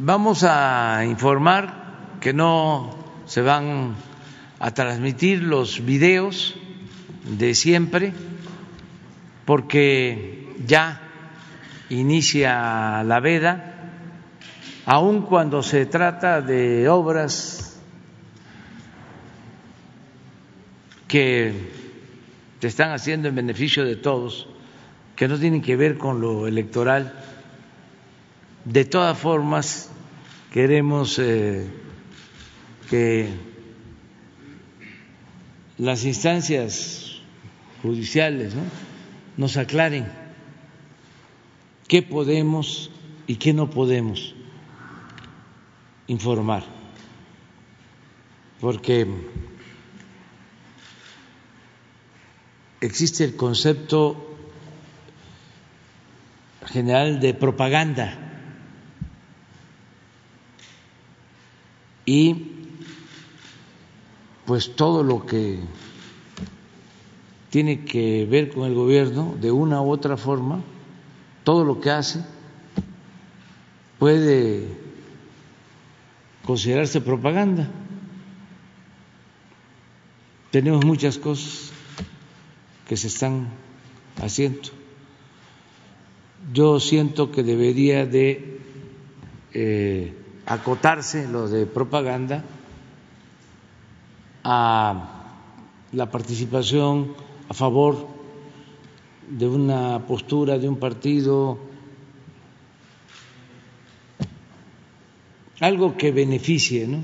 Vamos 0.00 0.44
a 0.44 1.04
informar 1.04 2.18
que 2.20 2.32
no 2.32 2.94
se 3.26 3.42
van 3.42 3.96
a 4.60 4.70
transmitir 4.70 5.42
los 5.42 5.84
videos 5.84 6.54
de 7.36 7.52
siempre 7.56 8.12
porque 9.44 10.54
ya 10.64 11.00
inicia 11.90 13.02
la 13.02 13.18
veda, 13.18 13.74
aun 14.86 15.22
cuando 15.22 15.64
se 15.64 15.84
trata 15.84 16.42
de 16.42 16.88
obras 16.88 17.82
que 21.08 21.72
se 22.60 22.68
están 22.68 22.92
haciendo 22.92 23.26
en 23.26 23.34
beneficio 23.34 23.84
de 23.84 23.96
todos, 23.96 24.46
que 25.16 25.26
no 25.26 25.36
tienen 25.40 25.60
que 25.60 25.74
ver 25.74 25.98
con 25.98 26.20
lo 26.20 26.46
electoral 26.46 27.14
de 28.64 28.84
todas 28.84 29.18
formas, 29.18 29.90
queremos 30.52 31.18
eh, 31.18 31.66
que 32.90 33.28
las 35.78 36.04
instancias 36.04 37.20
judiciales 37.82 38.54
nos 39.36 39.56
aclaren 39.56 40.06
qué 41.86 42.02
podemos 42.02 42.90
y 43.26 43.36
qué 43.36 43.52
no 43.52 43.70
podemos 43.70 44.34
informar, 46.08 46.64
porque 48.60 49.06
existe 52.80 53.24
el 53.24 53.36
concepto 53.36 54.36
general 56.66 57.20
de 57.20 57.34
propaganda 57.34 58.27
y 62.08 62.46
pues 64.46 64.74
todo 64.74 65.02
lo 65.02 65.26
que 65.26 65.58
tiene 67.50 67.84
que 67.84 68.24
ver 68.24 68.48
con 68.48 68.66
el 68.66 68.74
gobierno 68.74 69.36
de 69.38 69.52
una 69.52 69.82
u 69.82 69.90
otra 69.90 70.16
forma, 70.16 70.62
todo 71.44 71.66
lo 71.66 71.82
que 71.82 71.90
hace 71.90 72.24
puede 73.98 74.68
considerarse 76.46 77.02
propaganda. 77.02 77.68
Tenemos 80.50 80.86
muchas 80.86 81.18
cosas 81.18 81.72
que 82.88 82.96
se 82.96 83.08
están 83.08 83.48
haciendo. 84.16 84.70
Yo 86.54 86.80
siento 86.80 87.30
que 87.30 87.42
debería 87.42 88.06
de 88.06 88.60
eh, 89.52 90.17
acotarse 90.48 91.28
lo 91.28 91.46
de 91.46 91.66
propaganda 91.66 92.42
a 94.44 95.28
la 95.92 96.10
participación 96.10 97.12
a 97.48 97.54
favor 97.54 98.08
de 99.28 99.46
una 99.46 100.06
postura 100.06 100.56
de 100.58 100.68
un 100.68 100.78
partido, 100.78 101.58
algo 105.60 105.96
que 105.98 106.12
beneficie 106.12 106.86
¿no? 106.88 107.02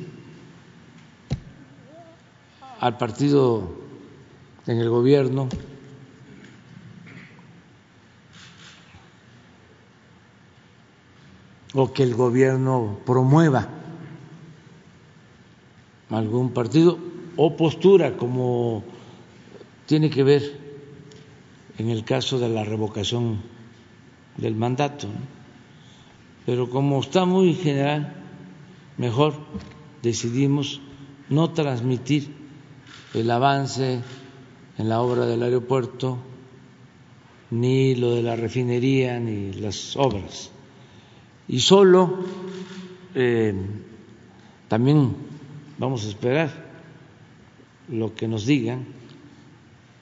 al 2.81 2.97
partido 2.97 3.69
en 4.67 4.79
el 4.79 4.89
gobierno. 4.89 5.49
O 11.75 11.93
que 11.93 12.05
el 12.05 12.15
gobierno 12.15 12.99
promueva 13.05 13.69
algún 16.11 16.51
partido 16.51 16.99
o 17.37 17.57
postura 17.57 18.17
como 18.17 18.85
tiene 19.87 20.09
que 20.09 20.23
ver 20.23 20.43
en 21.79 21.91
el 21.91 22.05
caso 22.05 22.39
de 22.39 22.49
la 22.49 22.63
revocación 22.63 23.43
del 24.37 24.55
mandato. 24.55 25.09
Pero 26.47 26.71
como 26.71 27.01
está 27.01 27.25
muy 27.25 27.55
general, 27.55 28.15
mejor 28.97 29.35
decidimos 30.03 30.81
no 31.29 31.51
transmitir 31.51 32.31
el 33.15 33.31
avance 33.31 34.01
en 34.79 34.89
la 34.89 35.01
obra 35.01 35.27
del 35.27 35.43
aeropuerto, 35.43 36.19
ni 37.51 37.97
lo 37.97 38.15
de 38.15 38.23
la 38.23 38.37
refinería, 38.37 39.19
ni 39.19 39.53
las 39.55 39.97
obras 39.97 40.54
y 41.49 41.61
solo 41.61 42.19
eh, 43.15 43.55
también 44.69 45.15
vamos 45.79 46.05
a 46.05 46.09
esperar 46.09 46.51
lo 47.89 48.15
que 48.15 48.29
nos 48.29 48.47
digan, 48.47 48.87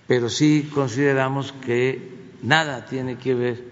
pero 0.06 0.28
sí 0.28 0.68
consideramos 0.72 1.52
que 1.52 2.10
nada 2.42 2.86
tiene 2.86 3.16
que 3.18 3.34
ver 3.34 3.64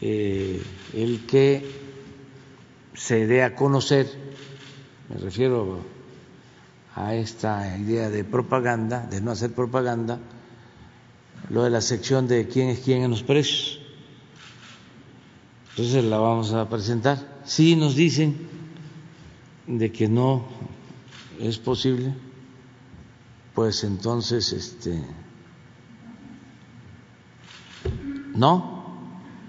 eh, 0.00 0.62
el 0.94 1.26
que 1.26 1.64
se 2.94 3.26
dé 3.26 3.42
a 3.42 3.54
conocer, 3.54 4.06
me 5.08 5.16
refiero 5.16 5.80
a 6.94 7.14
esta 7.14 7.78
idea 7.78 8.10
de 8.10 8.22
propaganda, 8.22 9.06
de 9.06 9.20
no 9.22 9.30
hacer 9.30 9.52
propaganda, 9.52 10.18
lo 11.48 11.64
de 11.64 11.70
la 11.70 11.80
sección 11.80 12.28
de 12.28 12.48
quién 12.48 12.68
es 12.68 12.80
quién 12.80 13.02
en 13.02 13.10
los 13.10 13.22
precios 13.22 13.81
entonces 15.72 16.04
la 16.04 16.18
vamos 16.18 16.52
a 16.52 16.68
presentar. 16.68 17.40
Si 17.44 17.76
nos 17.76 17.96
dicen 17.96 18.36
de 19.66 19.90
que 19.90 20.08
no 20.08 20.44
es 21.40 21.58
posible, 21.58 22.14
pues 23.54 23.84
entonces 23.84 24.52
este 24.52 25.02
no, 28.34 28.84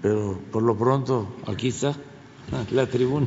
pero 0.02 0.38
por 0.50 0.62
lo 0.62 0.76
pronto 0.76 1.36
aquí 1.46 1.68
está 1.68 1.94
la 2.70 2.86
tribuna. 2.86 3.26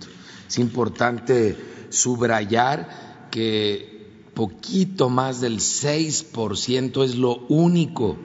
Es 0.47 0.57
importante 0.57 1.55
subrayar 1.89 3.27
que 3.29 4.07
poquito 4.33 5.09
más 5.09 5.41
del 5.41 5.59
6% 5.59 7.03
es 7.03 7.13
lo 7.13 7.37
único 7.49 8.17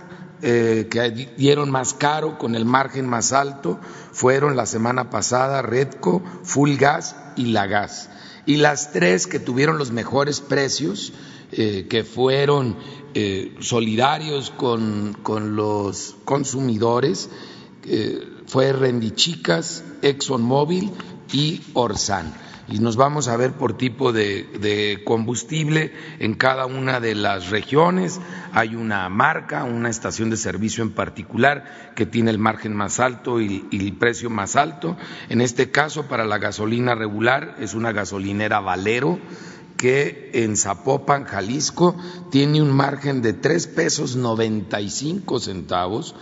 eh, 0.42 0.88
que 0.89 1.10
dieron 1.38 1.72
más 1.72 1.94
caro 1.94 2.38
con 2.38 2.56
el 2.56 2.66
margen 2.66 3.07
más 3.07 3.34
alto 3.34 3.80
fueron 4.12 4.56
la 4.56 4.66
semana 4.66 5.10
pasada 5.10 5.62
Redco, 5.62 6.22
Full 6.44 6.75
Gas 6.75 7.16
y 7.36 7.48
La 7.48 7.66
Gas. 7.68 8.10
Y 8.45 8.57
las 8.57 8.92
tres 8.92 9.28
que 9.28 9.39
tuvieron 9.39 9.78
los 9.78 9.92
mejores 9.92 10.39
precios, 10.39 11.12
eh, 11.51 11.88
que 11.89 12.04
fueron 12.04 12.78
eh, 13.13 13.56
solidarios 13.60 14.51
con, 14.51 15.18
con, 15.24 15.56
los 15.56 16.16
consumidores, 16.24 17.30
fue 18.48 18.74
Rendichicas, 18.74 19.84
ExxonMobil 20.01 20.92
y 21.31 21.62
Orsan 21.74 22.34
y 22.69 22.79
nos 22.79 22.97
vamos 22.97 23.29
a 23.29 23.37
ver 23.37 23.53
por 23.53 23.77
tipo 23.77 24.11
de, 24.11 25.01
combustible 25.05 25.93
en 26.19 26.33
cada 26.33 26.65
una 26.65 26.99
de 26.99 27.15
las 27.15 27.49
regiones. 27.49 28.19
Hay 28.51 28.75
una 28.75 29.07
marca, 29.09 29.63
una 29.63 29.89
estación 29.89 30.29
de 30.29 30.37
servicio 30.37 30.83
en 30.83 30.91
particular 30.91 31.93
que 31.95 32.05
tiene 32.05 32.31
el 32.31 32.39
margen 32.39 32.75
más 32.75 32.99
alto 32.99 33.39
y, 33.39 33.65
el 33.71 33.93
precio 33.93 34.29
más 34.29 34.55
alto. 34.55 34.97
En 35.29 35.41
este 35.41 35.71
caso, 35.71 36.07
para 36.07 36.25
la 36.25 36.39
gasolina 36.39 36.93
regular, 36.93 37.55
es 37.59 37.73
una 37.73 37.93
gasolinera 37.93 38.59
Valero 38.59 39.19
que 39.77 40.31
en 40.33 40.57
Zapopan, 40.57 41.23
Jalisco, 41.23 41.95
tiene 42.31 42.61
un 42.61 42.75
margen 42.75 43.21
de 43.21 43.33
tres 43.33 43.67
pesos 43.67 44.15
noventa 44.15 44.81
y 44.81 44.89
cinco 44.89 45.39
centavos, 45.39 46.15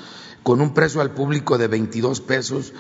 con 0.44 0.62
un 0.62 0.74
precio 0.74 1.02
al 1.02 1.12
público 1.12 1.58
de 1.58 1.68
22 1.68 2.22
pesos 2.22 2.74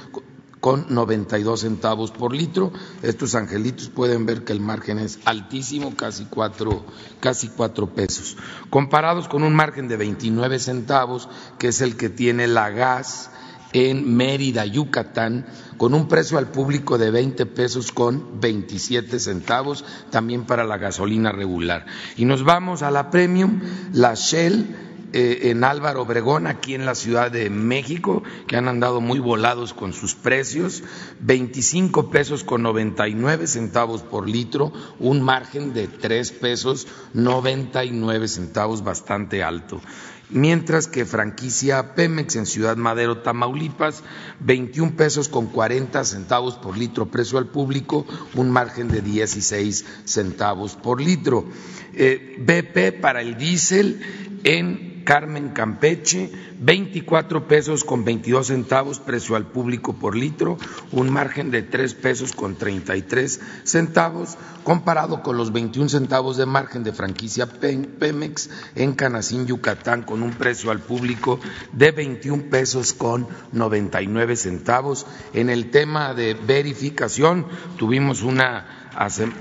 con 0.65 0.87
92 0.89 1.59
centavos 1.59 2.09
por 2.09 2.33
litro. 2.33 2.73
Estos 3.03 3.35
angelitos 3.35 3.89
pueden 3.89 4.25
ver 4.25 4.43
que 4.43 4.51
el 4.51 4.61
margen 4.61 4.97
es 4.97 5.19
altísimo, 5.25 5.95
casi 5.95 6.25
cuatro, 6.25 6.83
casi 7.19 7.49
cuatro 7.49 7.93
pesos. 7.93 8.35
Comparados 8.71 9.27
con 9.27 9.43
un 9.43 9.53
margen 9.53 9.87
de 9.87 9.97
29 9.97 10.57
centavos, 10.57 11.29
que 11.59 11.67
es 11.67 11.81
el 11.81 11.97
que 11.97 12.09
tiene 12.09 12.47
la 12.47 12.71
gas 12.71 13.29
en 13.73 14.15
Mérida, 14.17 14.65
Yucatán, 14.65 15.45
con 15.77 15.93
un 15.93 16.07
precio 16.07 16.39
al 16.39 16.47
público 16.47 16.97
de 16.97 17.11
20 17.11 17.45
pesos 17.45 17.91
con 17.91 18.41
27 18.41 19.19
centavos, 19.19 19.85
también 20.09 20.45
para 20.47 20.63
la 20.63 20.79
gasolina 20.79 21.31
regular. 21.31 21.85
Y 22.17 22.25
nos 22.25 22.43
vamos 22.43 22.81
a 22.81 22.89
la 22.89 23.11
premium, 23.11 23.61
la 23.93 24.15
Shell 24.15 24.84
en 25.13 25.63
Álvaro 25.63 26.01
Obregón, 26.01 26.47
aquí 26.47 26.75
en 26.75 26.85
la 26.85 26.95
Ciudad 26.95 27.31
de 27.31 27.49
México, 27.49 28.23
que 28.47 28.57
han 28.57 28.67
andado 28.67 29.01
muy 29.01 29.19
volados 29.19 29.73
con 29.73 29.93
sus 29.93 30.15
precios, 30.15 30.83
25 31.21 32.09
pesos 32.09 32.43
con 32.43 32.63
99 32.63 33.47
centavos 33.47 34.01
por 34.03 34.29
litro, 34.29 34.73
un 34.99 35.21
margen 35.21 35.73
de 35.73 35.87
3 35.87 36.31
pesos 36.33 36.87
99 37.13 38.27
centavos 38.27 38.83
bastante 38.83 39.43
alto 39.43 39.81
mientras 40.29 40.87
que 40.87 41.05
franquicia 41.05 41.95
Pemex 41.95 42.35
en 42.35 42.45
Ciudad 42.45 42.77
Madero, 42.77 43.19
Tamaulipas, 43.19 44.03
21 44.39 44.95
pesos 44.95 45.29
con 45.29 45.47
40 45.47 46.03
centavos 46.03 46.55
por 46.55 46.77
litro 46.77 47.07
precio 47.07 47.37
al 47.37 47.47
público, 47.47 48.05
un 48.33 48.49
margen 48.49 48.87
de 48.87 49.01
16 49.01 49.85
centavos 50.05 50.75
por 50.75 51.01
litro. 51.01 51.45
Eh, 51.93 52.35
BP 52.39 52.99
para 52.99 53.21
el 53.21 53.37
diésel 53.37 54.01
en 54.43 54.94
Carmen 55.05 55.49
Campeche, 55.49 56.31
24 56.59 57.47
pesos 57.47 57.83
con 57.83 58.03
22 58.03 58.47
centavos 58.47 58.99
precio 58.99 59.35
al 59.35 59.45
público 59.45 59.93
por 59.93 60.15
litro, 60.15 60.57
un 60.91 61.11
margen 61.11 61.51
de 61.51 61.61
3 61.61 61.93
pesos 61.93 62.33
con 62.33 62.55
33 62.55 63.39
centavos, 63.63 64.35
comparado 64.63 65.21
con 65.21 65.37
los 65.37 65.53
21 65.53 65.89
centavos 65.89 66.37
de 66.37 66.47
margen 66.47 66.83
de 66.83 66.91
franquicia 66.91 67.45
Pemex 67.45 68.49
en 68.73 68.93
Canacín, 68.93 69.45
Yucatán, 69.45 70.01
con 70.01 70.23
un 70.23 70.31
precio 70.31 70.71
al 70.71 70.79
público 70.79 71.39
de 71.71 71.91
21 71.91 72.49
pesos 72.49 72.93
con 72.93 73.27
99 73.51 74.35
centavos. 74.35 75.05
En 75.33 75.51
el 75.51 75.69
tema 75.69 76.15
de 76.15 76.33
verificación 76.33 77.45
tuvimos 77.77 78.23
una 78.23 78.89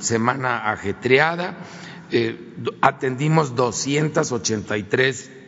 semana 0.01 0.71
ajetreada. 0.71 1.57
Eh, 2.11 2.55
atendimos 2.83 3.57
283 3.57 5.44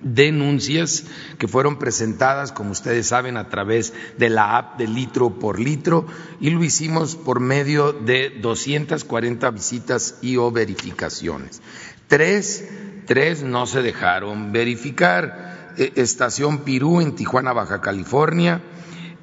denuncias 0.00 1.04
que 1.38 1.48
fueron 1.48 1.78
presentadas, 1.78 2.52
como 2.52 2.72
ustedes 2.72 3.06
saben, 3.06 3.36
a 3.36 3.48
través 3.48 3.92
de 4.18 4.28
la 4.28 4.56
app 4.56 4.78
de 4.78 4.86
litro 4.86 5.38
por 5.38 5.58
litro 5.58 6.06
y 6.40 6.50
lo 6.50 6.62
hicimos 6.62 7.16
por 7.16 7.40
medio 7.40 7.92
de 7.92 8.30
240 8.30 9.50
visitas 9.50 10.18
y 10.22 10.36
o 10.36 10.50
verificaciones. 10.50 11.62
Tres, 12.08 12.68
tres 13.06 13.42
no 13.42 13.66
se 13.66 13.82
dejaron 13.82 14.52
verificar. 14.52 15.74
E, 15.76 15.92
Estación 15.96 16.60
Pirú 16.60 17.00
en 17.00 17.14
Tijuana, 17.14 17.52
Baja 17.52 17.80
California, 17.80 18.62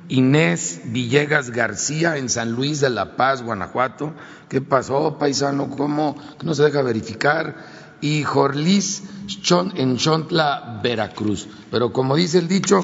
Inés 0.10 0.81
Villegas 0.86 1.50
García 1.50 2.18
en 2.18 2.30
San 2.30 2.52
Luis 2.52 2.80
de 2.80 2.90
la 2.90 3.16
Paz, 3.16 3.42
Guanajuato. 3.42 4.14
¿Qué 4.50 4.62
pasó, 4.62 5.18
paisano? 5.18 5.70
¿Cómo 5.70 6.16
no 6.44 6.54
se 6.54 6.64
deja 6.64 6.81
verificar? 6.81 7.56
Y 8.03 8.23
Jorlis 8.23 9.03
en 9.75 9.95
Chontla, 9.95 10.81
Veracruz. 10.83 11.47
Pero 11.71 11.94
como 11.94 12.17
dice 12.17 12.38
el 12.38 12.50
dicho, 12.50 12.81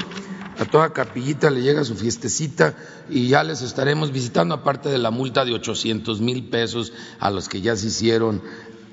a 0.57 0.63
toda 0.63 0.93
capillita 0.93 1.49
le 1.49 1.61
llega 1.61 1.83
su 1.83 1.95
fiestecita 1.95 2.73
y 3.09 3.27
ya 3.27 3.43
les 3.43 3.61
estaremos 3.61 4.13
visitando, 4.13 4.55
aparte 4.55 4.87
de 4.87 4.97
la 4.97 5.11
multa 5.11 5.43
de 5.43 5.53
800 5.53 6.21
mil 6.21 6.47
pesos 6.47 6.93
a 7.19 7.31
los 7.31 7.49
que 7.49 7.59
ya 7.59 7.75
se 7.75 7.87
hicieron 7.87 8.41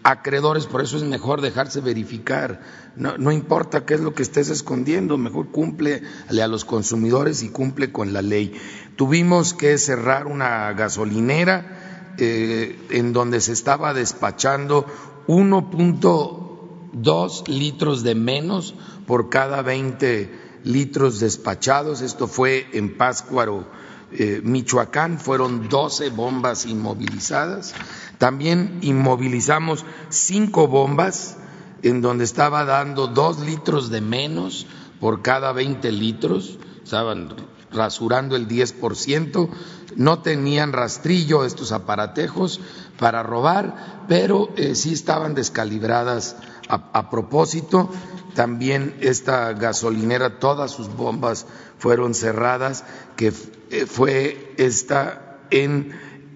acreedores, 0.03 0.67
por 0.67 0.83
eso 0.83 0.97
es 0.97 1.05
mejor 1.05 1.43
dejarse 1.43 1.81
verificar. 1.81 2.61
No, 2.97 3.17
no, 3.19 3.31
importa 3.31 3.87
qué 3.87 3.95
es 3.95 4.01
lo 4.01 4.13
que 4.13 4.25
estés 4.25 4.49
escondiendo, 4.49 5.19
mejor 5.19 5.53
cumple 5.53 6.03
a 6.29 6.47
los 6.49 6.65
consumidores 6.65 7.45
y 7.45 7.51
cumple 7.51 7.93
con 7.93 8.13
la 8.13 8.23
ley. 8.23 8.53
Tuvimos 8.97 9.55
que 9.55 9.79
cerrar 9.79 10.27
una 10.27 10.73
gasolinera 10.73 12.15
eh, 12.19 12.77
en 12.91 13.13
donde 13.13 13.41
se 13.41 13.53
estaba 13.53 13.95
despachando 13.95 14.87
1.2 15.27 17.49
litros 17.49 18.03
de 18.03 18.15
menos 18.15 18.75
por 19.07 19.29
cada 19.29 19.61
20 19.63 20.61
litros 20.65 21.21
despachados. 21.21 22.03
Esto 22.03 22.29
fue 22.29 22.67
en 22.73 22.97
Páscuaro, 22.97 23.67
eh, 24.13 24.41
Michoacán. 24.43 25.19
Fueron 25.19 25.69
12 25.69 26.11
bombas 26.11 26.67
inmovilizadas. 26.67 27.75
También 28.19 28.79
inmovilizamos 28.83 29.85
cinco 30.09 30.69
bombas 30.69 31.37
en 31.83 32.03
donde 32.03 32.25
estaba 32.25 32.65
dando 32.65 33.07
dos 33.07 33.41
litros 33.41 33.91
de 33.91 34.01
menos 34.01 34.67
por 35.01 35.23
cada 35.23 35.53
20 35.53 35.93
litros. 35.93 36.59
Estaban 36.83 37.56
rasurando 37.77 38.35
el 38.35 38.49
10%, 38.49 39.49
no 39.97 40.21
tenían 40.21 40.73
rastrillo 40.73 41.45
estos 41.45 41.73
aparatejos 41.73 42.61
para 42.99 43.23
robar, 43.23 44.05
pero 44.09 44.51
eh, 44.57 44.75
sí 44.75 44.93
estaban 44.93 45.35
descalibradas 45.35 46.37
a, 46.69 47.11
propósito. 47.11 47.91
También 48.35 48.97
esta 49.01 49.53
gasolinera, 49.53 50.39
todas 50.39 50.71
sus 50.71 50.89
bombas 50.89 51.47
fueron 51.79 52.15
cerradas, 52.15 52.85
que 53.17 53.33
eh, 53.71 53.87
fue 53.87 54.55
esta 54.59 55.39
en 55.51 55.93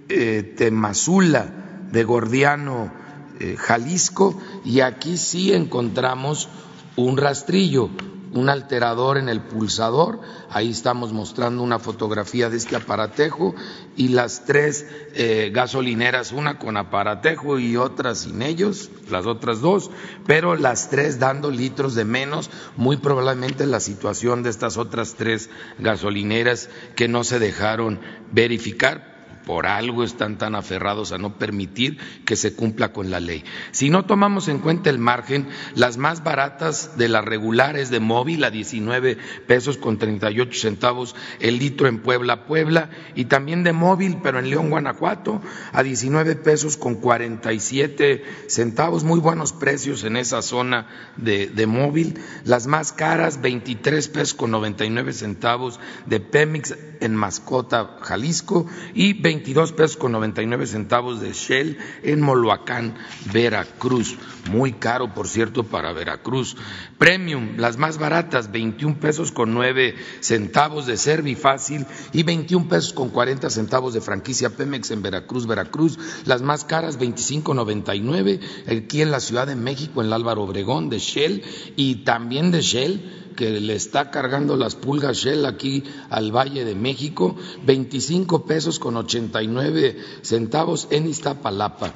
eh, 0.08 0.54
Temazula 0.56 1.52
de 1.90 2.04
Gordiano, 2.04 3.00
Jalisco, 3.56 4.38
y 4.66 4.80
aquí 4.80 5.16
sí 5.16 5.54
encontramos 5.54 6.50
un 6.96 7.16
rastrillo, 7.16 7.88
un 8.32 8.48
alterador 8.48 9.18
en 9.18 9.28
el 9.28 9.40
pulsador, 9.40 10.20
ahí 10.50 10.70
estamos 10.70 11.12
mostrando 11.12 11.62
una 11.62 11.78
fotografía 11.78 12.48
de 12.48 12.56
este 12.56 12.76
aparatejo 12.76 13.54
y 13.96 14.08
las 14.08 14.44
tres 14.44 14.86
eh, 15.14 15.50
gasolineras, 15.52 16.32
una 16.32 16.58
con 16.58 16.76
aparatejo 16.76 17.58
y 17.58 17.76
otra 17.76 18.14
sin 18.14 18.42
ellos, 18.42 18.90
las 19.10 19.26
otras 19.26 19.60
dos, 19.60 19.90
pero 20.26 20.56
las 20.56 20.90
tres 20.90 21.18
dando 21.18 21.50
litros 21.50 21.94
de 21.94 22.04
menos, 22.04 22.50
muy 22.76 22.96
probablemente 22.96 23.66
la 23.66 23.80
situación 23.80 24.42
de 24.42 24.50
estas 24.50 24.76
otras 24.76 25.14
tres 25.14 25.50
gasolineras 25.78 26.68
que 26.94 27.08
no 27.08 27.24
se 27.24 27.38
dejaron 27.38 28.00
verificar 28.32 29.19
por 29.50 29.66
algo 29.66 30.04
están 30.04 30.38
tan 30.38 30.54
aferrados 30.54 31.10
a 31.10 31.18
no 31.18 31.36
permitir 31.36 31.98
que 32.24 32.36
se 32.36 32.54
cumpla 32.54 32.92
con 32.92 33.10
la 33.10 33.18
ley. 33.18 33.42
Si 33.72 33.90
no 33.90 34.04
tomamos 34.04 34.46
en 34.46 34.60
cuenta 34.60 34.90
el 34.90 35.00
margen, 35.00 35.48
las 35.74 35.96
más 35.96 36.22
baratas 36.22 36.96
de 36.96 37.08
las 37.08 37.24
regulares 37.24 37.90
de 37.90 37.98
móvil 37.98 38.44
a 38.44 38.52
19 38.52 39.18
pesos 39.48 39.76
con 39.76 39.98
38 39.98 40.56
centavos 40.56 41.16
el 41.40 41.58
litro 41.58 41.88
en 41.88 41.98
Puebla, 41.98 42.46
Puebla, 42.46 42.90
y 43.16 43.24
también 43.24 43.64
de 43.64 43.72
móvil, 43.72 44.18
pero 44.22 44.38
en 44.38 44.50
León, 44.50 44.70
Guanajuato, 44.70 45.42
a 45.72 45.82
19 45.82 46.36
pesos 46.36 46.76
con 46.76 46.94
47 46.94 48.22
centavos, 48.46 49.02
muy 49.02 49.18
buenos 49.18 49.52
precios 49.52 50.04
en 50.04 50.16
esa 50.16 50.42
zona 50.42 50.86
de, 51.16 51.48
de 51.48 51.66
móvil. 51.66 52.20
Las 52.44 52.68
más 52.68 52.92
caras, 52.92 53.40
23 53.40 54.06
pesos 54.10 54.34
con 54.34 54.52
99 54.52 55.12
centavos 55.12 55.80
de 56.06 56.20
Pemex 56.20 56.76
en 57.00 57.16
Mascota, 57.16 57.96
Jalisco, 58.02 58.66
y 58.94 59.14
22 59.40 59.72
pesos 59.72 59.96
con 59.96 60.12
99 60.12 60.66
centavos 60.66 61.22
de 61.22 61.32
Shell 61.32 61.78
en 62.02 62.20
Moloacán, 62.20 62.94
Veracruz. 63.32 64.18
Muy 64.50 64.72
caro, 64.74 65.14
por 65.14 65.28
cierto, 65.28 65.64
para 65.64 65.94
Veracruz. 65.94 66.58
Premium, 66.98 67.56
las 67.56 67.78
más 67.78 67.96
baratas, 67.96 68.52
21 68.52 69.00
pesos 69.00 69.32
con 69.32 69.54
9 69.54 69.94
centavos 70.20 70.84
de 70.84 70.98
Servifácil 70.98 71.86
y 72.12 72.22
21 72.22 72.68
pesos 72.68 72.92
con 72.92 73.08
40 73.08 73.48
centavos 73.48 73.94
de 73.94 74.02
franquicia 74.02 74.50
Pemex 74.50 74.90
en 74.90 75.00
Veracruz, 75.00 75.46
Veracruz. 75.46 75.98
Las 76.26 76.42
más 76.42 76.66
caras, 76.66 76.98
25.99 76.98 78.40
aquí 78.76 79.00
en 79.00 79.10
la 79.10 79.20
Ciudad 79.20 79.46
de 79.46 79.56
México, 79.56 80.02
en 80.02 80.08
el 80.08 80.12
Álvaro 80.12 80.42
Obregón 80.42 80.90
de 80.90 80.98
Shell 80.98 81.42
y 81.76 82.04
también 82.04 82.50
de 82.50 82.60
Shell 82.60 83.29
que 83.36 83.60
le 83.60 83.74
está 83.74 84.10
cargando 84.10 84.56
las 84.56 84.74
pulgas 84.74 85.16
Shell 85.16 85.46
aquí 85.46 85.84
al 86.08 86.34
Valle 86.34 86.64
de 86.64 86.74
México, 86.74 87.36
25 87.64 88.44
pesos 88.44 88.78
con 88.78 88.96
89 88.96 89.96
centavos 90.22 90.88
en 90.90 91.06
Iztapalapa. 91.06 91.92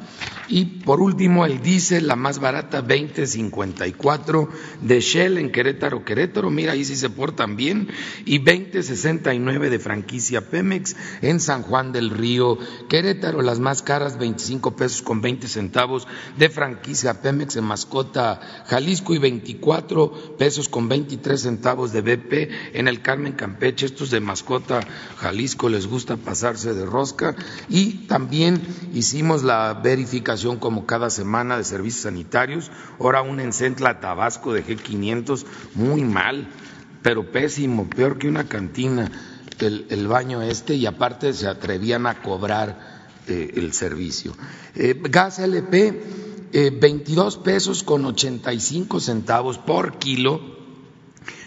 Y 0.48 0.64
por 0.84 1.00
último, 1.00 1.46
el 1.46 1.62
diésel, 1.62 2.06
la 2.06 2.16
más 2.16 2.38
barata, 2.38 2.86
20.54 2.86 4.48
de 4.82 5.00
Shell 5.00 5.38
en 5.38 5.50
Querétaro, 5.50 6.04
Querétaro, 6.04 6.50
mira, 6.50 6.72
ahí 6.72 6.84
sí 6.84 6.96
se 6.96 7.10
portan 7.10 7.56
bien, 7.56 7.88
y 8.26 8.40
20.69 8.40 9.70
de 9.70 9.78
franquicia 9.78 10.50
Pemex 10.50 10.96
en 11.22 11.40
San 11.40 11.62
Juan 11.62 11.92
del 11.92 12.10
Río, 12.10 12.58
Querétaro, 12.88 13.40
las 13.42 13.58
más 13.58 13.82
caras, 13.82 14.18
25 14.18 14.76
pesos 14.76 15.02
con 15.02 15.22
20 15.22 15.48
centavos 15.48 16.06
de 16.36 16.50
franquicia 16.50 17.22
Pemex 17.22 17.56
en 17.56 17.64
Mascota, 17.64 18.40
Jalisco, 18.66 19.14
y 19.14 19.18
24 19.18 20.36
pesos 20.38 20.68
con 20.68 20.88
23 20.88 21.23
centavos 21.36 21.92
de 21.92 22.02
BP 22.02 22.50
en 22.74 22.88
el 22.88 23.00
Carmen 23.02 23.32
Campeche, 23.32 23.86
estos 23.86 24.10
de 24.10 24.20
Mascota, 24.20 24.80
Jalisco, 25.16 25.68
les 25.68 25.86
gusta 25.86 26.16
pasarse 26.16 26.74
de 26.74 26.86
rosca, 26.86 27.34
y 27.68 28.06
también 28.06 28.60
hicimos 28.92 29.42
la 29.42 29.74
verificación 29.74 30.58
como 30.58 30.86
cada 30.86 31.10
semana 31.10 31.56
de 31.56 31.64
servicios 31.64 32.02
sanitarios, 32.02 32.70
ahora 33.00 33.22
un 33.22 33.40
en 33.40 33.52
Centla 33.52 34.00
Tabasco 34.00 34.52
de 34.52 34.64
G500, 34.64 35.44
muy 35.74 36.04
mal, 36.04 36.48
pero 37.02 37.30
pésimo, 37.32 37.88
peor 37.88 38.18
que 38.18 38.28
una 38.28 38.44
cantina, 38.44 39.10
el, 39.60 40.08
baño 40.08 40.42
este, 40.42 40.74
y 40.74 40.86
aparte 40.86 41.32
se 41.32 41.46
atrevían 41.46 42.06
a 42.06 42.20
cobrar 42.22 43.06
eh, 43.28 43.52
el 43.56 43.72
servicio. 43.72 44.36
Eh, 44.74 45.00
gas 45.08 45.38
LP, 45.38 46.02
eh, 46.52 46.70
22 46.70 47.38
pesos 47.38 47.82
con 47.82 48.04
85 48.04 49.00
centavos 49.00 49.58
por 49.58 49.98
kilo, 49.98 50.53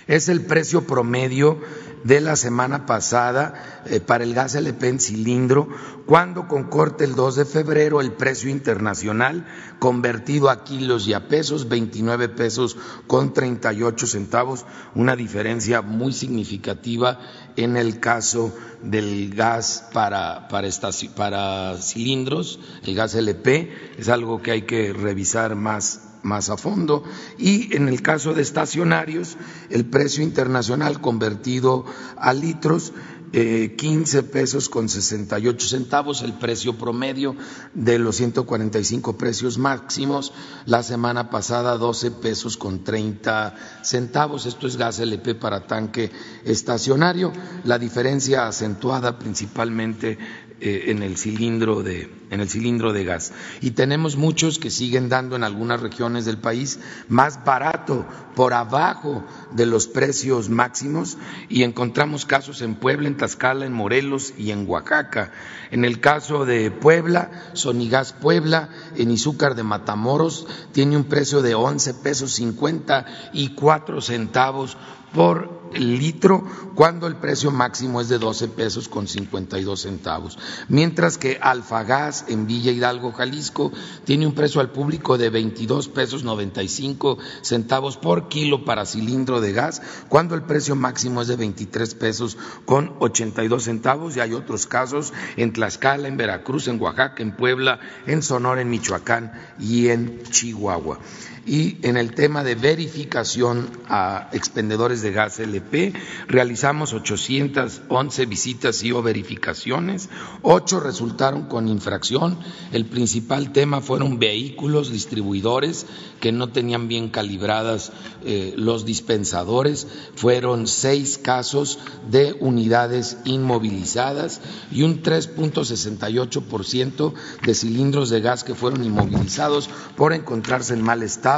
es 0.07 0.29
el 0.29 0.41
precio 0.45 0.85
promedio 0.85 1.59
de 2.03 2.21
la 2.21 2.35
semana 2.35 2.85
pasada 2.85 3.81
eh, 3.85 3.99
para 3.99 4.23
el 4.23 4.33
gas 4.33 4.55
LP 4.55 4.87
en 4.87 4.99
cilindro, 4.99 5.67
cuando 6.05 6.47
con 6.47 6.65
corte 6.65 7.03
el 7.03 7.15
2 7.15 7.35
de 7.35 7.45
febrero 7.45 7.99
el 7.99 8.13
precio 8.13 8.49
internacional 8.49 9.45
convertido 9.79 10.49
a 10.49 10.63
kilos 10.63 11.07
y 11.07 11.13
a 11.13 11.27
pesos, 11.27 11.67
29 11.67 12.29
pesos 12.29 12.77
con 13.07 13.33
38 13.33 14.07
centavos, 14.07 14.65
una 14.95 15.15
diferencia 15.15 15.81
muy 15.81 16.13
significativa 16.13 17.19
en 17.57 17.75
el 17.75 17.99
caso 17.99 18.55
del 18.81 19.33
gas 19.35 19.89
para, 19.91 20.47
para, 20.47 20.69
para 21.15 21.77
cilindros, 21.81 22.59
el 22.83 22.95
gas 22.95 23.15
LP, 23.15 23.95
es 23.97 24.07
algo 24.07 24.41
que 24.41 24.51
hay 24.51 24.61
que 24.61 24.93
revisar 24.93 25.55
más 25.55 26.06
más 26.23 26.49
a 26.49 26.57
fondo. 26.57 27.03
Y 27.37 27.75
en 27.75 27.87
el 27.87 28.01
caso 28.01 28.33
de 28.33 28.41
estacionarios, 28.41 29.37
el 29.69 29.85
precio 29.85 30.23
internacional 30.23 31.01
convertido 31.01 31.85
a 32.17 32.33
litros, 32.33 32.93
eh, 33.33 33.75
15 33.77 34.23
pesos 34.23 34.69
con 34.69 34.87
68 34.87 35.67
centavos, 35.67 36.21
el 36.21 36.33
precio 36.33 36.77
promedio 36.77 37.35
de 37.73 37.99
los 37.99 38.15
145 38.15 39.17
precios 39.17 39.57
máximos. 39.57 40.31
La 40.65 40.81
semana 40.81 41.29
pasada 41.29 41.77
12 41.77 42.11
pesos 42.11 42.55
con 42.55 42.85
30 42.85 43.55
centavos. 43.83 44.45
Esto 44.45 44.67
es 44.67 44.77
gas 44.77 44.99
LP 44.99 45.35
para 45.35 45.67
tanque 45.67 46.09
estacionario. 46.45 47.33
La 47.65 47.77
diferencia 47.77 48.47
acentuada 48.47 49.19
principalmente 49.19 50.17
en 50.59 51.03
el 51.03 51.17
cilindro 51.17 51.83
de 51.83 52.09
en 52.29 52.41
el 52.41 52.49
cilindro 52.49 52.91
de 52.91 53.05
gas 53.05 53.31
y 53.61 53.71
tenemos 53.71 54.17
muchos 54.17 54.59
que 54.59 54.69
siguen 54.69 55.07
dando 55.07 55.35
en 55.35 55.43
algunas 55.43 55.81
regiones 55.81 56.25
del 56.25 56.37
país 56.37 56.79
más 57.07 57.43
barato 57.45 58.05
por 58.35 58.53
abajo 58.53 59.25
de 59.51 59.65
los 59.65 59.87
precios 59.87 60.49
máximos 60.49 61.17
y 61.49 61.63
encontramos 61.63 62.25
casos 62.25 62.61
en 62.61 62.75
Puebla, 62.75 63.07
en 63.07 63.17
Tlaxcala, 63.17 63.65
en 63.65 63.73
Morelos 63.73 64.33
y 64.37 64.51
en 64.51 64.67
Oaxaca. 64.69 65.31
En 65.71 65.85
el 65.85 65.99
caso 65.99 66.45
de 66.45 66.69
Puebla, 66.69 67.31
Sonigas 67.53 68.13
Puebla, 68.13 68.69
en 68.95 69.11
Izúcar 69.11 69.55
de 69.55 69.63
Matamoros, 69.63 70.47
tiene 70.71 70.97
un 70.97 71.05
precio 71.05 71.41
de 71.41 71.55
11 71.55 71.93
pesos 71.95 72.33
54 72.33 74.01
centavos 74.01 74.77
por 75.13 75.56
litro 75.73 76.43
cuando 76.75 77.07
el 77.07 77.15
precio 77.15 77.51
máximo 77.51 78.01
es 78.01 78.09
de 78.09 78.19
12 78.19 78.49
pesos 78.49 78.87
con 78.87 79.07
52 79.07 79.81
centavos. 79.81 80.37
Mientras 80.69 81.17
que 81.17 81.39
Alfagas 81.41 82.25
en 82.27 82.47
Villa 82.47 82.71
Hidalgo, 82.71 83.11
Jalisco, 83.11 83.71
tiene 84.05 84.27
un 84.27 84.33
precio 84.33 84.61
al 84.61 84.71
público 84.71 85.17
de 85.17 85.29
22 85.29 85.87
pesos 85.89 86.23
95 86.23 87.17
centavos 87.41 87.97
por 87.97 88.27
kilo 88.27 88.65
para 88.65 88.85
cilindro 88.85 89.41
de 89.41 89.53
gas, 89.53 89.81
cuando 90.09 90.35
el 90.35 90.43
precio 90.43 90.75
máximo 90.75 91.21
es 91.21 91.27
de 91.27 91.35
23 91.35 91.95
pesos 91.95 92.37
con 92.65 92.95
82 92.99 93.63
centavos. 93.63 94.15
Y 94.15 94.19
hay 94.19 94.33
otros 94.33 94.67
casos 94.67 95.13
en 95.35 95.53
Tlaxcala, 95.53 96.07
en 96.07 96.17
Veracruz, 96.17 96.67
en 96.67 96.81
Oaxaca, 96.81 97.21
en 97.21 97.35
Puebla, 97.35 97.79
en 98.05 98.21
Sonora, 98.21 98.61
en 98.61 98.69
Michoacán 98.69 99.31
y 99.59 99.89
en 99.89 100.23
Chihuahua 100.23 100.99
y 101.47 101.77
en 101.81 101.95
el 101.95 102.13
tema 102.13 102.43
de 102.43 102.55
verificación 102.55 103.69
a 103.87 104.29
expendedores 104.33 105.01
de 105.01 105.13
gas 105.13 105.39
LP 105.39 105.93
realizamos 106.27 106.93
811 106.93 108.25
visitas 108.25 108.83
y 108.83 108.91
o 108.91 109.01
verificaciones, 109.01 110.09
ocho 110.41 110.81
resultaron 110.81 111.47
con 111.47 111.69
infracción. 111.69 112.37
El 112.73 112.85
principal 112.85 113.53
tema 113.53 113.79
fueron 113.79 114.19
vehículos 114.19 114.91
distribuidores 114.91 115.85
que 116.19 116.33
no 116.33 116.49
tenían 116.49 116.89
bien 116.89 117.07
calibradas 117.09 117.93
eh, 118.25 118.53
los 118.57 118.83
dispensadores, 118.83 119.87
fueron 120.15 120.67
seis 120.67 121.17
casos 121.17 121.79
de 122.09 122.35
unidades 122.41 123.19
inmovilizadas 123.23 124.41
y 124.69 124.83
un 124.83 125.01
3.68% 125.01 127.13
de 127.45 127.55
cilindros 127.55 128.09
de 128.09 128.19
gas 128.19 128.43
que 128.43 128.55
fueron 128.55 128.83
inmovilizados 128.83 129.69
por 129.95 130.11
encontrarse 130.11 130.73
en 130.73 130.81
mal 130.81 131.03
estado 131.03 131.36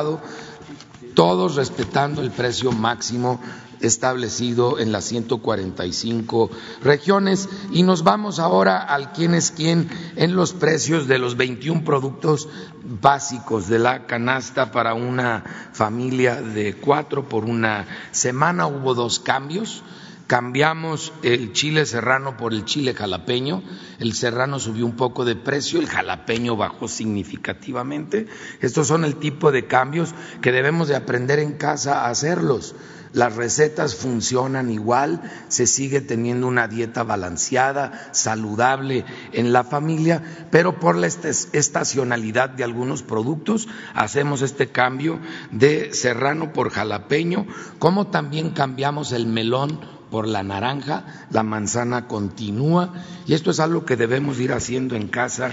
todos 1.14 1.56
respetando 1.56 2.22
el 2.22 2.32
precio 2.32 2.72
máximo 2.72 3.40
establecido 3.82 4.80
en 4.80 4.92
las 4.92 5.06
145 5.06 6.50
regiones. 6.84 7.50
Y 7.72 7.84
nos 7.84 8.04
vamos 8.04 8.40
ahora 8.40 8.80
al 8.80 9.12
quién 9.12 9.34
es 9.34 9.52
quién 9.52 9.90
en 10.16 10.36
los 10.36 10.54
precios 10.54 11.08
de 11.08 11.18
los 11.18 11.38
21 11.38 11.84
productos 11.84 12.48
básicos 12.84 13.68
de 13.68 13.80
la 13.80 14.06
canasta 14.06 14.72
para 14.72 14.94
una 14.94 15.44
familia 15.74 16.42
de 16.42 16.76
cuatro 16.76 17.28
por 17.28 17.46
una 17.46 17.88
semana. 18.12 18.68
Hubo 18.68 18.94
dos 18.94 19.20
cambios 19.20 19.84
cambiamos 20.30 21.12
el 21.24 21.54
chile 21.54 21.88
serrano 21.88 22.38
por 22.38 22.54
el 22.54 22.64
chile 22.64 22.94
jalapeño, 22.94 23.64
el 23.98 24.14
serrano 24.14 24.60
subió 24.60 24.86
un 24.86 24.96
poco 24.96 25.26
de 25.26 25.36
precio, 25.36 25.80
el 25.80 25.88
jalapeño 25.88 26.56
bajó 26.56 26.88
significativamente. 26.88 28.28
Estos 28.62 28.86
son 28.86 29.06
el 29.06 29.16
tipo 29.16 29.52
de 29.52 29.66
cambios 29.66 30.14
que 30.44 30.52
debemos 30.52 30.88
de 30.88 30.96
aprender 30.96 31.40
en 31.40 31.54
casa 31.54 32.02
a 32.02 32.12
hacerlos. 32.12 32.76
las 33.12 33.36
recetas 33.36 33.96
funcionan 33.96 34.70
igual, 34.70 35.20
se 35.48 35.66
sigue 35.66 36.00
teniendo 36.00 36.46
una 36.46 36.68
dieta 36.68 37.02
balanceada, 37.02 38.12
saludable 38.12 39.06
en 39.34 39.52
la 39.52 39.64
familia, 39.64 40.22
pero 40.52 40.80
por 40.80 40.96
la 40.96 41.08
estacionalidad 41.08 42.52
de 42.52 42.64
algunos 42.64 43.02
productos 43.02 43.68
hacemos 43.96 44.44
este 44.44 44.68
cambio 44.68 45.20
de 45.50 45.92
serrano 45.92 46.54
por 46.54 46.70
jalapeño, 46.70 47.48
como 47.80 48.12
también 48.12 48.52
cambiamos 48.52 49.12
el 49.12 49.26
melón 49.26 49.98
por 50.10 50.28
la 50.28 50.44
naranja, 50.44 51.26
la 51.30 51.44
manzana 51.44 52.08
continúa 52.08 52.94
y 53.28 53.34
esto 53.34 53.52
es 53.52 53.60
algo 53.60 53.86
que 53.86 53.96
debemos 53.96 54.40
ir 54.40 54.54
haciendo 54.54 54.96
en 54.96 55.08
casa 55.08 55.52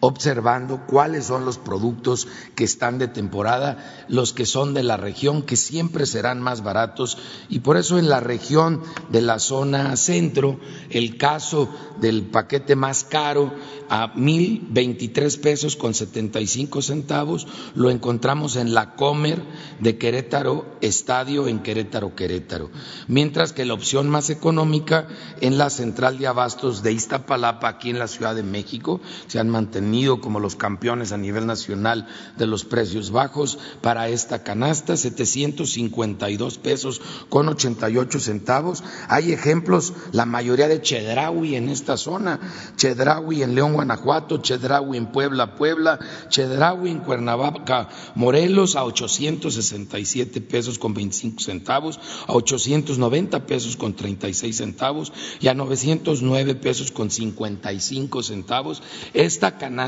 observando 0.00 0.86
cuáles 0.86 1.26
son 1.26 1.44
los 1.44 1.58
productos 1.58 2.26
que 2.54 2.64
están 2.64 2.98
de 2.98 3.06
temporada, 3.06 4.06
los 4.08 4.32
que 4.32 4.46
son 4.46 4.72
de 4.72 4.82
la 4.82 4.96
región, 4.96 5.42
que 5.42 5.56
siempre 5.56 6.06
serán 6.06 6.40
más 6.40 6.62
baratos. 6.62 7.18
Y 7.50 7.58
por 7.58 7.76
eso 7.76 7.98
en 7.98 8.08
la 8.08 8.20
región 8.20 8.82
de 9.10 9.20
la 9.20 9.38
zona 9.38 9.94
centro, 9.96 10.58
el 10.88 11.18
caso 11.18 11.68
del 12.00 12.22
paquete 12.22 12.76
más 12.76 13.04
caro 13.04 13.52
a 13.90 14.12
mil 14.14 14.66
veintitrés 14.70 15.36
pesos 15.36 15.76
con 15.76 15.92
setenta 15.92 16.40
y 16.40 16.46
cinco 16.46 16.80
centavos, 16.80 17.46
lo 17.74 17.90
encontramos 17.90 18.56
en 18.56 18.72
la 18.72 18.94
Comer 18.94 19.42
de 19.80 19.98
Querétaro 19.98 20.64
Estadio 20.80 21.46
en 21.46 21.58
Querétaro, 21.58 22.14
Querétaro. 22.14 22.70
Mientras 23.06 23.52
que 23.52 23.66
la 23.66 23.74
opción 23.74 24.08
más 24.08 24.30
económica 24.30 25.08
en 25.42 25.58
la 25.58 25.68
central 25.68 26.18
de 26.18 26.26
abastos 26.26 26.82
de 26.82 26.92
Iztapalapa, 26.92 27.68
aquí 27.68 27.90
en 27.90 27.98
la 27.98 28.08
Ciudad 28.08 28.34
de 28.34 28.44
México, 28.44 29.00
se 29.26 29.38
han 29.38 29.50
mantenido 29.50 29.89
como 30.20 30.38
los 30.38 30.54
campeones 30.54 31.10
a 31.10 31.16
nivel 31.16 31.46
nacional 31.46 32.06
de 32.38 32.46
los 32.46 32.64
precios 32.64 33.10
bajos 33.10 33.58
para 33.82 34.08
esta 34.08 34.44
canasta, 34.44 34.96
752 34.96 36.58
pesos 36.58 37.00
con 37.28 37.48
88 37.48 38.20
centavos. 38.20 38.84
Hay 39.08 39.32
ejemplos, 39.32 39.92
la 40.12 40.26
mayoría 40.26 40.68
de 40.68 40.80
Chedraui 40.80 41.56
en 41.56 41.68
esta 41.68 41.96
zona, 41.96 42.38
Chedraui 42.76 43.42
en 43.42 43.56
León, 43.56 43.72
Guanajuato, 43.72 44.38
Chedraui 44.38 44.96
en 44.96 45.10
Puebla, 45.10 45.56
Puebla, 45.56 45.98
Chedraui 46.28 46.90
en 46.90 47.00
Cuernavaca, 47.00 47.88
Morelos 48.14 48.76
a 48.76 48.84
867 48.84 50.40
pesos 50.40 50.78
con 50.78 50.94
25 50.94 51.40
centavos, 51.40 51.98
a 52.28 52.32
890 52.34 53.46
pesos 53.46 53.76
con 53.76 53.94
36 53.94 54.56
centavos 54.56 55.12
y 55.40 55.48
a 55.48 55.54
909 55.54 56.54
pesos 56.54 56.92
con 56.92 57.10
55 57.10 58.22
centavos. 58.22 58.82
Esta 59.14 59.58
canasta 59.58 59.79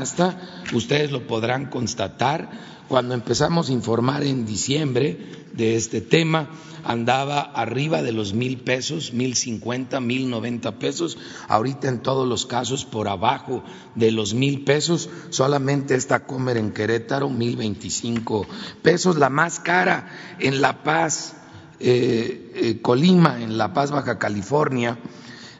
ustedes 0.73 1.11
lo 1.11 1.27
podrán 1.27 1.67
constatar, 1.67 2.49
cuando 2.87 3.13
empezamos 3.13 3.69
a 3.69 3.73
informar 3.73 4.23
en 4.23 4.45
diciembre 4.45 5.17
de 5.53 5.75
este 5.75 6.01
tema, 6.01 6.49
andaba 6.83 7.39
arriba 7.41 8.01
de 8.01 8.11
los 8.11 8.33
mil 8.33 8.57
pesos, 8.57 9.13
mil 9.13 9.35
cincuenta, 9.35 9.99
mil 9.99 10.29
noventa 10.29 10.79
pesos, 10.79 11.17
ahorita 11.47 11.87
en 11.87 12.01
todos 12.01 12.27
los 12.27 12.45
casos 12.45 12.85
por 12.85 13.07
abajo 13.07 13.63
de 13.95 14.11
los 14.11 14.33
mil 14.33 14.63
pesos, 14.63 15.09
solamente 15.29 15.95
esta 15.95 16.25
comer 16.25 16.57
en 16.57 16.71
Querétaro, 16.71 17.29
mil 17.29 17.55
veinticinco 17.55 18.45
pesos, 18.81 19.17
la 19.17 19.29
más 19.29 19.59
cara 19.59 20.09
en 20.39 20.61
La 20.61 20.83
Paz, 20.83 21.35
eh, 21.79 22.51
eh, 22.55 22.81
Colima, 22.81 23.41
en 23.41 23.57
La 23.57 23.73
Paz, 23.73 23.91
Baja 23.91 24.19
California, 24.19 24.97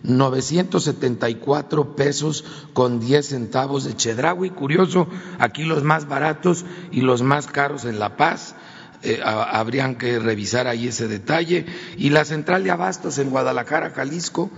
974 0.03 1.95
pesos 1.95 2.45
con 2.73 2.99
10 2.99 3.25
centavos 3.25 3.85
de 3.85 3.95
Chedraui. 3.95 4.49
Curioso, 4.51 5.07
aquí 5.39 5.63
los 5.63 5.83
más 5.83 6.07
baratos 6.07 6.65
y 6.91 7.01
los 7.01 7.21
más 7.21 7.47
caros 7.47 7.85
en 7.85 7.99
La 7.99 8.17
Paz. 8.17 8.55
Eh, 9.01 9.19
habrían 9.23 9.95
que 9.95 10.19
revisar 10.19 10.67
ahí 10.67 10.87
ese 10.87 11.07
detalle. 11.07 11.65
Y 11.97 12.09
la 12.09 12.25
central 12.25 12.63
de 12.63 12.71
abastos 12.71 13.17
en 13.17 13.31
Guadalajara, 13.31 13.89
Jalisco, 13.89 14.49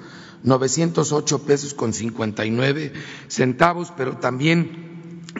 908 0.43 1.45
pesos 1.45 1.73
con 1.73 1.93
59 1.93 2.93
centavos, 3.27 3.91
pero 3.95 4.17
también 4.17 4.94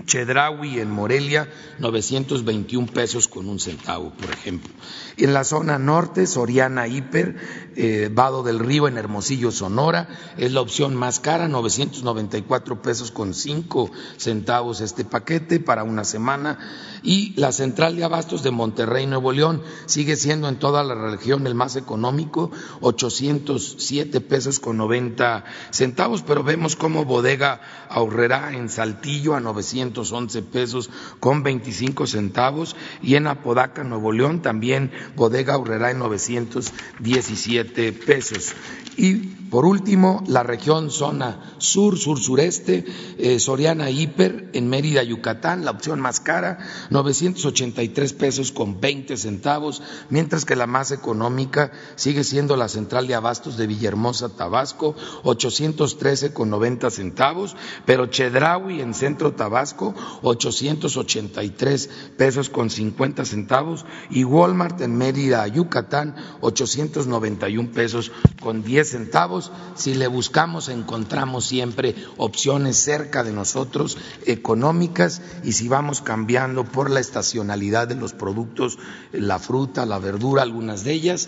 Chedraui 0.06 0.80
en 0.80 0.92
Morelia, 0.92 1.50
921 1.80 2.88
pesos 2.88 3.28
con 3.28 3.48
un 3.48 3.60
centavo, 3.60 4.12
por 4.12 4.30
ejemplo. 4.30 4.74
En 5.18 5.34
la 5.34 5.44
zona 5.44 5.80
norte, 5.80 6.28
Soriana 6.28 6.88
Hiper, 6.88 7.38
eh, 7.75 8.10
Vado 8.12 8.44
del 8.44 8.60
Río 8.60 8.88
en 8.88 8.98
Hermosillo, 8.98 9.52
Sonora, 9.52 10.10
es 10.38 10.52
la 10.52 10.62
opción 10.62 10.96
más 10.96 11.20
cara, 11.20 11.48
994 11.48 12.82
pesos 12.82 13.12
con 13.12 13.34
cinco 13.34 13.90
centavos 14.18 14.82
este 14.82 15.06
paquete 15.06 15.60
para 15.60 15.84
una 15.84 16.04
semana. 16.04 16.60
Y 17.02 17.34
la 17.39 17.52
central 17.52 17.96
de 17.96 18.04
abastos 18.04 18.43
de 18.43 18.52
Monterrey, 18.52 19.06
Nuevo 19.06 19.32
León, 19.32 19.62
sigue 19.86 20.15
siendo 20.15 20.50
en 20.50 20.58
toda 20.58 20.84
la 20.84 20.96
región 20.96 21.48
el 21.48 21.56
más 21.56 21.76
económico, 21.76 22.52
807 22.82 24.22
pesos 24.22 24.60
con 24.60 24.78
90 24.78 25.46
centavos, 25.72 26.24
pero 26.24 26.43
vemos 26.43 26.76
como 26.76 27.06
bodega 27.06 27.62
ahorrará 27.89 28.54
en 28.54 28.69
Saltillo 28.69 29.36
a 29.36 29.39
911 29.86 30.41
pesos 30.43 30.89
con 31.19 31.43
25 31.43 32.08
centavos 32.08 32.76
y 33.02 33.15
en 33.15 33.28
Apodaca, 33.28 33.84
Nuevo 33.84 34.12
León, 34.12 34.41
también 34.41 34.91
bodega 35.15 35.54
ahorrará 35.54 35.91
en 35.91 36.00
917 36.00 37.93
pesos. 37.93 38.56
Y 38.98 39.44
por 39.56 39.65
último, 39.65 40.22
la 40.28 40.44
región 40.44 40.91
zona 40.91 41.56
sur, 41.60 41.98
sur-sureste, 41.98 42.84
eh, 43.18 43.39
Soriana 43.39 43.89
Hiper 43.89 44.50
en 44.52 44.68
Mérida, 44.68 45.02
Yucatán, 45.02 45.63
la 45.63 45.72
opción 45.72 46.02
más 46.02 46.20
cara, 46.20 46.58
983 46.89 48.12
pesos 48.12 48.52
con 48.52 48.82
20 48.82 49.15
centavos, 49.15 49.82
mientras 50.10 50.44
que 50.44 50.58
la 50.58 50.68
más 50.68 50.91
económica 50.91 51.72
sigue 51.96 52.26
siendo 52.26 52.58
la 52.58 52.68
central 52.68 53.08
de 53.08 53.15
abastos 53.15 53.56
de 53.56 53.68
Villahermosa, 53.68 54.36
Tabasco, 54.36 54.94
813 55.24 56.34
con 56.34 56.50
90 56.50 56.89
centavos, 56.89 57.56
pero 57.86 58.08
Chedraui 58.08 58.82
en 58.82 58.94
centro 58.94 59.36
Tabasco, 59.36 59.96
883 60.22 61.89
pesos 62.18 62.50
con 62.50 62.70
50 62.70 63.24
centavos, 63.24 63.86
y 64.10 64.26
Walmart 64.26 64.82
en 64.82 64.98
Mérida, 64.98 65.48
Yucatán, 65.48 66.18
891 66.41 67.72
pesos 67.72 68.12
con 68.41 68.62
10 68.62 68.89
centavos. 68.89 69.44
Si 69.75 69.93
le 69.93 70.08
buscamos, 70.08 70.69
encontramos 70.69 71.45
siempre 71.45 71.95
opciones 72.17 72.77
cerca 72.77 73.23
de 73.23 73.31
nosotros, 73.31 73.97
económicas, 74.25 75.21
y 75.43 75.53
si 75.53 75.67
vamos 75.67 76.01
cambiando 76.01 76.63
por 76.63 76.89
la 76.89 76.99
estacionalidad 76.99 77.88
de 77.88 77.95
los 77.95 78.13
productos, 78.13 78.77
la 79.12 79.39
fruta, 79.39 79.86
la 79.86 79.99
verdura, 79.99 80.41
algunas 80.43 80.84
de 80.84 80.93
ellas, 80.93 81.27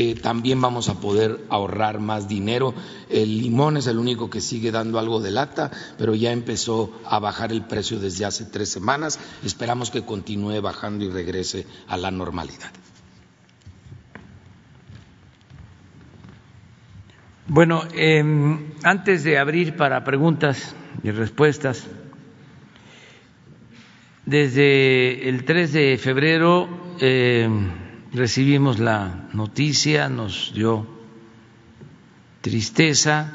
eh, 0.00 0.14
también 0.14 0.60
vamos 0.60 0.88
a 0.88 1.00
poder 1.00 1.44
ahorrar 1.48 1.98
más 1.98 2.28
dinero. 2.28 2.72
El 3.10 3.38
limón 3.38 3.76
es 3.76 3.88
el 3.88 3.98
único 3.98 4.30
que 4.30 4.40
sigue 4.40 4.70
dando 4.70 5.00
algo 5.00 5.20
de 5.20 5.32
lata, 5.32 5.72
pero 5.98 6.14
ya 6.14 6.30
empezó 6.30 6.92
a 7.04 7.18
bajar 7.18 7.50
el 7.50 7.64
precio 7.64 7.98
desde 7.98 8.24
hace 8.24 8.44
tres 8.44 8.68
semanas. 8.68 9.18
Esperamos 9.44 9.90
que 9.90 10.04
continúe 10.04 10.60
bajando 10.60 11.04
y 11.04 11.10
regrese 11.10 11.66
a 11.88 11.96
la 11.96 12.12
normalidad. 12.12 12.70
Bueno, 17.50 17.84
em, 17.94 18.74
antes 18.82 19.24
de 19.24 19.38
abrir 19.38 19.74
para 19.74 20.04
preguntas 20.04 20.76
y 21.02 21.10
respuestas, 21.10 21.86
desde 24.26 25.26
el 25.30 25.46
3 25.46 25.72
de 25.72 25.96
febrero 25.96 26.68
em, 27.00 27.70
recibimos 28.12 28.78
la 28.78 29.30
noticia, 29.32 30.10
nos 30.10 30.52
dio 30.54 30.86
tristeza 32.42 33.32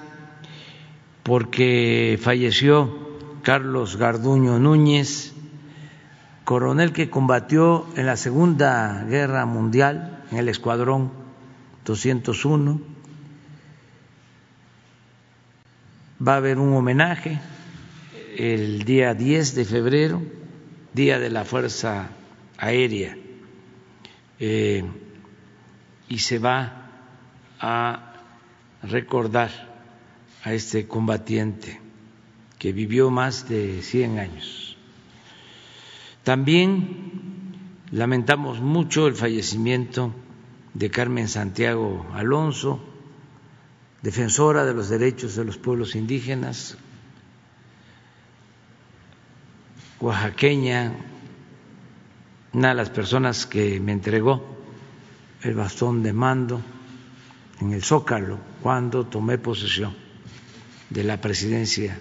porque 1.23 2.19
falleció 2.21 3.17
Carlos 3.41 3.97
Garduño 3.97 4.59
Núñez, 4.59 5.33
coronel 6.43 6.93
que 6.93 7.09
combatió 7.09 7.87
en 7.95 8.05
la 8.05 8.15
Segunda 8.15 9.05
Guerra 9.09 9.47
Mundial 9.47 10.23
en 10.29 10.37
el 10.37 10.49
Escuadrón 10.49 11.11
201 11.83 12.92
Va 16.25 16.35
a 16.35 16.37
haber 16.37 16.57
un 16.57 16.73
homenaje 16.73 17.37
el 18.37 18.85
día 18.85 19.13
10 19.13 19.55
de 19.55 19.65
febrero, 19.65 20.21
Día 20.93 21.19
de 21.19 21.29
la 21.29 21.43
Fuerza 21.43 22.11
Aérea, 22.57 23.17
eh, 24.39 24.85
y 26.07 26.19
se 26.19 26.39
va 26.39 26.91
a 27.59 28.13
recordar 28.83 29.49
a 30.45 30.53
este 30.53 30.87
combatiente 30.87 31.81
que 32.57 32.71
vivió 32.71 33.09
más 33.09 33.49
de 33.49 33.81
100 33.81 34.19
años. 34.19 34.77
También 36.23 37.57
lamentamos 37.91 38.61
mucho 38.61 39.07
el 39.07 39.15
fallecimiento 39.15 40.13
de 40.73 40.89
Carmen 40.89 41.27
Santiago 41.27 42.05
Alonso, 42.13 42.92
defensora 44.03 44.65
de 44.65 44.73
los 44.73 44.89
derechos 44.89 45.35
de 45.35 45.45
los 45.45 45.57
pueblos 45.57 45.95
indígenas, 45.95 46.77
oaxaqueña, 50.01 50.93
una 52.51 52.69
de 52.69 52.75
las 52.75 52.89
personas 52.89 53.45
que 53.45 53.79
me 53.79 53.93
entregó 53.93 54.43
el 55.41 55.55
bastón 55.55 56.03
de 56.03 56.11
mando 56.11 56.61
en 57.61 57.71
el 57.71 57.81
Zócalo 57.81 58.37
cuando 58.61 59.05
tomé 59.05 59.37
posesión 59.37 59.95
de 60.89 61.03
la 61.05 61.19
presidencia 61.19 61.97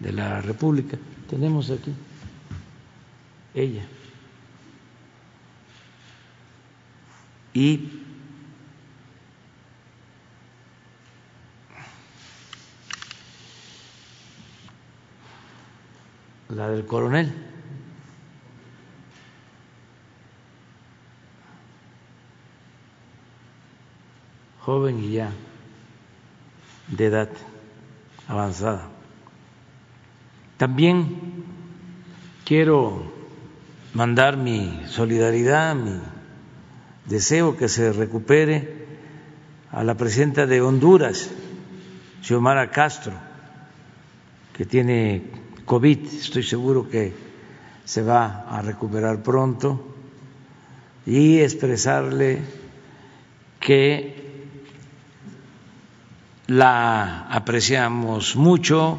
de 0.00 0.12
la 0.12 0.40
República. 0.40 0.96
Tenemos 1.28 1.70
aquí 1.70 1.92
ella. 3.54 3.84
Y 7.52 8.01
la 16.54 16.68
del 16.68 16.84
coronel. 16.84 17.32
Joven 24.60 25.02
y 25.02 25.12
ya 25.12 25.30
de 26.88 27.06
edad 27.06 27.28
avanzada. 28.28 28.88
También 30.56 31.44
quiero 32.44 33.10
mandar 33.94 34.36
mi 34.36 34.82
solidaridad, 34.86 35.74
mi 35.74 36.00
deseo 37.06 37.56
que 37.56 37.68
se 37.68 37.92
recupere 37.92 38.86
a 39.72 39.82
la 39.82 39.96
presidenta 39.96 40.46
de 40.46 40.60
Honduras, 40.60 41.28
Xiomara 42.22 42.70
Castro, 42.70 43.14
que 44.52 44.64
tiene 44.64 45.41
COVID. 45.72 46.00
Estoy 46.20 46.42
seguro 46.42 46.86
que 46.86 47.14
se 47.86 48.02
va 48.02 48.44
a 48.46 48.60
recuperar 48.60 49.22
pronto 49.22 49.96
y 51.06 51.38
expresarle 51.38 52.42
que 53.58 54.44
la 56.48 57.22
apreciamos 57.22 58.36
mucho 58.36 58.98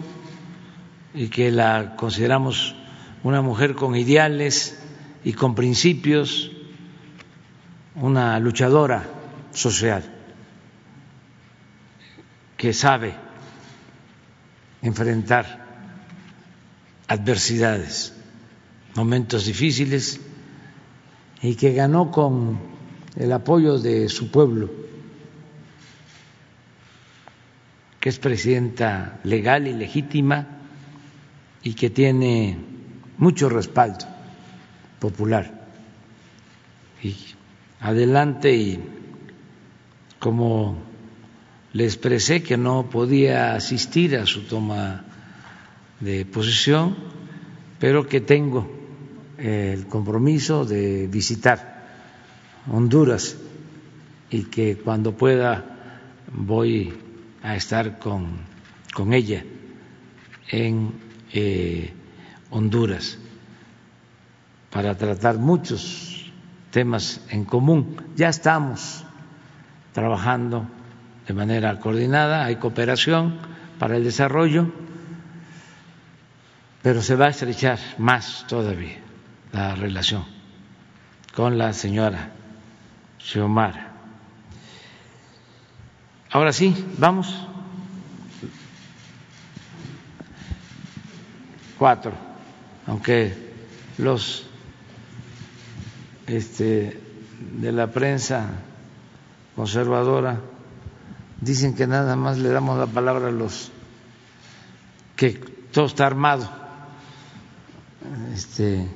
y 1.14 1.28
que 1.28 1.52
la 1.52 1.96
consideramos 1.96 2.74
una 3.22 3.44
mujer 3.44 3.76
con 3.76 3.96
ideales 3.96 4.76
y 5.24 5.34
con 5.34 5.54
principios, 5.54 6.50
una 7.94 8.40
luchadora 8.40 9.04
social 9.52 10.04
que 12.58 12.74
sabe 12.74 13.14
enfrentar 14.82 15.63
adversidades, 17.08 18.14
momentos 18.96 19.46
difíciles 19.46 20.20
y 21.42 21.56
que 21.56 21.74
ganó 21.74 22.12
con 22.12 22.60
el 23.16 23.32
apoyo 23.32 23.78
de 23.80 24.10
su 24.10 24.32
pueblo, 24.32 24.70
que 28.00 28.10
es 28.10 28.20
presidenta 28.20 29.20
legal 29.24 29.68
y 29.68 29.74
legítima 29.74 30.48
y 31.62 31.74
que 31.74 31.90
tiene 31.90 32.58
mucho 33.18 33.50
respaldo 33.50 34.06
popular. 35.00 35.68
Y 37.02 37.16
adelante 37.80 38.56
y 38.56 38.80
como 40.20 40.78
le 41.74 41.86
expresé 41.86 42.44
que 42.44 42.58
no 42.58 42.90
podía 42.90 43.56
asistir 43.56 44.16
a 44.16 44.26
su 44.26 44.44
toma 44.44 45.04
de 46.00 46.26
posición, 46.26 46.96
pero 47.80 48.08
que 48.08 48.22
tengo 48.22 48.70
el 49.38 49.88
compromiso 49.88 50.66
de 50.66 51.08
visitar 51.08 51.74
Honduras 52.72 53.38
y 54.30 54.44
que 54.44 54.78
cuando 54.78 55.18
pueda 55.18 55.66
voy 56.32 56.94
a 57.42 57.56
estar 57.56 58.00
con, 58.00 58.38
con 58.94 59.14
ella 59.14 59.44
en 60.50 60.94
eh, 61.34 61.94
Honduras 62.50 63.18
para 64.72 64.98
tratar 64.98 65.38
muchos 65.38 66.32
temas 66.72 67.22
en 67.30 67.46
común. 67.46 67.98
Ya 68.16 68.30
estamos 68.30 69.04
trabajando 69.92 70.68
de 71.28 71.34
manera 71.34 71.80
coordinada, 71.80 72.46
hay 72.46 72.56
cooperación 72.56 73.38
para 73.78 73.98
el 73.98 74.04
desarrollo 74.04 74.72
pero 76.84 77.02
se 77.02 77.16
va 77.16 77.28
a 77.28 77.30
estrechar 77.30 77.80
más 77.98 78.46
todavía 78.46 78.98
la 79.54 79.74
relación 79.74 80.26
con 81.34 81.58
la 81.58 81.72
señora 81.72 82.32
Xiomara. 83.18 83.94
Ahora 86.30 86.52
sí, 86.52 86.76
vamos. 86.98 87.48
Cuatro, 91.80 92.12
aunque 92.86 93.34
los 93.98 94.46
este, 96.28 97.02
de 97.62 97.72
la 97.72 97.88
prensa 97.92 98.50
conservadora 99.56 100.42
dicen 101.40 101.76
que 101.76 101.88
nada 101.88 102.16
más 102.18 102.38
le 102.40 102.50
damos 102.50 102.78
la 102.78 102.88
palabra 102.88 103.30
a 103.30 103.32
los 103.32 103.72
que 105.16 105.34
todo 105.72 105.86
está 105.86 106.08
armado 106.08 106.63
este, 108.34 108.88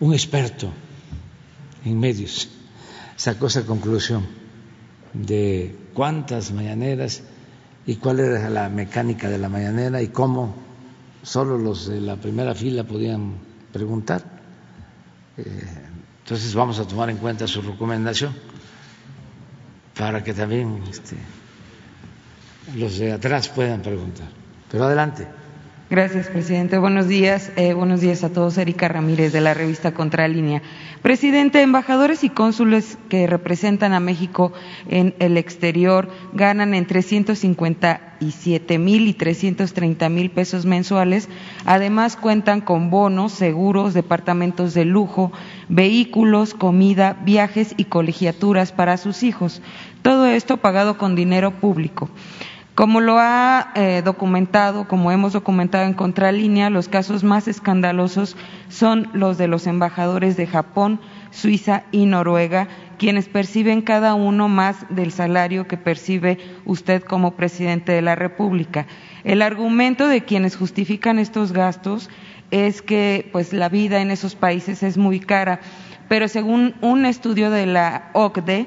un 0.00 0.12
experto 0.12 0.70
en 1.84 1.98
medios 1.98 2.48
sacó 3.16 3.46
esa 3.46 3.64
conclusión 3.64 4.26
de 5.12 5.76
cuántas 5.94 6.52
mañaneras 6.52 7.22
y 7.86 7.96
cuál 7.96 8.20
era 8.20 8.50
la 8.50 8.68
mecánica 8.68 9.28
de 9.28 9.38
la 9.38 9.48
mañanera 9.48 10.02
y 10.02 10.08
cómo 10.08 10.54
solo 11.22 11.58
los 11.58 11.86
de 11.86 12.00
la 12.00 12.16
primera 12.16 12.54
fila 12.54 12.84
podían 12.84 13.34
preguntar. 13.72 14.24
Eh, 15.36 15.42
entonces 16.22 16.54
vamos 16.54 16.78
a 16.78 16.86
tomar 16.86 17.10
en 17.10 17.18
cuenta 17.18 17.46
su 17.46 17.62
recomendación 17.62 18.34
para 19.96 20.24
que 20.24 20.34
también 20.34 20.82
este, 20.90 21.16
los 22.76 22.98
de 22.98 23.12
atrás 23.12 23.48
puedan 23.48 23.82
preguntar. 23.82 24.28
Pero 24.70 24.84
adelante. 24.84 25.43
Gracias, 25.90 26.28
presidente. 26.28 26.78
Buenos 26.78 27.08
días. 27.08 27.52
Eh, 27.56 27.74
buenos 27.74 28.00
días 28.00 28.24
a 28.24 28.32
todos. 28.32 28.56
Erika 28.56 28.88
Ramírez, 28.88 29.34
de 29.34 29.42
la 29.42 29.52
revista 29.52 29.92
Contralínea. 29.92 30.62
Presidente, 31.02 31.60
embajadores 31.60 32.24
y 32.24 32.30
cónsules 32.30 32.96
que 33.10 33.26
representan 33.26 33.92
a 33.92 34.00
México 34.00 34.54
en 34.88 35.14
el 35.18 35.36
exterior 35.36 36.08
ganan 36.32 36.72
entre 36.72 37.02
157 37.02 38.78
mil 38.78 39.08
y 39.08 39.12
330 39.12 40.08
mil 40.08 40.30
pesos 40.30 40.64
mensuales. 40.64 41.28
Además, 41.66 42.16
cuentan 42.16 42.62
con 42.62 42.88
bonos, 42.88 43.32
seguros, 43.32 43.92
departamentos 43.92 44.72
de 44.72 44.86
lujo, 44.86 45.32
vehículos, 45.68 46.54
comida, 46.54 47.18
viajes 47.26 47.74
y 47.76 47.84
colegiaturas 47.84 48.72
para 48.72 48.96
sus 48.96 49.22
hijos. 49.22 49.60
Todo 50.00 50.26
esto 50.26 50.56
pagado 50.56 50.96
con 50.96 51.14
dinero 51.14 51.50
público. 51.50 52.08
Como 52.74 53.00
lo 53.00 53.20
ha 53.20 53.70
eh, 53.76 54.02
documentado, 54.04 54.88
como 54.88 55.12
hemos 55.12 55.32
documentado 55.32 55.84
en 55.84 55.94
Contralínea, 55.94 56.70
los 56.70 56.88
casos 56.88 57.22
más 57.22 57.46
escandalosos 57.46 58.36
son 58.68 59.08
los 59.12 59.38
de 59.38 59.46
los 59.46 59.68
embajadores 59.68 60.36
de 60.36 60.48
Japón, 60.48 60.98
Suiza 61.30 61.84
y 61.92 62.06
Noruega, 62.06 62.66
quienes 62.98 63.28
perciben 63.28 63.80
cada 63.80 64.14
uno 64.14 64.48
más 64.48 64.86
del 64.88 65.12
salario 65.12 65.68
que 65.68 65.76
percibe 65.76 66.38
usted 66.64 67.04
como 67.04 67.36
presidente 67.36 67.92
de 67.92 68.02
la 68.02 68.16
República. 68.16 68.88
El 69.22 69.42
argumento 69.42 70.08
de 70.08 70.24
quienes 70.24 70.56
justifican 70.56 71.20
estos 71.20 71.52
gastos 71.52 72.10
es 72.50 72.82
que 72.82 73.28
pues 73.30 73.52
la 73.52 73.68
vida 73.68 74.00
en 74.00 74.10
esos 74.10 74.34
países 74.34 74.82
es 74.82 74.98
muy 74.98 75.20
cara, 75.20 75.60
pero 76.08 76.26
según 76.26 76.74
un 76.80 77.06
estudio 77.06 77.50
de 77.50 77.66
la 77.66 78.10
OCDE, 78.14 78.66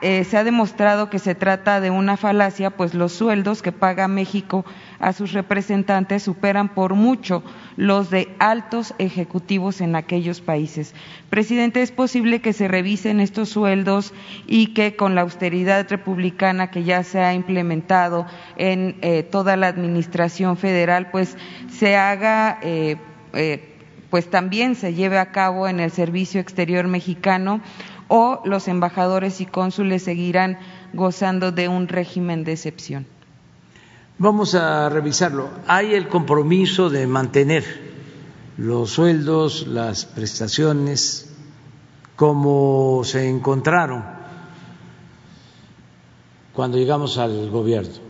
eh, 0.00 0.22
se 0.24 0.36
ha 0.36 0.44
demostrado 0.44 1.10
que 1.10 1.18
se 1.18 1.34
trata 1.34 1.80
de 1.80 1.90
una 1.90 2.16
falacia, 2.16 2.70
pues 2.70 2.94
los 2.94 3.12
sueldos 3.12 3.62
que 3.62 3.72
paga 3.72 4.06
México 4.06 4.64
a 5.00 5.12
sus 5.12 5.32
representantes 5.32 6.22
superan 6.22 6.68
por 6.68 6.94
mucho 6.94 7.42
los 7.76 8.08
de 8.10 8.28
altos 8.38 8.94
ejecutivos 8.98 9.80
en 9.80 9.96
aquellos 9.96 10.40
países. 10.40 10.94
Presidente, 11.30 11.82
¿es 11.82 11.90
posible 11.90 12.40
que 12.40 12.52
se 12.52 12.68
revisen 12.68 13.18
estos 13.18 13.48
sueldos 13.48 14.14
y 14.46 14.68
que 14.68 14.94
con 14.94 15.16
la 15.16 15.22
austeridad 15.22 15.86
republicana 15.90 16.70
que 16.70 16.84
ya 16.84 17.02
se 17.02 17.18
ha 17.18 17.34
implementado 17.34 18.26
en 18.56 18.96
eh, 19.02 19.24
toda 19.24 19.56
la 19.56 19.66
administración 19.66 20.56
federal, 20.56 21.10
pues 21.10 21.36
se 21.70 21.96
haga, 21.96 22.60
eh, 22.62 22.98
pues 24.10 24.30
también 24.30 24.74
se 24.74 24.94
lleve 24.94 25.18
a 25.18 25.32
cabo 25.32 25.68
en 25.68 25.80
el 25.80 25.90
servicio 25.90 26.40
exterior 26.40 26.86
mexicano? 26.86 27.60
o 28.08 28.40
los 28.44 28.68
embajadores 28.68 29.40
y 29.40 29.46
cónsules 29.46 30.02
seguirán 30.02 30.58
gozando 30.92 31.52
de 31.52 31.68
un 31.68 31.88
régimen 31.88 32.44
de 32.44 32.52
excepción? 32.52 33.06
Vamos 34.18 34.54
a 34.54 34.88
revisarlo. 34.88 35.50
Hay 35.66 35.94
el 35.94 36.08
compromiso 36.08 36.88
de 36.88 37.06
mantener 37.06 37.64
los 38.56 38.90
sueldos, 38.90 39.66
las 39.66 40.06
prestaciones 40.06 41.30
como 42.14 43.02
se 43.04 43.28
encontraron 43.28 44.04
cuando 46.54 46.78
llegamos 46.78 47.18
al 47.18 47.50
gobierno. 47.50 48.06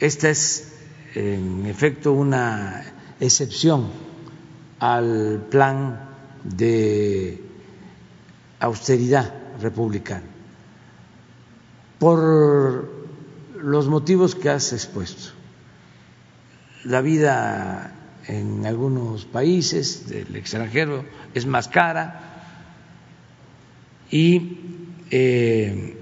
Esta 0.00 0.30
es, 0.30 0.76
en 1.14 1.66
efecto, 1.66 2.12
una 2.12 2.97
excepción 3.20 3.88
al 4.78 5.46
plan 5.50 6.08
de 6.44 7.42
austeridad 8.60 9.34
republicana 9.60 10.26
por 11.98 12.88
los 13.60 13.88
motivos 13.88 14.34
que 14.34 14.50
has 14.50 14.72
expuesto. 14.72 15.32
La 16.84 17.00
vida 17.00 17.92
en 18.26 18.66
algunos 18.66 19.24
países 19.24 20.08
del 20.08 20.36
extranjero 20.36 21.04
es 21.34 21.46
más 21.46 21.66
cara 21.68 22.44
y 24.10 24.58
eh, 25.10 25.96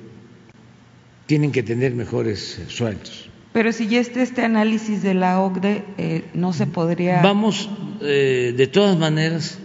tienen 1.26 1.50
que 1.50 1.62
tener 1.62 1.94
mejores 1.94 2.60
sueldos. 2.68 3.25
Pero 3.56 3.72
si 3.72 3.88
ya 3.88 4.00
está 4.00 4.20
este 4.20 4.44
análisis 4.44 5.02
de 5.02 5.14
la 5.14 5.40
OCDE, 5.40 5.82
eh, 5.96 6.30
no 6.34 6.52
se 6.52 6.66
podría. 6.66 7.22
Vamos, 7.22 7.70
eh, 8.02 8.52
de 8.54 8.66
todas 8.66 8.98
maneras, 8.98 9.58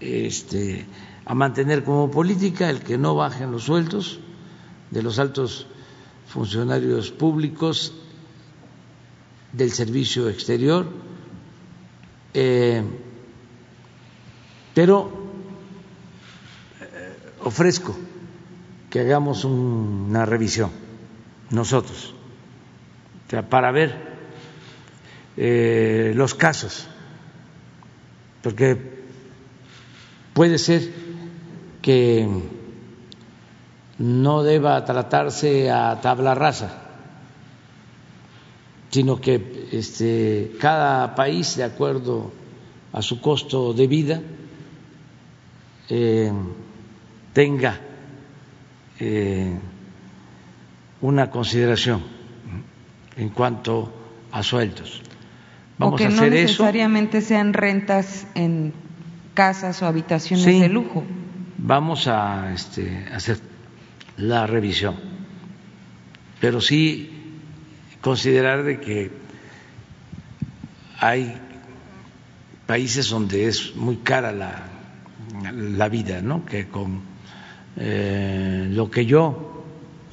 este, 0.00 0.84
a 1.24 1.32
mantener 1.36 1.84
como 1.84 2.10
política 2.10 2.68
el 2.68 2.80
que 2.80 2.98
no 2.98 3.14
bajen 3.14 3.52
los 3.52 3.62
sueldos 3.62 4.18
de 4.90 5.02
los 5.04 5.20
altos 5.20 5.68
funcionarios 6.26 7.12
públicos 7.12 7.94
del 9.52 9.70
servicio 9.70 10.28
exterior, 10.28 10.88
eh, 12.34 12.82
pero 14.74 15.08
eh, 16.80 17.14
ofrezco 17.44 17.96
que 18.90 18.98
hagamos 18.98 19.44
una 19.44 20.26
revisión 20.26 20.72
nosotros 21.50 22.16
para 23.48 23.70
ver 23.70 23.94
eh, 25.36 26.12
los 26.16 26.34
casos, 26.34 26.88
porque 28.42 28.76
puede 30.34 30.58
ser 30.58 30.90
que 31.80 32.28
no 33.98 34.42
deba 34.42 34.84
tratarse 34.84 35.70
a 35.70 36.00
tabla 36.00 36.34
rasa, 36.34 36.82
sino 38.90 39.20
que 39.20 39.68
este, 39.70 40.52
cada 40.60 41.14
país, 41.14 41.56
de 41.56 41.64
acuerdo 41.64 42.32
a 42.92 43.00
su 43.02 43.20
costo 43.20 43.72
de 43.72 43.86
vida, 43.86 44.20
eh, 45.88 46.32
tenga 47.32 47.78
eh, 48.98 49.56
una 51.00 51.30
consideración 51.30 52.19
en 53.16 53.28
cuanto 53.30 53.92
a 54.32 54.42
sueldos. 54.42 55.02
Vamos 55.78 55.94
o 55.94 55.96
que 55.96 56.08
no 56.08 56.26
necesariamente 56.26 57.20
sean 57.20 57.52
rentas 57.52 58.26
en 58.34 58.72
casas 59.34 59.82
o 59.82 59.86
habitaciones 59.86 60.44
de 60.44 60.68
lujo. 60.68 61.04
Vamos 61.58 62.06
a 62.06 62.52
este, 62.52 63.06
hacer 63.12 63.38
la 64.16 64.46
revisión. 64.46 64.96
Pero 66.40 66.60
sí 66.60 67.10
considerar 68.00 68.62
de 68.62 68.80
que 68.80 69.10
hay 70.98 71.34
países 72.66 73.08
donde 73.08 73.46
es 73.46 73.74
muy 73.76 73.96
cara 73.96 74.32
la, 74.32 74.62
la 75.52 75.88
vida, 75.88 76.20
¿no? 76.22 76.44
Que 76.44 76.68
con 76.68 77.02
eh, 77.76 78.68
lo 78.70 78.90
que 78.90 79.06
yo 79.06 79.64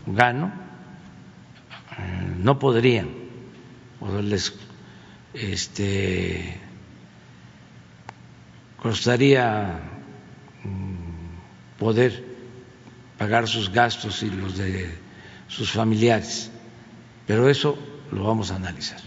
gano 0.06 0.67
no 2.38 2.60
podrían 2.60 3.10
o 4.00 4.22
les 4.22 4.54
este 5.34 6.56
costaría 8.78 9.80
mm, 10.64 11.78
poder 11.80 12.24
pagar 13.18 13.48
sus 13.48 13.72
gastos 13.72 14.24
y 14.24 14.30
los 14.30 14.58
de 14.58 14.90
sus 15.48 15.72
familiares. 15.72 16.52
Pero 17.26 17.50
eso 17.50 17.78
lo 18.12 18.24
vamos 18.24 18.52
a 18.52 18.56
analizar. 18.56 19.00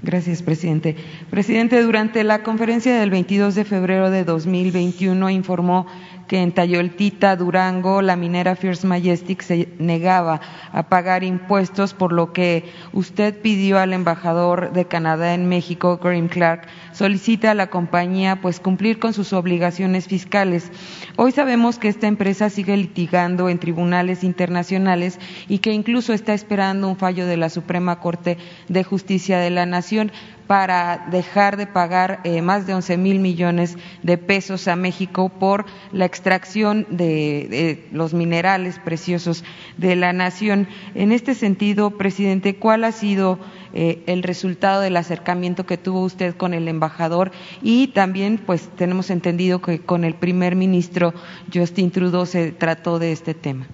Gracias, 0.00 0.42
presidente. 0.42 0.96
Presidente, 1.28 1.82
durante 1.82 2.22
la 2.22 2.44
conferencia 2.44 2.98
del 3.00 3.10
22 3.10 3.56
de 3.56 3.64
febrero 3.64 4.10
de 4.10 4.24
2021 4.24 5.28
informó 5.30 5.86
que 6.28 6.42
en 6.42 6.52
Tayoltita, 6.52 7.34
Durango, 7.34 8.02
la 8.02 8.14
minera 8.14 8.54
First 8.54 8.84
Majestic 8.84 9.42
se 9.42 9.68
negaba 9.78 10.40
a 10.72 10.84
pagar 10.84 11.24
impuestos, 11.24 11.94
por 11.94 12.12
lo 12.12 12.32
que 12.32 12.70
usted 12.92 13.40
pidió 13.40 13.78
al 13.78 13.92
embajador 13.92 14.72
de 14.72 14.84
Canadá 14.84 15.34
en 15.34 15.48
México, 15.48 15.98
Graham 16.00 16.28
Clark, 16.28 16.68
solicita 16.92 17.50
a 17.50 17.54
la 17.54 17.68
compañía 17.68 18.40
pues 18.40 18.60
cumplir 18.60 18.98
con 18.98 19.14
sus 19.14 19.32
obligaciones 19.32 20.06
fiscales. 20.06 20.70
Hoy 21.16 21.32
sabemos 21.32 21.78
que 21.78 21.88
esta 21.88 22.06
empresa 22.06 22.50
sigue 22.50 22.76
litigando 22.76 23.48
en 23.48 23.58
tribunales 23.58 24.22
internacionales 24.22 25.18
y 25.48 25.58
que 25.58 25.72
incluso 25.72 26.12
está 26.12 26.34
esperando 26.34 26.88
un 26.88 26.96
fallo 26.96 27.26
de 27.26 27.38
la 27.38 27.48
Suprema 27.48 28.00
Corte 28.00 28.36
de 28.68 28.84
Justicia 28.84 29.38
de 29.38 29.50
la 29.50 29.64
Nación 29.64 30.12
para 30.48 31.06
dejar 31.10 31.58
de 31.58 31.66
pagar 31.66 32.20
eh, 32.24 32.40
más 32.40 32.66
de 32.66 32.74
11 32.74 32.96
mil 32.96 33.20
millones 33.20 33.76
de 34.02 34.16
pesos 34.16 34.66
a 34.66 34.76
México 34.76 35.28
por 35.28 35.66
la 35.92 36.06
extracción 36.06 36.86
de, 36.88 37.86
los 37.92 38.14
minerales 38.14 38.78
preciosos 38.78 39.44
de 39.76 39.94
la 39.94 40.14
nación. 40.14 40.66
En 40.94 41.12
este 41.12 41.34
sentido, 41.34 41.90
presidente, 41.90 42.56
¿cuál 42.56 42.84
ha 42.84 42.92
sido 42.92 43.38
eh, 43.74 44.02
el 44.06 44.22
resultado 44.22 44.80
del 44.80 44.96
acercamiento 44.96 45.66
que 45.66 45.76
tuvo 45.76 46.00
usted 46.00 46.34
con 46.34 46.54
el 46.54 46.66
embajador 46.66 47.30
y 47.62 47.88
también, 47.88 48.38
pues, 48.38 48.70
tenemos 48.74 49.10
entendido 49.10 49.60
que 49.60 49.80
con 49.80 50.02
el 50.02 50.14
primer 50.14 50.56
ministro 50.56 51.12
Justin 51.52 51.90
Trudeau 51.90 52.24
se 52.24 52.52
trató 52.52 52.98
de 52.98 53.12
este 53.12 53.34
tema? 53.34 53.66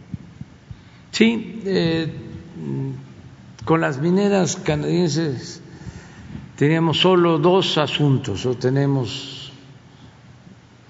Sí, 1.13 1.63
eh, 1.65 2.13
con 3.65 3.81
las 3.81 4.01
mineras 4.01 4.57
canadienses 4.57 5.63
teníamos 6.57 6.99
solo 7.01 7.39
dos 7.39 7.79
asuntos, 7.79 8.47
o 8.47 8.55
tenemos 8.55 9.53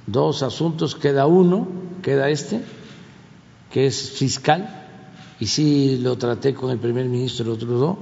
dos 0.06 0.42
asuntos, 0.42 0.94
queda 0.94 1.26
uno, 1.26 1.66
queda 2.02 2.28
este, 2.28 2.60
que 3.70 3.86
es 3.86 4.12
fiscal, 4.12 4.82
y 5.40 5.46
sí 5.46 5.98
lo 6.02 6.16
traté 6.16 6.54
con 6.54 6.70
el 6.70 6.78
primer 6.78 7.06
ministro 7.06 7.56
Trudeau, 7.56 7.98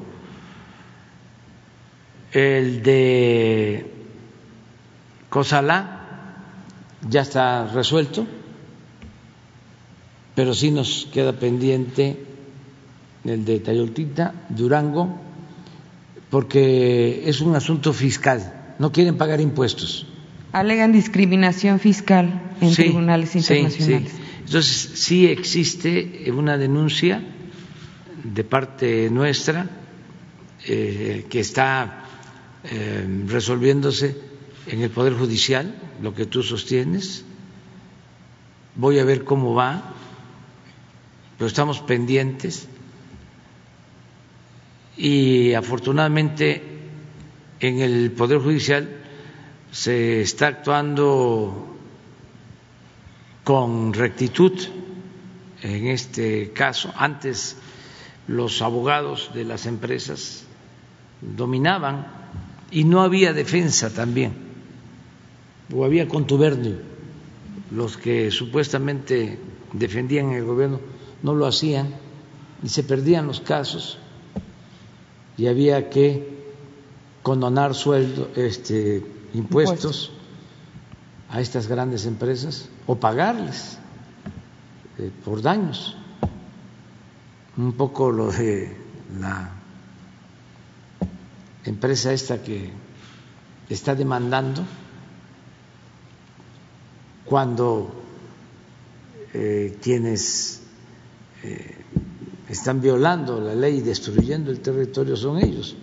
el 2.33 2.83
de 2.83 3.91
Cosalá 5.29 6.01
ya 7.09 7.23
está 7.23 7.67
resuelto, 7.69 8.27
pero 10.35 10.55
sí 10.55 10.71
nos 10.71 11.09
queda 11.13 11.33
pendiente 11.35 12.27
el 13.25 13.45
de 13.45 13.61
Tayoltita, 13.61 14.35
Durango, 14.49 15.22
porque 16.33 17.29
es 17.29 17.43
un 17.43 17.55
asunto 17.55 17.93
fiscal, 17.93 18.75
no 18.79 18.91
quieren 18.91 19.19
pagar 19.19 19.43
impuestos. 19.43 20.07
Alegan 20.53 20.91
discriminación 20.91 21.79
fiscal 21.79 22.55
en 22.59 22.73
tribunales 22.73 23.37
internacionales. 23.37 24.13
Sí, 24.13 24.23
Entonces, 24.47 24.91
sí 24.95 25.27
existe 25.27 26.33
una 26.35 26.57
denuncia 26.57 27.23
de 28.25 28.45
parte 28.45 29.11
nuestra 29.11 29.69
eh, 30.67 31.27
que 31.29 31.41
está 31.41 32.07
eh, 32.65 33.25
resolviéndose 33.27 34.17
en 34.69 34.81
el 34.81 34.89
Poder 34.89 35.13
Judicial, 35.13 35.75
lo 36.01 36.15
que 36.15 36.25
tú 36.25 36.43
sostienes. 36.43 37.27
Voy 38.75 38.99
a 39.01 39.05
ver 39.05 39.25
cómo 39.25 39.53
va, 39.53 39.93
pero 41.37 41.47
estamos 41.47 41.81
pendientes 41.81 42.69
y 44.97 45.55
afortunadamente 45.55 46.63
en 47.61 47.81
el 47.81 48.11
Poder 48.13 48.39
Judicial 48.39 48.89
se 49.71 50.21
está 50.21 50.49
actuando 50.49 51.77
con 53.45 53.93
rectitud 53.95 54.53
en 55.63 55.87
este 55.87 56.53
caso. 56.53 56.93
Antes 56.97 57.57
los 58.27 58.63
abogados 58.63 59.31
de 59.35 59.45
las 59.45 59.67
empresas 59.67 60.45
dominaban 61.21 62.07
y 62.71 62.85
no 62.85 63.03
había 63.03 63.33
defensa 63.33 63.93
también, 63.93 64.33
o 65.75 65.85
había 65.85 66.09
contubernio. 66.09 66.77
Los 67.71 67.97
que 67.97 68.31
supuestamente 68.31 69.39
defendían 69.73 70.33
el 70.33 70.45
gobierno 70.45 70.81
no 71.23 71.35
lo 71.35 71.47
hacían 71.47 71.95
y 72.63 72.69
se 72.69 72.83
perdían 72.83 73.27
los 73.27 73.41
casos 73.41 73.99
y 75.37 75.47
había 75.47 75.89
que 75.91 76.43
condonar 77.23 77.75
sueldo, 77.75 78.31
este, 78.37 79.05
impuestos 79.35 80.13
a 81.31 81.41
estas 81.41 81.67
grandes 81.67 82.05
empresas 82.07 82.69
o 82.87 82.97
pagarles 82.97 83.79
eh, 84.99 85.11
por 85.25 85.41
daños. 85.41 85.97
un 87.57 87.73
poco 87.73 88.11
lo 88.11 88.33
de 88.33 88.75
la 89.21 89.51
empresa 91.65 92.13
esta 92.13 92.43
que 92.43 92.71
está 93.69 93.95
demandando 93.95 94.65
cuando 97.25 97.93
eh, 99.33 99.79
quienes 99.83 100.63
eh, 101.43 101.82
están 102.53 102.81
violando 102.81 103.41
la 103.41 103.55
ley 103.55 103.79
y 103.79 103.81
destruyendo 103.81 104.51
el 104.51 104.61
territorio 104.61 105.17
son 105.17 105.39
ellos. 105.39 105.75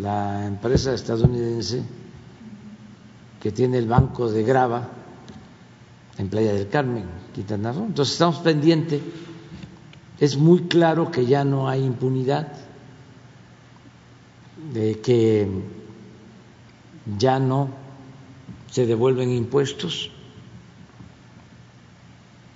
La 0.00 0.46
empresa 0.46 0.92
estadounidense 0.94 1.82
que 3.40 3.52
tiene 3.52 3.78
el 3.78 3.86
banco 3.86 4.28
de 4.28 4.42
grava 4.42 4.88
en 6.18 6.28
Playa 6.28 6.54
del 6.54 6.68
Carmen, 6.68 7.04
Quintana 7.32 7.72
Roo. 7.72 7.86
Entonces 7.86 8.14
estamos 8.14 8.38
pendientes. 8.38 9.00
Es 10.18 10.36
muy 10.36 10.62
claro 10.62 11.10
que 11.10 11.24
ya 11.26 11.44
no 11.44 11.68
hay 11.68 11.84
impunidad, 11.84 12.52
de 14.72 15.00
que 15.00 15.48
ya 17.18 17.38
no 17.38 17.68
se 18.70 18.86
devuelven 18.86 19.30
impuestos, 19.30 20.10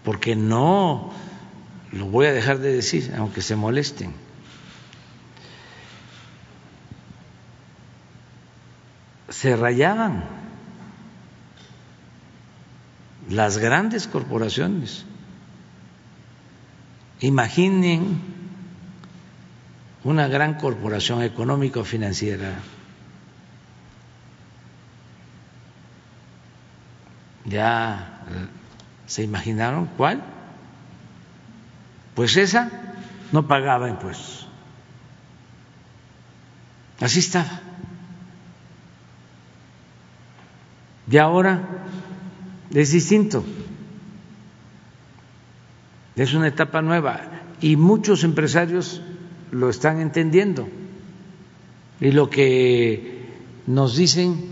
porque 0.05 0.35
no 0.37 1.11
lo 1.97 2.07
voy 2.07 2.27
a 2.27 2.33
dejar 2.33 2.59
de 2.59 2.73
decir, 2.73 3.15
aunque 3.17 3.43
se 3.43 3.57
molesten. 3.57 4.13
Se 9.29 9.57
rayaban 9.57 10.25
las 13.29 13.59
grandes 13.59 14.07
corporaciones. 14.07 15.05
Imaginen 17.21 18.21
una 20.05 20.29
gran 20.29 20.55
corporación 20.55 21.23
económico-financiera. 21.23 22.55
¿Ya 27.45 28.23
se 29.07 29.23
imaginaron 29.23 29.87
cuál? 29.97 30.36
Pues 32.17 32.37
esa 32.39 32.71
no 33.31 33.47
pagaba 33.47 33.91
impuestos. 33.91 34.49
Así 36.99 37.19
estaba. 37.19 37.61
Y 41.11 41.19
ahora 41.19 41.61
es 42.73 42.91
distinto. 42.91 43.45
Es 46.17 46.33
una 46.33 46.49
etapa 46.49 46.81
nueva 46.81 47.21
y 47.61 47.77
muchos 47.77 48.25
empresarios 48.25 49.03
lo 49.51 49.69
están 49.69 50.01
entendiendo. 50.01 50.67
Y 52.01 52.13
lo 52.13 52.31
que 52.31 53.27
nos 53.67 53.95
dicen 53.95 54.43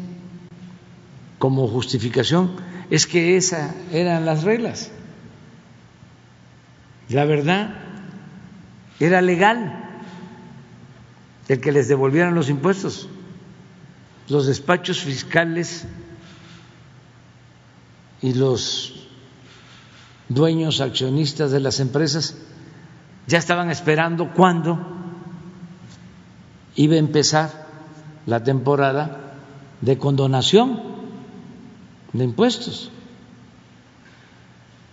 como 1.38 1.66
justificación 1.66 2.56
es 2.90 3.06
que 3.06 3.38
esas 3.38 3.74
eran 3.90 4.26
las 4.26 4.44
reglas. 4.44 4.90
La 7.08 7.24
verdad, 7.24 7.74
era 9.00 9.20
legal 9.20 9.84
el 11.48 11.60
que 11.60 11.72
les 11.72 11.88
devolvieran 11.88 12.34
los 12.34 12.48
impuestos. 12.48 13.08
Los 14.28 14.46
despachos 14.46 15.00
fiscales 15.00 15.86
y 18.22 18.32
los 18.34 19.06
dueños 20.28 20.80
accionistas 20.80 21.50
de 21.50 21.60
las 21.60 21.80
empresas 21.80 22.36
ya 23.26 23.38
estaban 23.38 23.70
esperando 23.70 24.32
cuándo 24.32 24.78
iba 26.76 26.94
a 26.94 26.98
empezar 26.98 27.66
la 28.26 28.42
temporada 28.42 29.34
de 29.82 29.98
condonación 29.98 30.80
de 32.14 32.24
impuestos. 32.24 32.90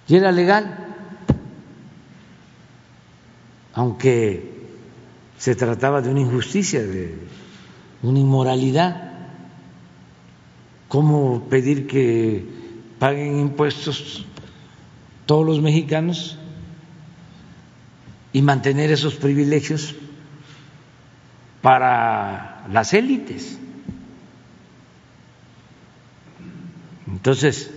Y 0.08 0.18
era 0.18 0.34
legal 0.34 0.81
aunque 3.82 4.44
se 5.40 5.56
trataba 5.56 6.04
de 6.04 6.12
una 6.12 6.20
injusticia, 6.20 6.84
de 6.84 7.18
una 8.04 8.20
inmoralidad. 8.20 9.12
¿Cómo 10.88 11.46
pedir 11.50 11.88
que 11.88 12.46
paguen 13.00 13.40
impuestos 13.40 14.24
todos 15.26 15.48
los 15.48 15.62
mexicanos 15.62 16.38
y 18.32 18.44
mantener 18.44 18.92
esos 18.92 19.16
privilegios 19.16 19.96
para 21.64 22.68
las 22.72 22.94
élites? 22.94 23.58
Entonces, 27.08 27.72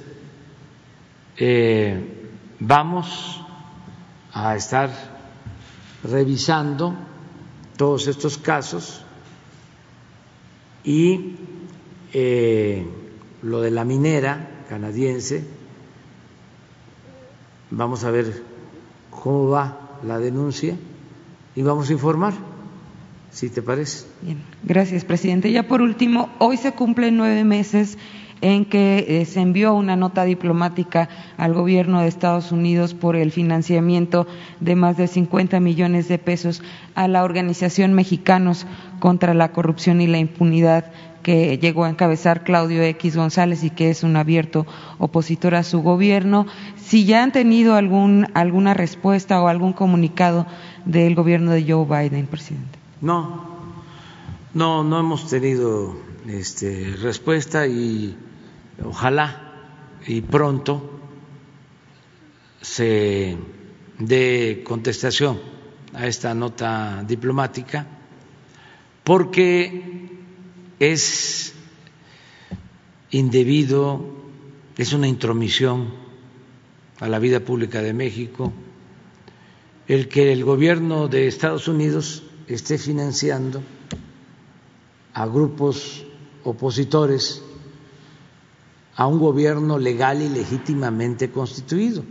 eh, 1.38 2.28
vamos 2.60 3.42
a 4.34 4.54
estar 4.54 5.13
revisando 6.04 6.94
todos 7.76 8.06
estos 8.06 8.38
casos 8.38 9.02
y 10.84 11.36
eh, 12.12 12.86
lo 13.42 13.60
de 13.60 13.70
la 13.70 13.84
minera 13.84 14.64
canadiense, 14.68 15.44
vamos 17.70 18.04
a 18.04 18.10
ver 18.10 18.42
cómo 19.10 19.48
va 19.48 19.98
la 20.06 20.18
denuncia 20.18 20.76
y 21.56 21.62
vamos 21.62 21.88
a 21.88 21.92
informar, 21.92 22.34
si 23.30 23.48
te 23.48 23.62
parece. 23.62 24.06
Bien, 24.22 24.42
gracias, 24.62 25.04
presidente. 25.04 25.50
Ya 25.50 25.66
por 25.66 25.80
último, 25.80 26.28
hoy 26.38 26.56
se 26.56 26.72
cumplen 26.72 27.16
nueve 27.16 27.44
meses 27.44 27.96
en 28.44 28.66
que 28.66 29.06
eh, 29.08 29.24
se 29.24 29.40
envió 29.40 29.72
una 29.72 29.96
nota 29.96 30.24
diplomática 30.24 31.08
al 31.38 31.54
gobierno 31.54 32.02
de 32.02 32.08
Estados 32.08 32.52
Unidos 32.52 32.92
por 32.92 33.16
el 33.16 33.32
financiamiento 33.32 34.26
de 34.60 34.76
más 34.76 34.98
de 34.98 35.06
50 35.06 35.60
millones 35.60 36.08
de 36.08 36.18
pesos 36.18 36.62
a 36.94 37.08
la 37.08 37.24
organización 37.24 37.94
Mexicanos 37.94 38.66
contra 39.00 39.32
la 39.32 39.52
Corrupción 39.52 40.02
y 40.02 40.06
la 40.08 40.18
Impunidad 40.18 40.92
que 41.22 41.56
llegó 41.56 41.84
a 41.84 41.88
encabezar 41.88 42.44
Claudio 42.44 42.82
X 42.82 43.16
González 43.16 43.64
y 43.64 43.70
que 43.70 43.88
es 43.88 44.02
un 44.02 44.14
abierto 44.14 44.66
opositor 44.98 45.54
a 45.54 45.62
su 45.62 45.80
gobierno. 45.80 46.46
Si 46.76 47.06
ya 47.06 47.22
han 47.22 47.32
tenido 47.32 47.76
algún, 47.76 48.26
alguna 48.34 48.74
respuesta 48.74 49.40
o 49.40 49.48
algún 49.48 49.72
comunicado 49.72 50.46
del 50.84 51.14
gobierno 51.14 51.50
de 51.52 51.64
Joe 51.66 51.86
Biden, 51.86 52.26
presidente. 52.26 52.78
No, 53.00 53.46
no, 54.52 54.84
no 54.84 55.00
hemos 55.00 55.30
tenido 55.30 55.96
este, 56.28 56.94
respuesta 57.00 57.66
y 57.66 58.18
ojalá 58.82 59.52
y 60.06 60.20
pronto 60.22 61.00
se 62.60 63.36
dé 63.98 64.62
contestación 64.64 65.40
a 65.92 66.06
esta 66.06 66.34
nota 66.34 67.04
diplomática 67.06 67.86
porque 69.04 70.10
es 70.78 71.54
indebido, 73.10 74.04
es 74.76 74.92
una 74.92 75.06
intromisión 75.06 75.94
a 77.00 77.08
la 77.08 77.18
vida 77.18 77.40
pública 77.40 77.82
de 77.82 77.92
México 77.92 78.52
el 79.86 80.08
que 80.08 80.32
el 80.32 80.44
gobierno 80.44 81.08
de 81.08 81.26
Estados 81.26 81.68
Unidos 81.68 82.22
esté 82.48 82.78
financiando 82.78 83.62
a 85.12 85.26
grupos 85.26 86.04
opositores 86.42 87.42
a 88.96 89.06
un 89.06 89.18
gobierno 89.18 89.78
legal 89.78 90.22
y 90.22 90.28
legítimamente 90.28 91.30
constituido. 91.30 92.04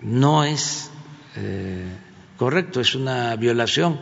No 0.00 0.44
es 0.44 0.90
eh, 1.36 1.86
correcto, 2.36 2.80
es 2.80 2.94
una 2.94 3.34
violación 3.36 3.98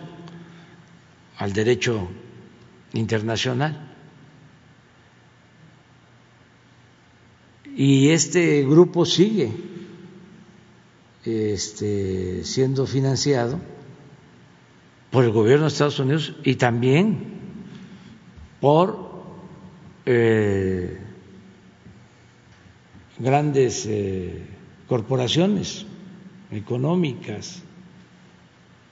al 1.39 1.53
derecho 1.53 2.09
internacional. 2.93 3.93
Y 7.77 8.11
este 8.11 8.63
grupo 8.65 9.05
sigue 9.05 9.53
este, 11.25 12.45
siendo 12.45 12.87
financiado 12.87 13.59
por 15.11 15.25
el 15.25 15.31
gobierno 15.33 15.65
de 15.65 15.69
Estados 15.69 15.99
Unidos 15.99 16.35
y 16.45 16.57
también 16.57 17.34
por 18.65 18.97
eh, 20.07 20.99
grandes 23.19 23.85
eh, 23.85 24.43
corporaciones 24.89 25.85
económicas, 26.51 27.63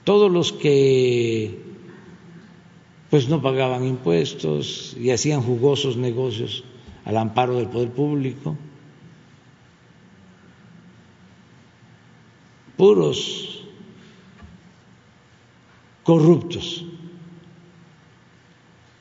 todos 0.03 0.31
los 0.31 0.53
que 0.53 1.59
pues 3.09 3.27
no 3.29 3.41
pagaban 3.41 3.83
impuestos 3.83 4.95
y 4.95 5.09
hacían 5.09 5.41
jugosos 5.41 5.97
negocios 5.97 6.63
al 7.03 7.17
amparo 7.17 7.55
del 7.55 7.69
poder 7.69 7.89
público. 7.89 8.55
puros 12.77 13.65
corruptos 16.03 16.85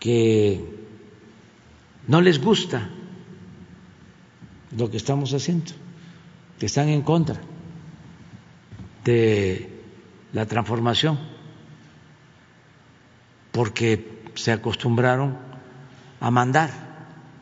que 0.02 0.58
no 2.08 2.20
les 2.20 2.40
gusta 2.40 2.90
lo 4.76 4.90
que 4.90 4.96
estamos 4.96 5.32
haciendo, 5.32 5.70
que 6.58 6.66
están 6.66 6.88
en 6.88 7.02
contra 7.02 7.40
de 9.04 9.70
la 10.32 10.46
transformación, 10.46 11.20
porque 13.52 14.24
se 14.34 14.50
acostumbraron 14.50 15.38
a 16.18 16.32
mandar, 16.32 16.70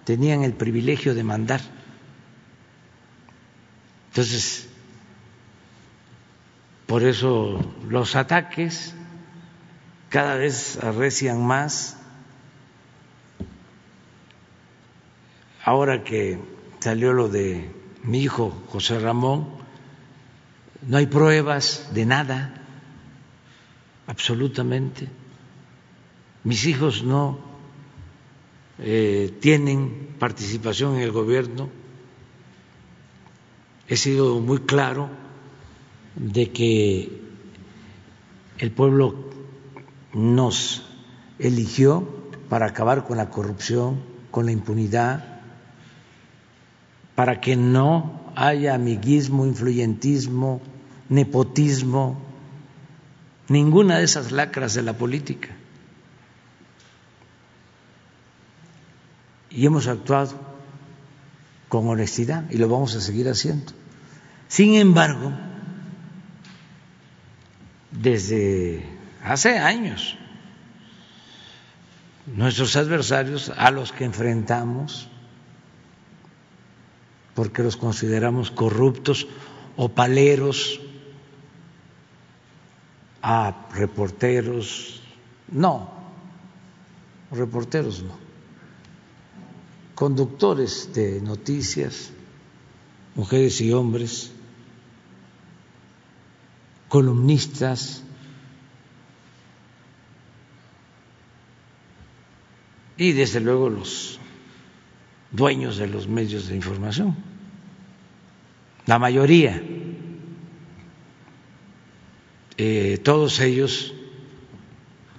tenían 0.05 0.45
el 0.45 0.53
privilegio 0.53 1.15
de 1.15 1.25
mandar. 1.25 1.63
Entonces, 4.11 4.69
por 6.87 7.05
eso 7.05 7.59
los 7.89 8.17
ataques 8.17 8.95
cada 10.11 10.35
vez 10.35 10.77
arrecian 10.83 11.43
más. 11.43 11.97
Ahora 15.71 16.03
que 16.03 16.37
salió 16.81 17.13
lo 17.13 17.29
de 17.29 17.71
mi 18.03 18.23
hijo 18.23 18.53
José 18.71 18.99
Ramón, 18.99 19.47
no 20.83 20.97
hay 20.97 21.07
pruebas 21.07 21.91
de 21.95 22.07
nada, 22.07 22.67
absolutamente. 24.09 25.09
Mis 26.43 26.67
hijos 26.67 27.05
no 27.05 27.39
eh, 28.81 29.33
tienen 29.39 30.17
participación 30.19 30.97
en 30.97 31.03
el 31.03 31.13
gobierno. 31.13 31.69
He 33.87 33.97
sido 33.97 34.41
muy 34.41 34.59
claro 34.63 35.09
de 36.17 36.51
que 36.51 37.23
el 38.59 38.73
pueblo 38.73 39.15
nos 40.15 40.83
eligió 41.39 42.09
para 42.49 42.67
acabar 42.67 43.05
con 43.05 43.19
la 43.19 43.31
corrupción, 43.31 44.01
con 44.33 44.47
la 44.47 44.51
impunidad, 44.51 45.30
para 47.21 47.39
que 47.39 47.55
no 47.55 48.33
haya 48.35 48.75
amiguismo, 48.75 49.45
influyentismo, 49.45 50.63
nepotismo, 51.11 52.19
ninguna 53.47 53.99
de 53.99 54.05
esas 54.05 54.33
lacras 54.33 54.73
de 54.73 54.81
la 54.81 54.95
política. 54.95 55.51
Y 59.51 59.67
hemos 59.67 59.87
actuado 59.87 60.33
con 61.69 61.87
honestidad 61.89 62.51
y 62.51 62.57
lo 62.57 62.71
vamos 62.71 62.97
a 62.97 63.03
seguir 63.03 63.29
haciendo. 63.29 63.71
Sin 64.49 64.77
embargo, 64.77 65.31
desde 67.91 68.83
hace 69.23 69.59
años. 69.59 70.17
Nuestros 72.35 72.77
adversarios 72.77 73.53
a 73.55 73.71
los 73.71 73.93
que 73.93 74.07
enfrentamos, 74.07 75.10
porque 77.35 77.63
los 77.63 77.77
consideramos 77.77 78.51
corruptos 78.51 79.27
o 79.77 79.89
paleros, 79.89 80.81
a 83.23 83.69
reporteros, 83.75 85.03
no, 85.49 85.91
reporteros 87.31 88.03
no, 88.03 88.19
conductores 89.95 90.93
de 90.95 91.21
noticias, 91.21 92.11
mujeres 93.15 93.61
y 93.61 93.73
hombres, 93.73 94.33
columnistas, 96.89 98.03
y 102.97 103.13
desde 103.13 103.41
luego 103.41 103.71
los 103.71 104.19
dueños 105.33 105.77
de 105.77 105.87
los 105.87 106.09
medios 106.09 106.49
de 106.49 106.57
información, 106.57 107.17
la 108.87 108.99
mayoría, 108.99 109.63
eh, 112.57 112.99
todos 113.03 113.41
ellos 113.41 113.95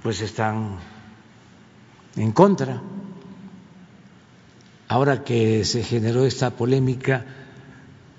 pues 0.04 0.22
están 0.22 0.78
en 2.16 2.32
contra. 2.32 2.82
Ahora 4.88 5.24
que 5.24 5.64
se 5.64 5.84
generó 5.84 6.26
esta 6.26 6.52
polémica 6.52 7.26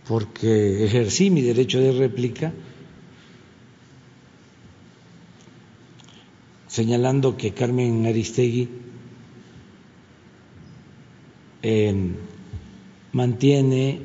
porque 0.09 0.85
ejercí 0.85 1.31
mi 1.31 1.43
derecho 1.43 1.79
de 1.79 1.93
réplica, 1.93 2.53
señalando 6.67 7.37
que 7.37 7.53
Carmen 7.53 8.07
Aristegui 8.07 8.69
mantiene 13.13 14.01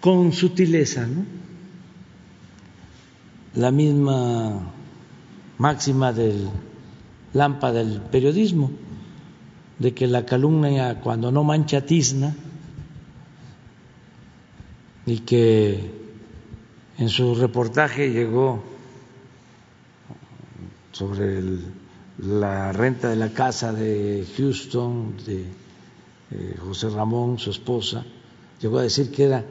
con 0.00 0.32
sutileza 0.32 1.06
la 3.54 3.70
misma 3.70 4.72
máxima 5.58 6.12
del 6.12 6.48
lámpara 7.32 7.84
del 7.84 8.00
periodismo, 8.00 8.70
de 9.78 9.94
que 9.94 10.06
la 10.06 10.24
calumnia 10.24 11.00
cuando 11.00 11.30
no 11.30 11.44
mancha 11.44 11.84
tizna 11.84 12.34
y 15.06 15.20
que 15.20 15.90
en 16.98 17.08
su 17.08 17.34
reportaje 17.34 18.10
llegó 18.10 18.62
sobre 20.92 21.42
la 22.18 22.72
renta 22.72 23.08
de 23.08 23.16
la 23.16 23.32
casa 23.32 23.72
de 23.72 24.26
Houston, 24.36 25.16
de 25.24 25.46
eh, 26.30 26.56
José 26.60 26.90
Ramón, 26.90 27.38
su 27.38 27.50
esposa, 27.50 28.04
llegó 28.60 28.78
a 28.78 28.82
decir 28.82 29.12
que 29.12 29.24
era 29.24 29.44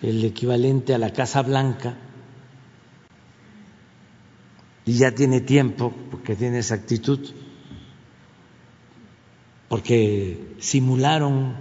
el 0.00 0.24
equivalente 0.24 0.94
a 0.94 0.98
la 0.98 1.12
Casa 1.12 1.42
Blanca. 1.42 1.96
Y 4.86 4.94
ya 4.94 5.12
tiene 5.12 5.40
tiempo, 5.40 5.92
porque 6.10 6.36
tiene 6.36 6.58
esa 6.58 6.74
actitud, 6.74 7.18
porque 9.68 10.56
simularon 10.60 11.56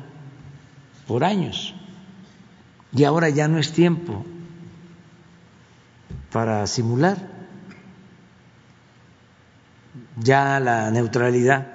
por 1.08 1.24
años. 1.24 1.74
Y 2.92 3.06
ahora 3.06 3.30
ya 3.30 3.48
no 3.48 3.58
es 3.58 3.72
tiempo 3.72 4.26
para 6.32 6.68
simular 6.68 7.33
ya 10.18 10.60
la 10.60 10.92
neutralidad 10.92 11.68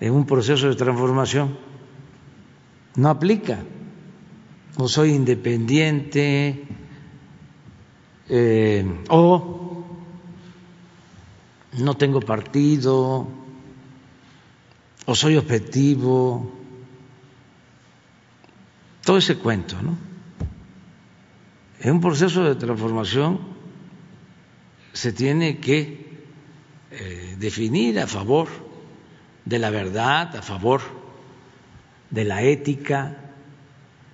en 0.00 0.12
un 0.12 0.26
proceso 0.26 0.68
de 0.68 0.74
transformación 0.74 1.56
no 2.96 3.08
aplica. 3.08 3.58
O 4.76 4.88
soy 4.88 5.12
independiente 5.12 6.64
eh, 8.28 9.04
o 9.10 9.84
no 11.78 11.96
tengo 11.96 12.20
partido 12.20 13.28
o 15.04 15.14
soy 15.14 15.36
objetivo. 15.36 16.50
Todo 19.04 19.18
ese 19.18 19.36
cuento, 19.36 19.80
¿no? 19.82 19.96
En 21.80 21.92
un 21.94 22.00
proceso 22.00 22.44
de 22.44 22.54
transformación 22.54 23.40
se 24.92 25.12
tiene 25.12 25.58
que 25.58 26.11
eh, 26.92 27.36
definir 27.38 27.98
a 27.98 28.06
favor 28.06 28.48
de 29.44 29.58
la 29.58 29.70
verdad, 29.70 30.36
a 30.36 30.42
favor 30.42 30.82
de 32.10 32.24
la 32.24 32.42
ética, 32.42 33.16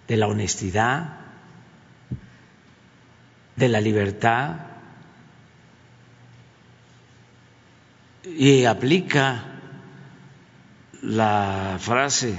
de 0.07 0.16
la 0.16 0.29
honestidad, 0.29 1.18
de 3.57 3.68
la 3.68 3.81
libertad 3.81 4.57
y 8.22 8.64
aplica 8.64 9.45
la 11.03 11.76
frase 11.81 12.39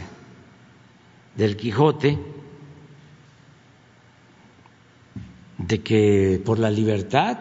del 1.36 1.58
Quijote 1.58 2.18
de 5.58 5.82
que 5.84 6.42
por 6.46 6.60
la 6.60 6.72
libertad 6.72 7.38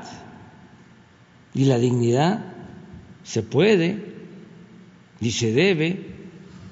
y 1.55 1.67
la 1.67 1.79
dignidad 1.79 2.58
se 3.29 3.43
puede 3.43 4.15
y 5.21 5.33
se 5.33 5.53
debe 5.53 6.15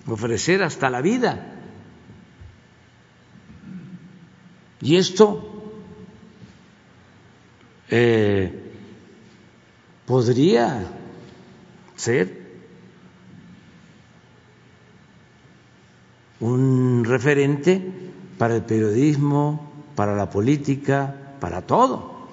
ofrecer 0.06 0.62
hasta 0.62 0.88
la 0.88 1.02
vida. 1.02 1.52
Y 4.80 4.96
esto 4.96 5.70
eh, 7.90 8.72
podría 10.06 10.86
ser 11.94 12.46
un 16.40 17.04
referente 17.04 17.82
para 18.38 18.56
el 18.56 18.62
periodismo, 18.62 19.84
para 19.94 20.16
la 20.16 20.30
política, 20.30 21.34
para 21.38 21.66
todo. 21.66 22.28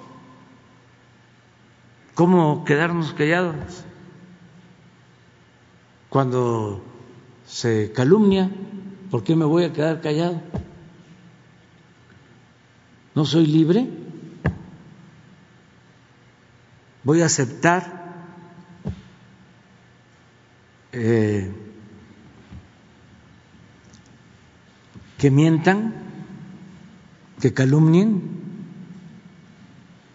¿Cómo 2.14 2.64
quedarnos 2.64 3.12
callados 3.12 3.84
cuando 6.14 6.80
se 7.44 7.90
calumnia? 7.90 8.48
¿Por 9.10 9.24
qué 9.24 9.34
me 9.34 9.44
voy 9.44 9.64
a 9.64 9.72
quedar 9.72 10.00
callado? 10.00 10.40
¿No 13.16 13.24
soy 13.24 13.46
libre? 13.46 13.88
¿Voy 17.02 17.20
a 17.20 17.26
aceptar 17.26 18.14
eh, 20.92 21.50
que 25.18 25.30
mientan, 25.32 25.94
que 27.40 27.52
calumnien? 27.52 28.44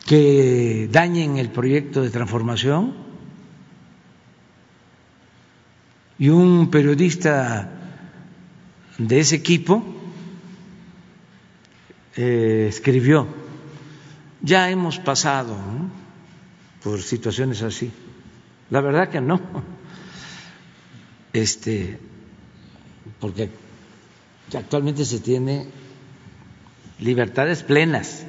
que 0.07 0.87
dañen 0.91 1.37
el 1.37 1.49
proyecto 1.51 2.01
de 2.01 2.09
transformación 2.09 2.98
y 6.19 6.29
un 6.29 6.69
periodista 6.69 7.71
de 8.97 9.19
ese 9.19 9.37
equipo 9.37 9.83
eh, 12.17 12.67
escribió, 12.67 13.27
ya 14.41 14.69
hemos 14.69 14.99
pasado 14.99 15.55
por 16.83 17.01
situaciones 17.01 17.61
así. 17.61 17.91
La 18.69 18.81
verdad 18.81 19.09
que 19.09 19.21
no, 19.21 19.39
este, 21.31 21.97
porque 23.19 23.49
actualmente 24.53 25.05
se 25.05 25.19
tiene 25.19 25.67
libertades 26.99 27.63
plenas. 27.63 28.25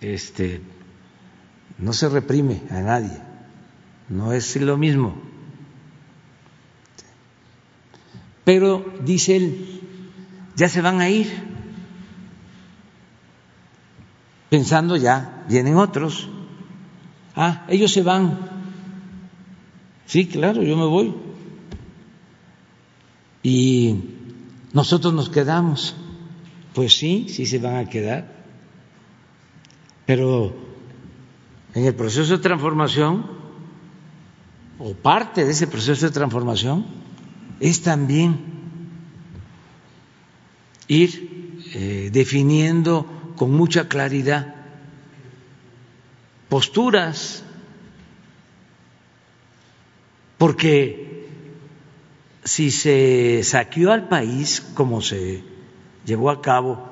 Este, 0.00 0.62
no 1.78 1.92
se 1.92 2.08
reprime 2.08 2.62
a 2.70 2.80
nadie, 2.80 3.27
no 4.08 4.32
es 4.32 4.56
lo 4.56 4.76
mismo. 4.76 5.14
Pero, 8.44 8.94
dice 9.04 9.36
él, 9.36 9.80
ya 10.56 10.68
se 10.68 10.80
van 10.80 11.00
a 11.00 11.10
ir, 11.10 11.30
pensando 14.48 14.96
ya, 14.96 15.44
vienen 15.48 15.76
otros. 15.76 16.28
Ah, 17.36 17.66
ellos 17.68 17.92
se 17.92 18.02
van. 18.02 18.38
Sí, 20.06 20.26
claro, 20.26 20.62
yo 20.62 20.76
me 20.76 20.86
voy. 20.86 21.14
Y 23.42 24.00
nosotros 24.72 25.12
nos 25.12 25.28
quedamos. 25.28 25.94
Pues 26.74 26.96
sí, 26.96 27.26
sí 27.28 27.46
se 27.46 27.58
van 27.58 27.76
a 27.76 27.88
quedar. 27.88 28.32
Pero 30.06 30.54
en 31.74 31.84
el 31.84 31.94
proceso 31.94 32.36
de 32.36 32.42
transformación, 32.42 33.37
o 34.78 34.94
parte 34.94 35.44
de 35.44 35.50
ese 35.50 35.66
proceso 35.66 36.06
de 36.06 36.12
transformación, 36.12 36.86
es 37.60 37.82
también 37.82 38.38
ir 40.86 41.62
eh, 41.74 42.10
definiendo 42.12 43.06
con 43.36 43.50
mucha 43.52 43.88
claridad 43.88 44.54
posturas, 46.48 47.42
porque 50.38 51.28
si 52.44 52.70
se 52.70 53.42
saqueó 53.44 53.92
al 53.92 54.08
país 54.08 54.64
como 54.74 55.02
se 55.02 55.42
llevó 56.06 56.30
a 56.30 56.40
cabo 56.40 56.88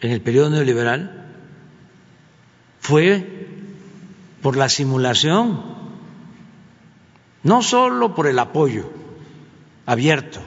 en 0.00 0.12
el 0.12 0.22
periodo 0.22 0.50
neoliberal, 0.50 1.32
fue 2.80 3.48
por 4.40 4.56
la 4.56 4.68
simulación, 4.68 5.73
no 7.44 7.62
solo 7.62 8.14
por 8.14 8.26
el 8.26 8.38
apoyo 8.38 8.90
abierto 9.86 10.40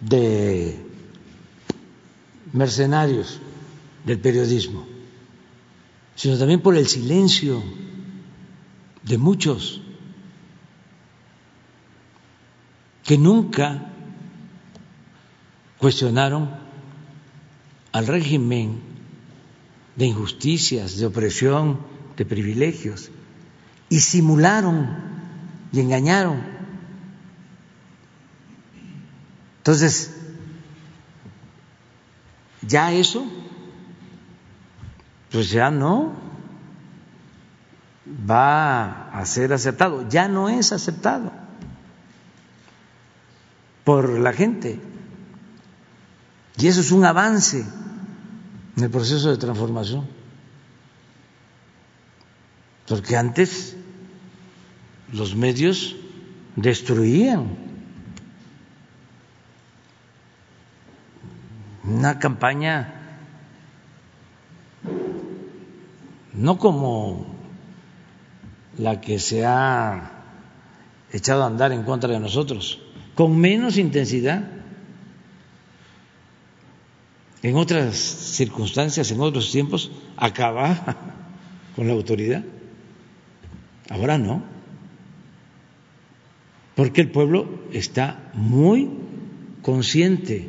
de 0.00 0.78
mercenarios 2.52 3.40
del 4.04 4.18
periodismo, 4.20 4.86
sino 6.14 6.38
también 6.38 6.60
por 6.60 6.76
el 6.76 6.86
silencio 6.86 7.62
de 9.02 9.18
muchos 9.18 9.82
que 13.04 13.18
nunca 13.18 13.90
cuestionaron 15.78 16.50
al 17.92 18.06
régimen 18.06 18.78
de 19.96 20.06
injusticias, 20.06 20.98
de 20.98 21.06
opresión, 21.06 21.80
de 22.16 22.24
privilegios, 22.24 23.10
y 23.90 24.00
simularon 24.00 24.88
y 25.72 25.80
engañaron. 25.80 26.40
Entonces, 29.58 30.16
ya 32.62 32.92
eso, 32.92 33.26
pues 35.30 35.50
ya 35.50 35.70
no 35.70 36.12
va 38.28 39.10
a 39.10 39.26
ser 39.26 39.52
aceptado, 39.52 40.08
ya 40.08 40.28
no 40.28 40.48
es 40.48 40.72
aceptado 40.72 41.32
por 43.84 44.08
la 44.18 44.32
gente. 44.32 44.80
Y 46.56 46.68
eso 46.68 46.80
es 46.80 46.92
un 46.92 47.04
avance 47.04 47.66
en 48.76 48.84
el 48.84 48.90
proceso 48.90 49.30
de 49.30 49.36
transformación. 49.36 50.06
Porque 52.86 53.16
antes 53.16 53.76
los 55.12 55.34
medios 55.34 55.96
destruían 56.56 57.48
una 61.84 62.18
campaña 62.18 62.94
no 66.32 66.58
como 66.58 67.26
la 68.78 69.00
que 69.00 69.18
se 69.18 69.44
ha 69.44 70.12
echado 71.12 71.42
a 71.42 71.46
andar 71.46 71.72
en 71.72 71.82
contra 71.82 72.10
de 72.10 72.20
nosotros, 72.20 72.80
con 73.14 73.36
menos 73.36 73.76
intensidad 73.76 74.44
en 77.42 77.56
otras 77.56 77.96
circunstancias, 77.96 79.10
en 79.10 79.20
otros 79.20 79.50
tiempos, 79.50 79.90
acaba 80.16 80.96
con 81.76 81.86
la 81.86 81.94
autoridad. 81.94 82.44
Ahora 83.88 84.18
no, 84.18 84.42
porque 86.74 87.00
el 87.00 87.10
pueblo 87.10 87.64
está 87.72 88.30
muy 88.34 88.88
consciente, 89.62 90.48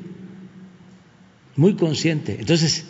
muy 1.56 1.76
consciente. 1.76 2.38
Entonces, 2.40 2.86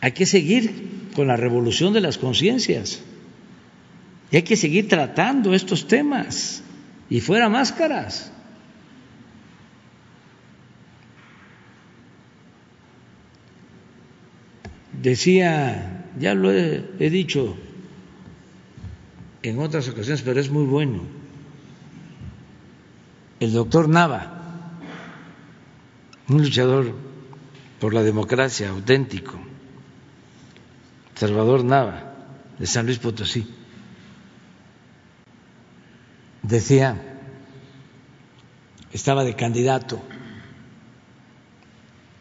hay 0.00 0.12
que 0.12 0.26
seguir 0.26 1.10
con 1.14 1.26
la 1.26 1.36
revolución 1.36 1.92
de 1.92 2.00
las 2.00 2.18
conciencias 2.18 3.02
y 4.30 4.36
hay 4.36 4.42
que 4.42 4.56
seguir 4.56 4.88
tratando 4.88 5.54
estos 5.54 5.86
temas 5.86 6.62
y 7.10 7.20
fuera 7.20 7.48
máscaras. 7.48 8.32
Decía, 15.02 16.06
ya 16.18 16.34
lo 16.34 16.52
he, 16.52 17.10
dicho 17.10 17.56
en 19.42 19.58
otras 19.58 19.88
ocasiones, 19.88 20.22
pero 20.22 20.40
es 20.40 20.48
muy 20.48 20.64
bueno, 20.64 21.02
el 23.42 23.52
doctor 23.52 23.88
Nava, 23.88 24.38
un 26.28 26.42
luchador 26.42 26.94
por 27.80 27.92
la 27.92 28.04
democracia 28.04 28.70
auténtico, 28.70 29.34
Salvador 31.16 31.64
Nava, 31.64 32.14
de 32.56 32.66
San 32.68 32.86
Luis 32.86 33.00
Potosí, 33.00 33.44
decía, 36.42 37.18
estaba 38.92 39.24
de 39.24 39.34
candidato. 39.34 40.00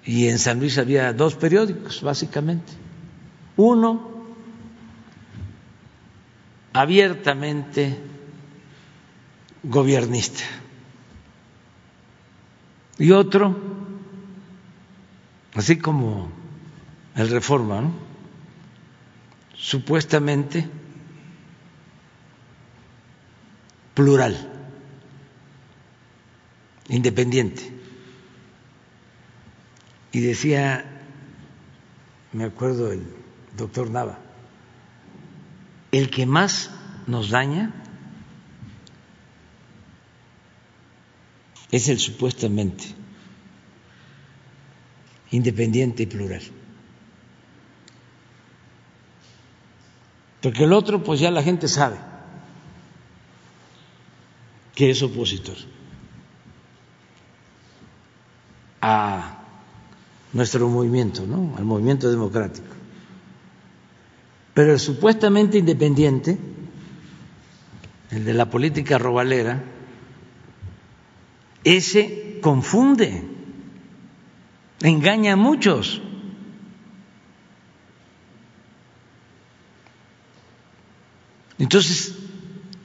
Y 0.03 0.27
en 0.27 0.39
San 0.39 0.59
Luis 0.59 0.79
había 0.79 1.13
dos 1.13 1.35
periódicos, 1.35 2.01
básicamente. 2.01 2.73
Uno 3.57 4.25
abiertamente 6.73 7.99
gobernista 9.61 10.60
y 13.01 13.11
otro, 13.13 13.57
así 15.55 15.79
como 15.79 16.31
el 17.15 17.31
Reforma, 17.31 17.89
supuestamente 19.55 20.69
plural, 23.95 24.37
independiente. 26.89 27.73
Y 30.11 30.19
decía, 30.19 30.85
me 32.33 32.43
acuerdo 32.43 32.91
el 32.91 33.03
doctor 33.57 33.89
Nava, 33.89 34.19
el 35.91 36.11
que 36.11 36.27
más 36.27 36.69
nos 37.07 37.31
daña 37.31 37.73
es 41.71 41.87
el 41.87 41.99
supuestamente 41.99 42.85
independiente 45.31 46.03
y 46.03 46.05
plural. 46.05 46.41
Porque 50.41 50.63
el 50.65 50.73
otro, 50.73 51.03
pues 51.03 51.19
ya 51.19 51.31
la 51.31 51.43
gente 51.43 51.67
sabe 51.67 51.97
que 54.75 54.89
es 54.89 55.01
opositor 55.01 55.55
a 58.81 59.37
nuestro 60.33 60.67
movimiento, 60.67 61.25
¿no? 61.27 61.55
al 61.57 61.63
movimiento 61.63 62.09
democrático. 62.09 62.67
Pero 64.53 64.73
el 64.73 64.79
supuestamente 64.79 65.59
independiente, 65.59 66.37
el 68.09 68.25
de 68.25 68.33
la 68.33 68.49
política 68.49 68.97
robalera, 68.97 69.63
ese 71.63 72.39
confunde, 72.41 73.23
engaña 74.81 75.33
a 75.33 75.35
muchos. 75.35 76.01
Entonces, 81.59 82.15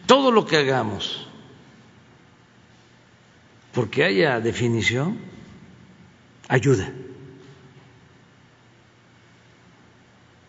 todo 0.06 0.30
lo 0.30 0.46
que 0.46 0.58
hagamos, 0.58 1.26
porque 3.72 4.04
haya 4.04 4.40
definición, 4.40 5.18
ayuda. 6.48 6.92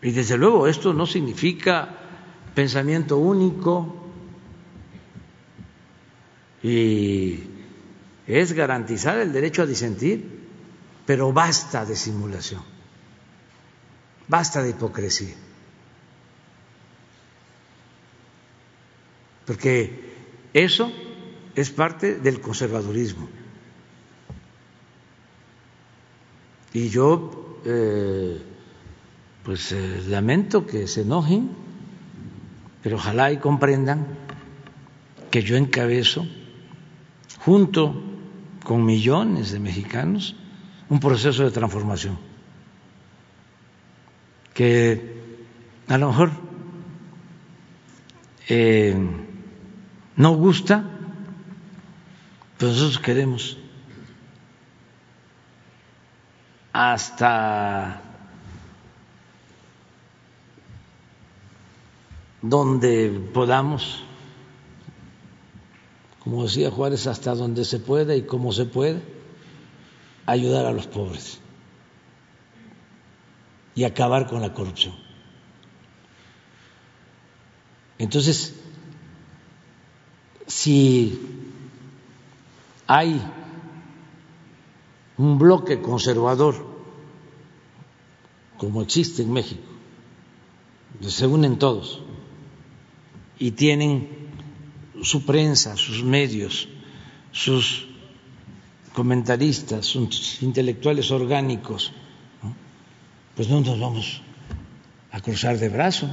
Y 0.02 0.10
desde 0.12 0.36
luego 0.36 0.68
esto 0.68 0.92
no 0.92 1.06
significa 1.06 1.88
pensamiento 2.54 3.16
único 3.16 3.96
y 6.62 7.47
es 8.28 8.52
garantizar 8.52 9.18
el 9.18 9.32
derecho 9.32 9.62
a 9.62 9.66
disentir, 9.66 10.46
pero 11.06 11.32
basta 11.32 11.86
de 11.86 11.96
simulación, 11.96 12.62
basta 14.28 14.62
de 14.62 14.70
hipocresía. 14.70 15.34
Porque 19.46 20.12
eso 20.52 20.92
es 21.54 21.70
parte 21.70 22.16
del 22.16 22.42
conservadurismo. 22.42 23.30
Y 26.74 26.90
yo 26.90 27.60
eh, 27.64 28.42
pues 29.42 29.72
eh, 29.72 30.02
lamento 30.06 30.66
que 30.66 30.86
se 30.86 31.00
enojen, 31.00 31.48
pero 32.82 32.96
ojalá 32.96 33.32
y 33.32 33.38
comprendan 33.38 34.06
que 35.30 35.42
yo 35.42 35.56
encabezo, 35.56 36.26
junto 37.38 38.17
con 38.64 38.84
millones 38.84 39.52
de 39.52 39.60
mexicanos, 39.60 40.36
un 40.88 41.00
proceso 41.00 41.44
de 41.44 41.50
transformación. 41.50 42.18
Que 44.54 45.16
a 45.88 45.98
lo 45.98 46.08
mejor 46.08 46.30
eh, 48.48 48.96
no 50.16 50.34
gusta, 50.34 50.84
pero 52.56 52.72
nosotros 52.72 52.98
queremos. 52.98 53.58
Hasta 56.72 58.02
donde 62.42 63.10
podamos, 63.32 64.04
como 66.28 66.42
decía 66.42 66.70
Juárez, 66.70 67.06
hasta 67.06 67.34
donde 67.34 67.64
se 67.64 67.78
pueda 67.78 68.14
y 68.14 68.20
como 68.20 68.52
se 68.52 68.66
puede, 68.66 69.00
ayudar 70.26 70.66
a 70.66 70.72
los 70.72 70.86
pobres 70.86 71.40
y 73.74 73.84
acabar 73.84 74.26
con 74.26 74.42
la 74.42 74.52
corrupción. 74.52 74.94
Entonces, 77.96 78.60
si 80.46 81.18
hay 82.86 83.22
un 85.16 85.38
bloque 85.38 85.80
conservador 85.80 86.56
como 88.58 88.82
existe 88.82 89.22
en 89.22 89.32
México, 89.32 89.62
se 91.00 91.26
unen 91.26 91.58
todos 91.58 92.02
y 93.38 93.52
tienen 93.52 94.27
su 95.02 95.24
prensa, 95.24 95.76
sus 95.76 96.02
medios, 96.02 96.68
sus 97.32 97.86
comentaristas, 98.92 99.86
sus 99.86 100.42
intelectuales 100.42 101.10
orgánicos, 101.10 101.92
pues 103.36 103.48
no 103.48 103.60
nos 103.60 103.78
vamos 103.78 104.22
a 105.12 105.20
cruzar 105.20 105.58
de 105.58 105.68
brazo. 105.68 106.08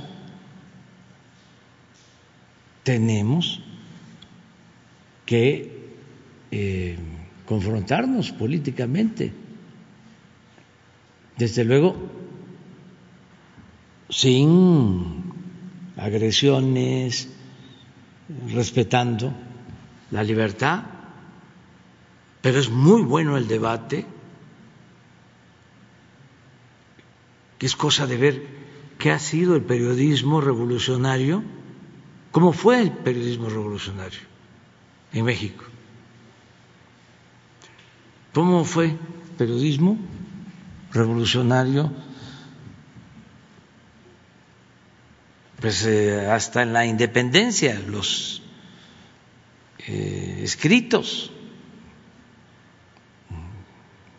Tenemos 2.84 3.62
que 5.26 5.76
eh, 6.52 6.98
confrontarnos 7.48 8.32
políticamente. 8.32 9.34
Desde 11.38 11.66
luego, 11.66 11.96
sin 14.10 15.34
agresiones, 15.98 17.35
respetando 18.48 19.34
la 20.12 20.24
libertad, 20.24 20.84
pero 22.42 22.60
es 22.60 22.70
muy 22.70 23.02
bueno 23.02 23.38
el 23.38 23.48
debate, 23.48 24.06
que 27.58 27.66
es 27.66 27.76
cosa 27.76 28.06
de 28.08 28.18
ver 28.18 28.48
qué 28.98 29.12
ha 29.12 29.20
sido 29.20 29.56
el 29.56 29.64
periodismo 29.64 30.42
revolucionario, 30.42 31.44
cómo 32.32 32.54
fue 32.54 32.82
el 32.82 32.92
periodismo 32.92 33.50
revolucionario 33.50 34.22
en 35.14 35.26
México, 35.26 35.64
cómo 38.34 38.66
fue 38.66 38.86
el 38.86 38.98
periodismo 39.38 39.98
revolucionario 40.92 41.92
pues 45.66 45.84
eh, 45.88 46.28
hasta 46.30 46.62
en 46.62 46.74
la 46.74 46.86
independencia, 46.86 47.82
los 47.88 48.44
eh, 49.80 50.42
escritos. 50.44 51.32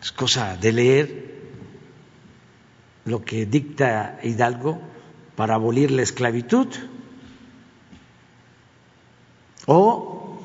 Es 0.02 0.10
cosa 0.10 0.56
de 0.56 0.72
leer 0.72 1.40
lo 3.04 3.24
que 3.24 3.46
dicta 3.46 4.18
Hidalgo 4.24 4.80
para 5.36 5.54
abolir 5.54 5.92
la 5.92 6.02
esclavitud 6.02 6.66
o 9.66 10.40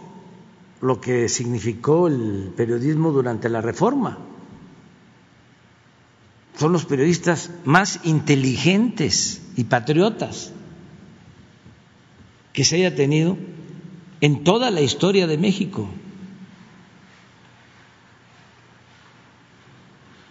lo 0.82 1.02
que 1.02 1.30
significó 1.30 2.10
el 2.10 2.54
periodismo 2.56 3.12
durante 3.12 3.50
la 3.50 3.62
Reforma. 3.62 4.20
Son 6.58 6.72
los 6.72 6.86
periodistas 6.86 7.50
más 7.66 8.02
inteligentes 8.04 9.42
y 9.56 9.64
patriotas 9.64 10.54
que 12.54 12.64
se 12.66 12.78
haya 12.78 12.96
tenido 12.96 13.38
en 14.20 14.44
toda 14.44 14.72
la 14.72 14.82
historia 14.82 15.28
de 15.28 15.38
México. 15.38 15.90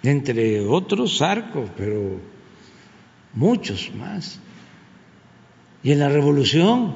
Entre 0.03 0.61
otros, 0.61 1.21
Arco, 1.21 1.69
pero 1.77 2.21
muchos 3.35 3.93
más. 3.95 4.41
Y 5.83 5.93
en 5.93 5.99
la 5.99 6.09
revolución, 6.09 6.95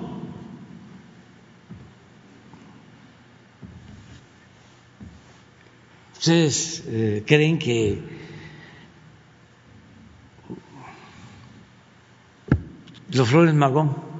ustedes 6.12 6.84
eh, 6.86 7.22
creen 7.26 7.58
que 7.58 7.98
los 13.10 13.28
Flores 13.28 13.54
Magón 13.54 14.13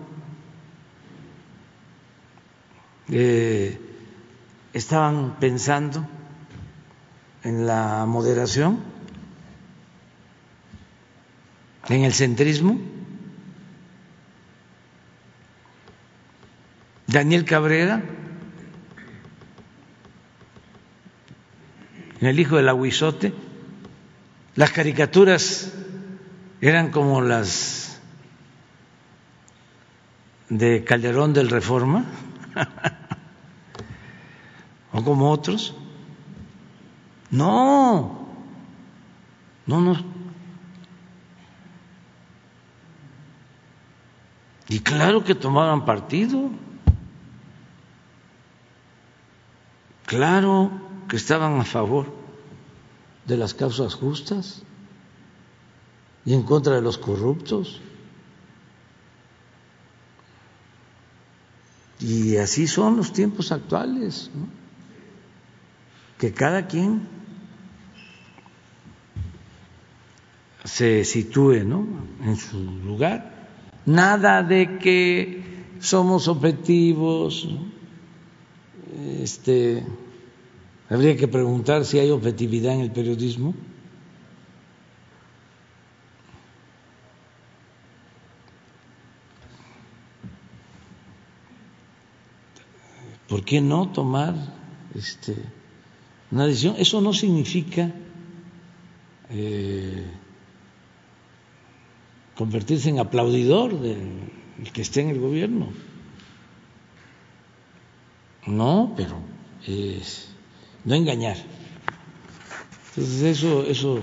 Eh, 3.11 3.79
estaban 4.73 5.37
pensando 5.39 6.07
en 7.43 7.67
la 7.67 8.07
moderación, 8.07 8.81
en 11.89 12.05
el 12.05 12.15
centrismo. 12.15 12.81
Daniel 17.07 17.45
Cabrera, 17.45 18.03
el 22.21 22.41
hijo 22.41 22.57
del 22.57 22.69
aguizote, 22.69 23.33
Las 24.57 24.71
caricaturas 24.71 25.73
eran 26.61 26.93
como 26.93 27.21
las 27.21 27.99
de 30.49 30.85
Calderón 30.85 31.33
del 31.33 31.51
Reforma 31.51 32.05
o 34.93 35.03
como 35.03 35.31
otros. 35.31 35.75
No, 37.31 38.27
no, 39.67 39.81
no. 39.81 39.97
Y 44.69 44.81
claro 44.81 45.25
que 45.25 45.35
tomaban 45.35 45.85
partido. 45.85 46.51
Claro 50.07 50.71
que 51.09 51.17
estaban 51.17 51.61
a 51.61 51.65
favor 51.65 52.07
de 53.27 53.37
las 53.37 53.55
causas 53.55 53.95
justas 53.95 54.63
y 56.25 56.35
en 56.35 56.43
contra 56.43 56.75
de 56.75 56.83
los 56.83 56.99
corruptos. 56.99 57.81
Y 62.07 62.37
así 62.37 62.67
son 62.67 62.99
los 62.99 63.15
tiempos 63.15 63.51
actuales, 63.51 64.31
que 66.19 66.35
cada 66.35 66.67
quien 66.67 67.09
se 70.65 71.07
sitúe 71.07 71.65
¿no? 71.65 71.87
en 72.23 72.37
su 72.37 72.61
lugar. 72.61 73.49
Nada 73.87 74.43
de 74.43 74.79
que 74.79 75.43
somos 75.81 76.29
objetivos. 76.29 77.49
Este, 79.23 79.83
habría 80.91 81.17
que 81.17 81.27
preguntar 81.27 81.87
si 81.87 82.01
hay 82.01 82.11
objetividad 82.11 82.75
en 82.75 82.81
el 82.81 82.93
periodismo. 82.93 83.55
¿Por 93.35 93.45
qué 93.45 93.61
no 93.61 93.89
tomar 93.89 94.32
este, 94.95 95.35
una 96.30 96.47
decisión? 96.47 96.76
Eso 96.78 97.01
no 97.01 97.12
significa 97.12 97.91
eh, 99.28 100.07
convertirse 102.37 102.91
en 102.91 103.01
aplaudidor 103.01 103.80
del 103.80 104.30
que 104.72 104.82
esté 104.82 105.01
en 105.01 105.09
el 105.09 105.18
gobierno. 105.18 105.72
No, 108.47 108.95
pero 108.97 109.16
no 110.85 110.95
engañar. 110.95 111.37
Entonces 112.91 113.20
eso, 113.20 113.66
eso 113.66 113.99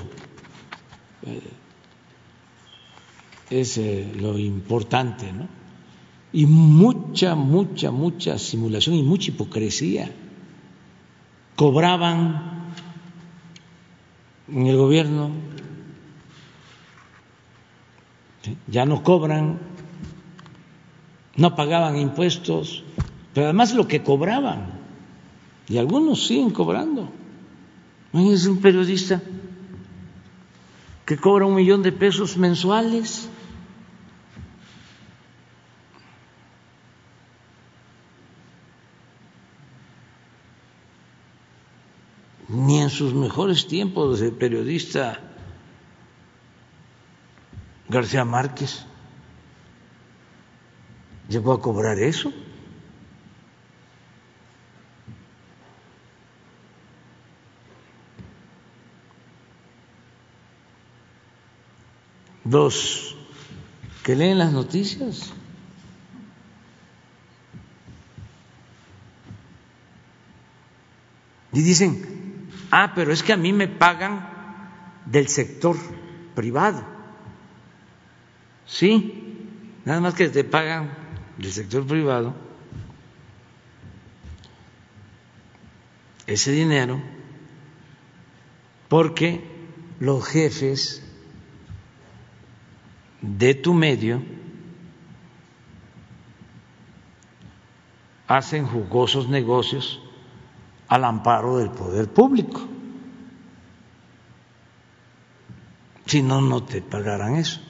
eh, 1.26 1.42
es 3.50 3.78
eh, 3.78 4.12
lo 4.14 4.38
importante, 4.38 5.32
¿no? 5.32 5.61
Y 6.34 6.46
mucha, 6.46 7.36
mucha, 7.36 7.92
mucha 7.92 8.38
simulación 8.38 8.96
y 8.96 9.04
mucha 9.04 9.32
hipocresía. 9.32 10.12
Cobraban 11.56 12.72
en 14.48 14.68
el 14.68 14.78
gobierno 14.78 15.32
ya 18.68 18.86
no 18.86 19.04
cobran, 19.04 19.60
no 21.36 21.56
pagaban 21.56 21.98
impuestos, 21.98 22.84
pero 23.34 23.48
además 23.48 23.74
lo 23.74 23.88
que 23.88 24.04
cobraban, 24.04 24.80
y 25.68 25.78
algunos 25.78 26.26
siguen 26.28 26.50
cobrando. 26.52 27.10
Es 28.14 28.46
un 28.46 28.60
periodista 28.60 29.22
que 31.06 31.18
cobra 31.18 31.46
un 31.46 31.56
millón 31.56 31.82
de 31.82 31.92
pesos 31.92 32.38
mensuales. 32.38 33.30
Ni 42.50 42.82
en 42.82 42.90
sus 43.02 43.16
mejores 43.16 43.66
tiempos 43.66 44.20
de 44.20 44.32
periodista 44.32 45.20
García 47.90 48.24
Márquez 48.26 48.86
llegó 51.28 51.54
a 51.54 51.60
cobrar 51.60 51.98
eso. 51.98 52.32
Los 62.46 63.16
que 64.04 64.16
leen 64.16 64.38
las 64.38 64.54
noticias 64.54 65.34
y 71.52 71.62
dicen, 71.64 72.11
ah, 72.72 72.94
pero 72.96 73.12
es 73.12 73.22
que 73.22 73.34
a 73.34 73.38
mí 73.38 73.54
me 73.54 73.68
pagan 73.68 74.28
del 75.06 75.28
sector 75.28 75.76
privado. 76.36 76.84
Sí, 78.66 79.48
nada 79.86 80.00
más 80.00 80.14
que 80.14 80.30
te 80.30 80.44
pagan 80.44 80.92
del 81.38 81.52
sector 81.52 81.86
privado 81.86 82.34
ese 86.28 86.52
dinero 86.52 87.02
porque 88.88 89.42
los 90.00 90.26
jefes 90.26 91.04
de 93.22 93.54
tu 93.54 93.74
medio 93.74 94.22
hacen 98.28 98.66
jugosos 98.66 99.28
negocios 99.28 100.02
al 100.92 101.06
amparo 101.06 101.58
del 101.58 101.70
poder 101.70 102.10
público. 102.10 102.68
Si 106.06 106.22
no, 106.22 106.42
no 106.42 106.64
te 106.64 106.82
pagarán 106.82 107.38
eso. 107.38 107.62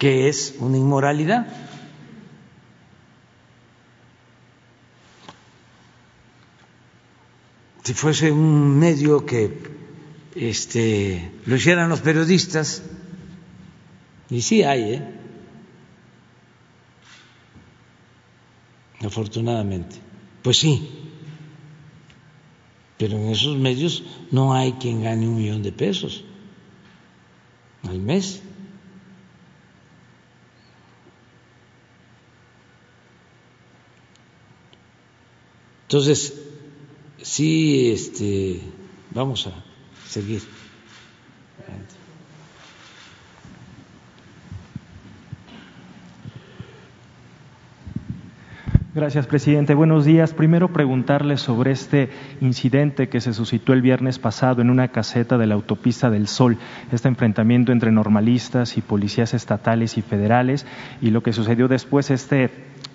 que 0.00 0.30
es 0.30 0.56
una 0.58 0.78
inmoralidad. 0.78 1.46
Si 7.84 7.92
fuese 7.92 8.32
un 8.32 8.78
medio 8.78 9.26
que 9.26 9.58
este, 10.34 11.30
lo 11.44 11.56
hicieran 11.56 11.90
los 11.90 12.00
periodistas, 12.00 12.82
y 14.30 14.40
sí 14.40 14.62
hay, 14.62 14.94
¿eh? 14.94 15.19
Afortunadamente, 19.02 19.96
pues 20.42 20.58
sí, 20.58 20.88
pero 22.98 23.16
en 23.16 23.28
esos 23.30 23.56
medios 23.56 24.02
no 24.30 24.52
hay 24.52 24.72
quien 24.72 25.02
gane 25.02 25.26
un 25.26 25.36
millón 25.36 25.62
de 25.62 25.72
pesos 25.72 26.22
al 27.88 27.98
mes. 27.98 28.42
Entonces, 35.84 36.38
sí, 37.22 37.90
este, 37.90 38.60
vamos 39.12 39.46
a 39.46 39.64
seguir. 40.06 40.42
Gracias, 49.00 49.26
presidente. 49.26 49.72
Buenos 49.72 50.04
días. 50.04 50.34
Primero 50.34 50.74
preguntarle 50.74 51.38
sobre 51.38 51.70
este 51.70 52.10
incidente 52.42 53.08
que 53.08 53.22
se 53.22 53.32
suscitó 53.32 53.72
el 53.72 53.80
viernes 53.80 54.18
pasado 54.18 54.60
en 54.60 54.68
una 54.68 54.88
caseta 54.88 55.38
de 55.38 55.46
la 55.46 55.54
autopista 55.54 56.10
del 56.10 56.28
Sol, 56.28 56.58
este 56.92 57.08
enfrentamiento 57.08 57.72
entre 57.72 57.92
normalistas 57.92 58.76
y 58.76 58.82
policías 58.82 59.32
estatales 59.32 59.96
y 59.96 60.02
federales, 60.02 60.66
y 61.00 61.12
lo 61.12 61.22
que 61.22 61.32
sucedió 61.32 61.66
después, 61.66 62.10
este 62.10 62.50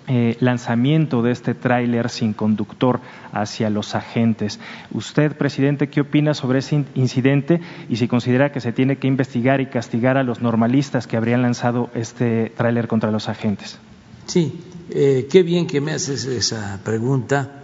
eh, 0.06 0.36
lanzamiento 0.38 1.22
de 1.22 1.32
este 1.32 1.54
tráiler 1.54 2.08
sin 2.08 2.34
conductor 2.34 3.00
hacia 3.32 3.68
los 3.68 3.96
agentes. 3.96 4.60
Usted, 4.92 5.36
presidente, 5.36 5.88
¿qué 5.88 6.02
opina 6.02 6.34
sobre 6.34 6.60
ese 6.60 6.84
incidente 6.94 7.60
y 7.88 7.96
si 7.96 8.06
considera 8.06 8.52
que 8.52 8.60
se 8.60 8.72
tiene 8.72 8.98
que 8.98 9.08
investigar 9.08 9.60
y 9.60 9.66
castigar 9.66 10.18
a 10.18 10.22
los 10.22 10.40
normalistas 10.40 11.08
que 11.08 11.16
habrían 11.16 11.42
lanzado 11.42 11.90
este 11.94 12.52
tráiler 12.56 12.86
contra 12.86 13.10
los 13.10 13.28
agentes? 13.28 13.80
Sí, 14.26 14.52
eh, 14.90 15.28
qué 15.30 15.42
bien 15.42 15.66
que 15.66 15.80
me 15.80 15.92
haces 15.92 16.24
esa 16.24 16.80
pregunta. 16.84 17.62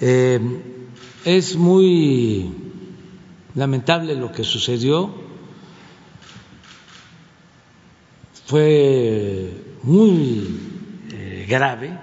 Eh, 0.00 0.40
es 1.24 1.56
muy 1.56 2.52
lamentable 3.54 4.16
lo 4.16 4.32
que 4.32 4.42
sucedió. 4.42 5.14
Fue 8.46 9.52
muy 9.82 10.60
grave 11.48 11.98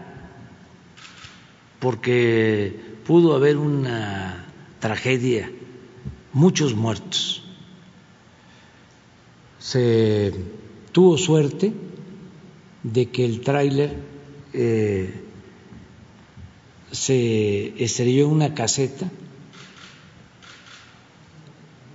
porque 1.80 2.80
pudo 3.06 3.36
haber 3.36 3.58
una 3.58 4.45
tragedia, 4.80 5.52
muchos 6.34 6.76
muertos. 6.76 7.43
Se 9.60 10.34
tuvo 10.91 11.18
suerte 11.18 11.74
de 12.84 13.09
que 13.09 13.25
el 13.25 13.41
tráiler 13.41 13.95
eh, 14.53 15.13
se 16.91 17.84
estrelló 17.84 18.25
en 18.25 18.32
una 18.32 18.53
caseta. 18.53 19.09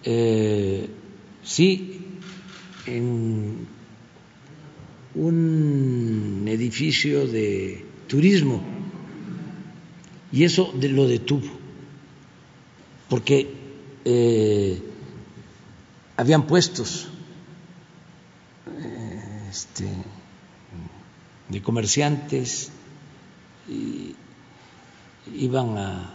Eh, 0.04 0.88
sí, 1.42 2.00
en 2.86 3.66
un 5.14 6.44
edificio 6.48 7.26
de 7.26 7.84
turismo 8.08 8.62
y 10.32 10.44
eso 10.44 10.74
lo 10.80 11.06
detuvo 11.06 11.48
porque 13.08 13.48
eh, 14.04 14.82
habían 16.16 16.46
puestos 16.46 17.08
eh, 18.66 19.48
este, 19.48 19.86
de 21.54 21.62
comerciantes 21.62 22.72
y 23.68 24.16
iban 25.32 25.78
a, 25.78 26.10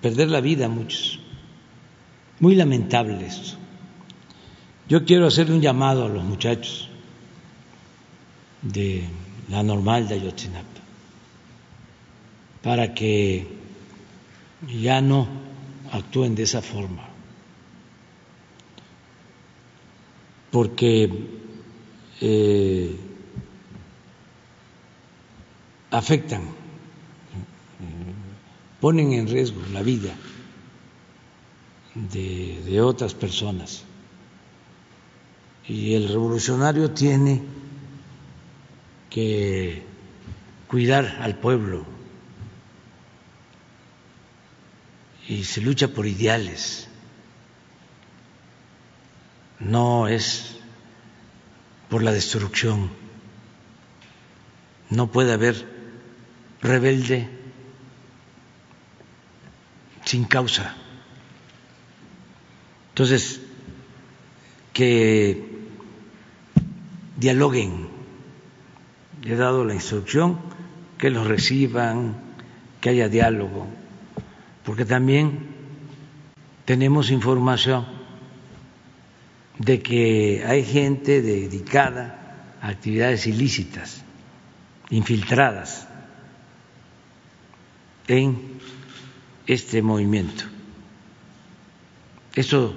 perder 0.00 0.28
la 0.28 0.40
vida 0.40 0.68
muchos. 0.68 1.20
Muy 2.40 2.54
lamentable 2.54 3.24
esto. 3.24 3.56
Yo 4.88 5.04
quiero 5.04 5.26
hacerle 5.26 5.54
un 5.54 5.60
llamado 5.60 6.06
a 6.06 6.08
los 6.08 6.24
muchachos 6.24 6.88
de 8.62 9.08
la 9.48 9.62
normal 9.62 10.08
de 10.08 10.14
Ayotzinapa 10.16 10.80
para 12.62 12.94
que 12.94 13.46
ya 14.66 15.00
no 15.00 15.28
actúen 15.92 16.34
de 16.34 16.44
esa 16.44 16.62
forma, 16.62 17.04
porque 20.50 21.10
eh, 22.24 22.96
afectan, 25.90 26.42
ponen 28.80 29.12
en 29.12 29.26
riesgo 29.26 29.60
la 29.72 29.82
vida 29.82 30.14
de, 31.94 32.62
de 32.64 32.80
otras 32.80 33.14
personas. 33.14 33.82
Y 35.66 35.94
el 35.94 36.08
revolucionario 36.08 36.92
tiene 36.92 37.42
que 39.10 39.82
cuidar 40.68 41.18
al 41.20 41.36
pueblo. 41.36 41.84
Y 45.28 45.42
se 45.42 45.60
lucha 45.60 45.88
por 45.88 46.06
ideales, 46.06 46.88
no 49.58 50.06
es 50.06 50.61
por 51.92 52.02
la 52.02 52.12
destrucción, 52.12 52.88
no 54.88 55.08
puede 55.08 55.34
haber 55.34 55.68
rebelde 56.62 57.28
sin 60.02 60.24
causa. 60.24 60.74
Entonces, 62.88 63.42
que 64.72 65.46
dialoguen. 67.18 67.88
He 69.22 69.34
dado 69.34 69.66
la 69.66 69.74
instrucción 69.74 70.38
que 70.96 71.10
los 71.10 71.26
reciban, 71.26 72.16
que 72.80 72.88
haya 72.88 73.10
diálogo, 73.10 73.66
porque 74.64 74.86
también 74.86 75.40
tenemos 76.64 77.10
información 77.10 77.84
de 79.58 79.82
que 79.82 80.44
hay 80.46 80.64
gente 80.64 81.22
dedicada 81.22 82.56
a 82.60 82.68
actividades 82.68 83.26
ilícitas, 83.26 84.02
infiltradas 84.90 85.86
en 88.08 88.58
este 89.46 89.82
movimiento. 89.82 90.44
Eso 92.34 92.74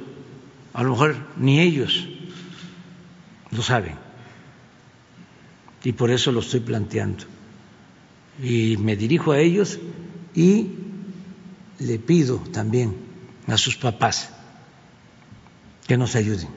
a 0.74 0.84
lo 0.84 0.92
mejor 0.92 1.16
ni 1.38 1.60
ellos 1.62 2.08
lo 3.52 3.62
saben 3.62 4.06
y 5.86 5.94
por 5.94 6.10
eso 6.10 6.32
lo 6.32 6.40
estoy 6.40 6.62
planteando. 6.62 7.24
Y 8.42 8.76
me 8.78 8.98
dirijo 8.98 9.32
a 9.32 9.40
ellos 9.40 9.80
y 10.34 10.72
le 11.80 12.00
pido 12.00 12.38
también 12.52 12.96
a 13.48 13.58
sus 13.58 13.78
papás 13.78 14.32
que 15.88 15.96
nos 15.96 16.16
ayuden, 16.16 16.50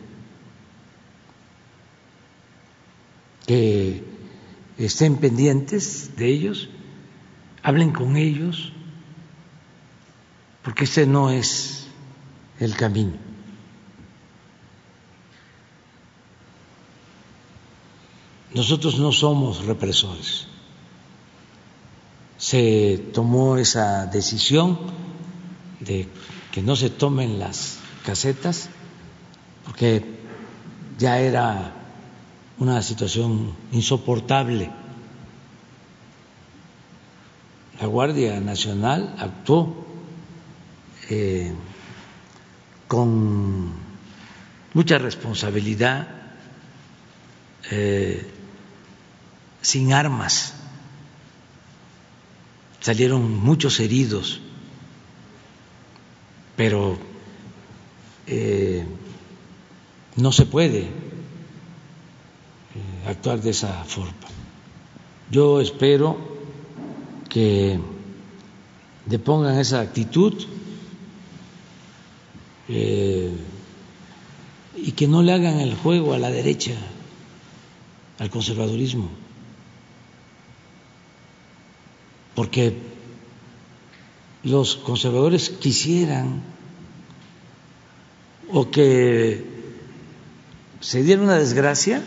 que 3.49 4.05
estén 4.77 5.17
pendientes 5.17 6.15
de 6.17 6.29
ellos, 6.29 6.69
hablen 7.63 7.93
con 7.93 8.19
ellos, 8.19 8.75
porque 10.63 10.85
ese 10.85 11.07
no 11.07 11.31
es 11.31 11.87
el 12.61 12.77
camino. 12.77 13.15
Nosotros 18.53 18.99
no 18.99 19.13
somos 19.13 19.65
represores. 19.65 20.47
Se 22.37 22.99
tomó 23.15 23.57
esa 23.57 24.05
decisión 24.05 24.79
de 25.81 26.07
que 26.53 26.61
no 26.61 26.77
se 26.77 26.91
tomen 26.91 27.39
las 27.39 27.79
casetas 28.05 28.69
porque 29.65 30.05
ya 30.99 31.19
era 31.21 31.78
una 32.59 32.83
situación 32.83 33.55
insoportable. 33.73 34.71
La 37.81 37.87
Guardia 37.87 38.41
Nacional 38.41 39.15
actuó 39.19 39.87
eh, 41.11 41.53
con 42.89 43.73
mucha 44.75 44.99
responsabilidad. 44.99 46.09
Eh, 47.71 48.35
sin 49.61 49.93
armas. 49.93 50.55
Salieron 52.81 53.39
muchos 53.39 53.81
heridos, 53.81 54.41
pero 56.57 56.99
eh, 58.27 58.87
no 60.17 60.33
se 60.33 60.47
puede 60.47 60.89
actuar 63.07 63.41
de 63.41 63.51
esa 63.51 63.85
forma. 63.85 64.13
Yo 65.31 65.61
espero 65.61 66.17
que 67.29 67.79
depongan 69.07 69.59
esa 69.59 69.81
actitud 69.81 70.35
eh, 72.69 73.33
y 74.77 74.93
que 74.93 75.09
no 75.09 75.23
le 75.23 75.33
hagan 75.33 75.61
el 75.61 75.75
juego 75.75 76.15
a 76.15 76.19
la 76.19 76.31
derecha, 76.31 76.75
al 78.19 78.31
conservadurismo. 78.31 79.11
porque 82.39 82.73
los 84.45 84.77
conservadores 84.77 85.51
quisieran 85.51 86.41
o 88.53 88.71
que 88.71 89.45
se 90.79 91.03
diera 91.03 91.21
una 91.21 91.35
desgracia 91.35 92.01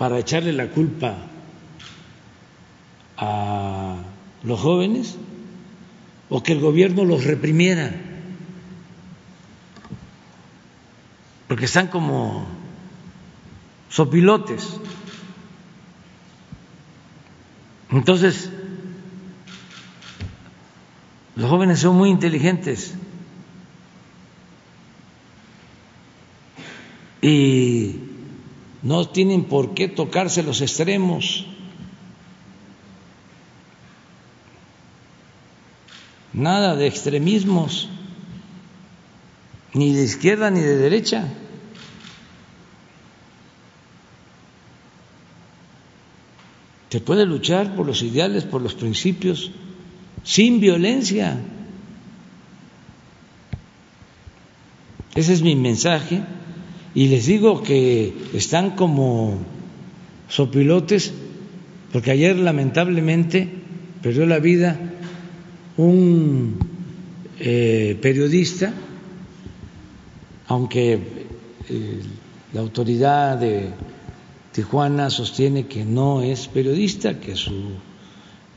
para 0.00 0.18
echarle 0.18 0.54
la 0.54 0.68
culpa 0.68 1.14
a 3.18 3.96
los 4.42 4.58
jóvenes 4.58 5.18
o 6.30 6.42
que 6.42 6.52
el 6.52 6.60
gobierno 6.60 7.04
los 7.04 7.24
reprimiera, 7.24 7.92
porque 11.48 11.66
están 11.66 11.88
como 11.88 12.46
sopilotes. 13.90 14.80
Entonces, 17.90 18.48
los 21.36 21.50
jóvenes 21.50 21.78
son 21.78 21.96
muy 21.96 22.08
inteligentes 22.08 22.94
y 27.20 27.69
no 28.90 29.06
tienen 29.06 29.44
por 29.44 29.72
qué 29.72 29.86
tocarse 29.86 30.42
los 30.42 30.60
extremos. 30.60 31.46
Nada 36.32 36.74
de 36.74 36.88
extremismos, 36.88 37.88
ni 39.74 39.94
de 39.94 40.02
izquierda 40.02 40.50
ni 40.50 40.58
de 40.58 40.76
derecha. 40.76 41.32
Se 46.88 47.00
puede 47.00 47.26
luchar 47.26 47.76
por 47.76 47.86
los 47.86 48.02
ideales, 48.02 48.42
por 48.42 48.60
los 48.60 48.74
principios, 48.74 49.52
sin 50.24 50.58
violencia. 50.58 51.38
Ese 55.14 55.32
es 55.32 55.42
mi 55.42 55.54
mensaje. 55.54 56.24
Y 56.94 57.08
les 57.08 57.26
digo 57.26 57.62
que 57.62 58.12
están 58.34 58.70
como 58.70 59.38
sopilotes, 60.28 61.12
porque 61.92 62.10
ayer 62.10 62.36
lamentablemente 62.36 63.48
perdió 64.02 64.26
la 64.26 64.38
vida 64.38 64.78
un 65.76 66.56
eh, 67.38 67.98
periodista, 68.00 68.72
aunque 70.48 70.94
eh, 71.68 72.00
la 72.52 72.60
autoridad 72.60 73.38
de 73.38 73.70
Tijuana 74.52 75.10
sostiene 75.10 75.66
que 75.66 75.84
no 75.84 76.22
es 76.22 76.48
periodista, 76.48 77.20
que 77.20 77.36
su 77.36 77.54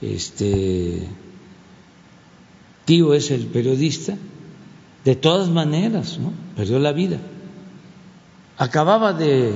este, 0.02 1.08
tío 2.86 3.14
es 3.14 3.32
el 3.32 3.46
periodista, 3.46 4.18
de 5.06 5.16
todas 5.16 5.50
maneras, 5.50 6.18
¿no? 6.20 6.34
Perdió 6.56 6.80
la 6.80 6.92
vida. 6.92 7.20
Acababa 8.58 9.14
de 9.14 9.54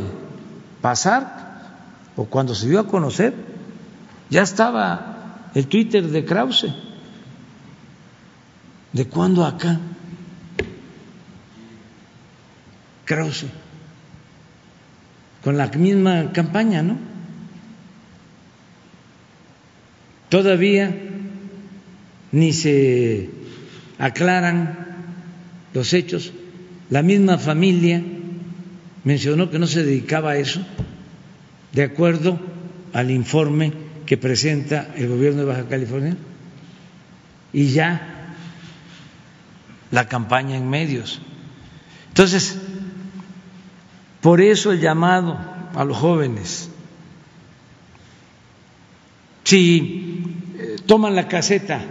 pasar, 0.82 1.38
o 2.16 2.26
cuando 2.26 2.56
se 2.56 2.68
dio 2.68 2.80
a 2.80 2.88
conocer, 2.88 3.34
ya 4.30 4.41
estaba 4.41 5.50
el 5.54 5.68
Twitter 5.68 6.08
de 6.08 6.26
Krause. 6.26 6.74
¿De 8.93 9.06
cuándo 9.08 9.45
acá? 9.45 9.80
Krause. 13.06 13.45
Con 15.43 15.58
la 15.58 15.68
misma 15.68 16.32
campaña, 16.34 16.82
¿no? 16.82 16.98
Todavía 20.30 20.93
ni 22.32 22.52
se 22.52 23.30
aclaran 23.98 25.06
los 25.74 25.93
hechos. 25.93 26.34
La 26.89 27.02
misma 27.02 27.38
familia 27.38 28.04
mencionó 29.04 29.50
que 29.50 29.60
no 29.60 29.68
se 29.68 29.84
dedicaba 29.84 30.32
a 30.32 30.38
eso, 30.38 30.62
de 31.72 31.84
acuerdo 31.84 32.39
al 32.93 33.12
informe 33.12 33.74
que 34.06 34.18
presenta 34.18 34.93
el 34.95 35.10
gobierno 35.10 35.41
de 35.41 35.45
Baja 35.45 35.68
California, 35.68 36.18
y 37.54 37.68
ya 37.70 38.36
la 39.91 40.08
campaña 40.08 40.58
en 40.58 40.70
medios. 40.70 41.22
Entonces, 42.10 42.58
por 44.22 44.41
eso 44.41 44.72
el 44.72 44.80
llamado 44.80 45.38
a 45.76 45.84
los 45.84 45.98
jóvenes, 45.98 46.70
si 49.43 50.24
eh, 50.58 50.76
toman 50.86 51.16
la 51.16 51.28
caseta 51.28 51.82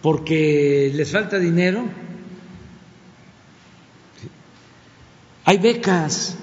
porque 0.00 0.90
les 0.94 1.12
falta 1.12 1.38
dinero, 1.38 1.84
hay 5.44 5.58
becas. 5.58 6.36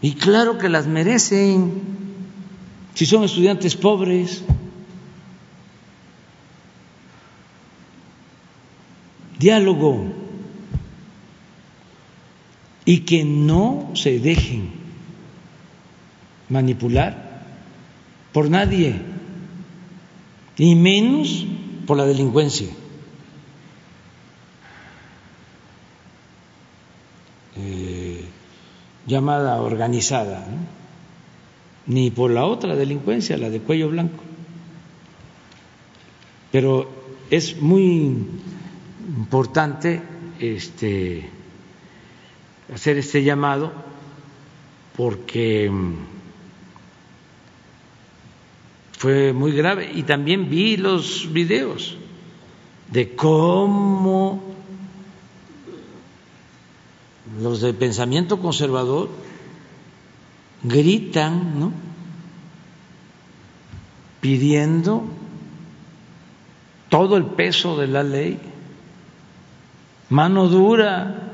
Y 0.00 0.12
claro 0.14 0.58
que 0.58 0.68
las 0.68 0.86
merecen 0.86 1.82
si 2.94 3.06
son 3.06 3.24
estudiantes 3.24 3.76
pobres. 3.76 4.42
Diálogo. 9.38 10.06
Y 12.84 13.00
que 13.00 13.24
no 13.24 13.90
se 13.94 14.18
dejen 14.18 14.70
manipular 16.48 17.28
por 18.32 18.50
nadie, 18.50 18.94
y 20.56 20.74
menos 20.74 21.46
por 21.86 21.96
la 21.96 22.04
delincuencia. 22.04 22.68
Llamada 29.06 29.60
organizada, 29.60 30.46
ni 31.86 32.10
por 32.10 32.30
la 32.30 32.44
otra 32.44 32.76
delincuencia, 32.76 33.36
la 33.38 33.50
de 33.50 33.60
cuello 33.60 33.88
blanco. 33.88 34.22
Pero 36.52 36.90
es 37.30 37.60
muy 37.60 38.16
importante 39.16 40.02
este, 40.38 41.28
hacer 42.72 42.98
este 42.98 43.22
llamado 43.22 43.72
porque 44.96 45.70
fue 48.98 49.32
muy 49.32 49.52
grave 49.52 49.90
y 49.94 50.02
también 50.02 50.50
vi 50.50 50.76
los 50.76 51.32
videos 51.32 51.96
de 52.90 53.14
cómo 53.14 54.42
los 57.40 57.60
de 57.60 57.72
pensamiento 57.72 58.40
conservador 58.40 59.08
gritan, 60.62 61.60
¿no? 61.60 61.72
pidiendo 64.20 65.04
todo 66.88 67.16
el 67.16 67.24
peso 67.24 67.76
de 67.76 67.86
la 67.86 68.02
ley, 68.02 68.40
mano 70.08 70.48
dura. 70.48 71.32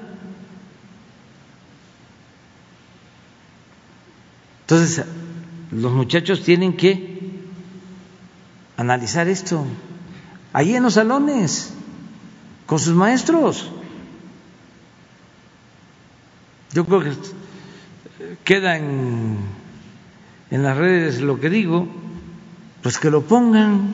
Entonces, 4.62 5.04
los 5.70 5.92
muchachos 5.92 6.42
tienen 6.42 6.76
que 6.76 7.14
analizar 8.76 9.28
esto, 9.28 9.64
ahí 10.52 10.74
en 10.74 10.82
los 10.82 10.94
salones, 10.94 11.72
con 12.66 12.78
sus 12.78 12.94
maestros. 12.94 13.70
Yo 16.74 16.84
creo 16.84 17.00
que 17.02 17.12
queda 18.42 18.76
en, 18.76 19.38
en 20.50 20.62
las 20.64 20.76
redes 20.76 21.20
lo 21.20 21.38
que 21.38 21.48
digo, 21.48 21.86
pues 22.82 22.98
que 22.98 23.10
lo 23.10 23.22
pongan 23.22 23.92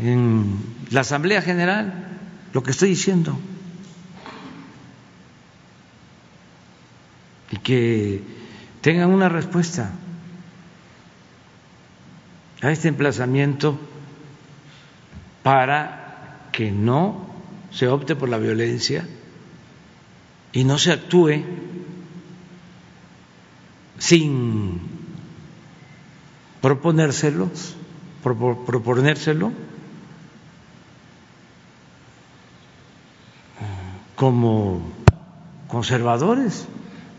en 0.00 0.64
la 0.90 1.02
Asamblea 1.02 1.42
General, 1.42 2.08
lo 2.54 2.62
que 2.62 2.70
estoy 2.70 2.88
diciendo. 2.88 3.38
Y 7.50 7.58
que 7.58 8.22
tengan 8.80 9.10
una 9.10 9.28
respuesta 9.28 9.90
a 12.62 12.70
este 12.70 12.88
emplazamiento 12.88 13.78
para 15.42 16.48
que 16.50 16.72
no 16.72 17.26
se 17.70 17.88
opte 17.88 18.16
por 18.16 18.30
la 18.30 18.38
violencia 18.38 19.06
y 20.52 20.64
no 20.64 20.78
se 20.78 20.92
actúe 20.92 21.42
sin 23.98 24.80
proponérselo, 26.60 27.50
proponérselo 28.22 29.52
como 34.16 34.82
conservadores. 35.68 36.68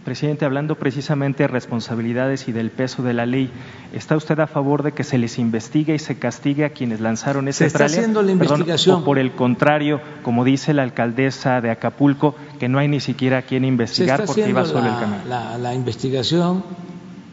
Presidente, 0.04 0.44
hablando 0.44 0.76
precisamente 0.76 1.44
de 1.44 1.48
responsabilidades 1.48 2.50
y 2.50 2.52
del 2.52 2.72
peso 2.72 3.04
de 3.04 3.14
la 3.14 3.26
ley, 3.26 3.50
¿está 3.94 4.18
usted 4.18 4.38
a 4.42 4.48
favor 4.48 4.84
de 4.84 4.92
que 4.92 5.06
se 5.06 5.18
les 5.18 5.40
investigue 5.40 5.96
y 5.96 6.00
se 6.00 6.20
castigue 6.20 6.66
a 6.66 6.72
quienes 6.72 7.00
lanzaron 7.00 7.48
ese 7.48 7.60
Se 7.60 7.66
está 7.68 7.86
haciendo 7.86 8.22
la 8.22 8.34
investigación. 8.34 8.98
o 9.02 9.06
por 9.06 9.18
el 9.18 9.32
contrario, 9.32 10.02
como 10.22 10.44
dice 10.44 10.74
la 10.74 10.84
alcaldesa 10.84 11.62
de 11.62 11.72
Acapulco, 11.72 12.36
que 12.60 12.68
no 12.68 12.80
hay 12.80 12.90
ni 12.90 13.00
siquiera 13.00 13.44
quien 13.44 13.64
investigar 13.64 14.18
se 14.18 14.24
está 14.24 14.34
porque 14.34 14.50
iba 14.50 14.66
solo 14.66 14.82
la, 14.82 14.94
el 14.94 15.00
camión. 15.00 15.22
La, 15.30 15.58
la 15.58 15.74
investigación, 15.74 16.66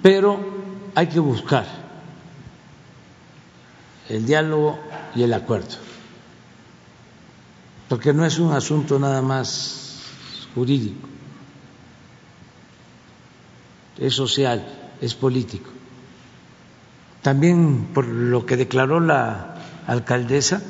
pero 0.01 0.39
hay 0.95 1.09
que 1.09 1.19
buscar 1.19 1.67
el 4.09 4.25
diálogo 4.27 4.79
y 5.17 5.25
el 5.25 5.35
acuerdo, 5.35 5.75
porque 7.89 8.13
no 8.13 8.25
es 8.25 8.39
un 8.39 8.53
asunto 8.53 8.97
nada 9.01 9.23
más 9.23 10.03
jurídico 10.55 11.10
es 14.01 14.15
social, 14.15 14.67
es 15.01 15.15
político. 15.15 15.71
También 17.23 17.89
por 17.93 18.07
lo 18.07 18.47
que 18.47 18.57
declaró 18.57 18.99
la 18.99 19.57
alcaldesa, 19.87 20.63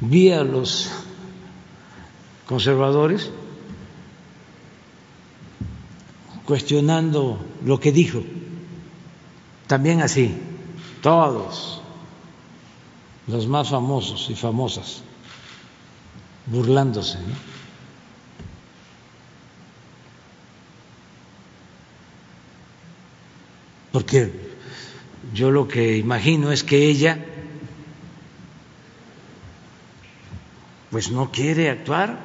vi 0.00 0.30
a 0.30 0.44
los 0.44 0.88
conservadores 2.46 3.30
cuestionando 6.44 7.44
lo 7.64 7.80
que 7.80 7.92
dijo. 7.92 8.22
También 9.66 10.00
así, 10.00 10.34
todos 11.02 11.82
los 13.26 13.46
más 13.48 13.68
famosos 13.68 14.30
y 14.30 14.34
famosas, 14.34 15.02
burlándose. 16.46 17.18
¿no? 17.18 17.57
Porque 23.92 24.32
yo 25.32 25.50
lo 25.50 25.68
que 25.68 25.96
imagino 25.96 26.52
es 26.52 26.64
que 26.64 26.88
ella 26.88 27.18
pues 30.90 31.10
no 31.10 31.30
quiere 31.30 31.70
actuar 31.70 32.18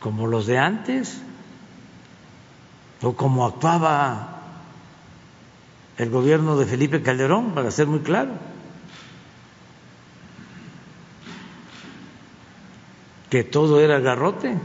como 0.00 0.26
los 0.26 0.46
de 0.46 0.58
antes 0.58 1.20
o 3.02 3.14
como 3.14 3.46
actuaba 3.46 4.36
el 5.96 6.10
gobierno 6.10 6.56
de 6.56 6.66
Felipe 6.66 7.02
Calderón, 7.02 7.54
para 7.54 7.72
ser 7.72 7.88
muy 7.88 8.00
claro. 8.00 8.30
que 13.30 13.44
todo 13.44 13.80
era 13.80 14.00
garrote. 14.00 14.56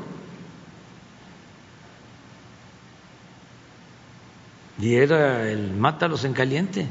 Y 4.80 4.95
era 4.95 5.49
el 5.49 5.71
mátalos 5.71 6.26
en 6.26 6.34
caliente. 6.34 6.88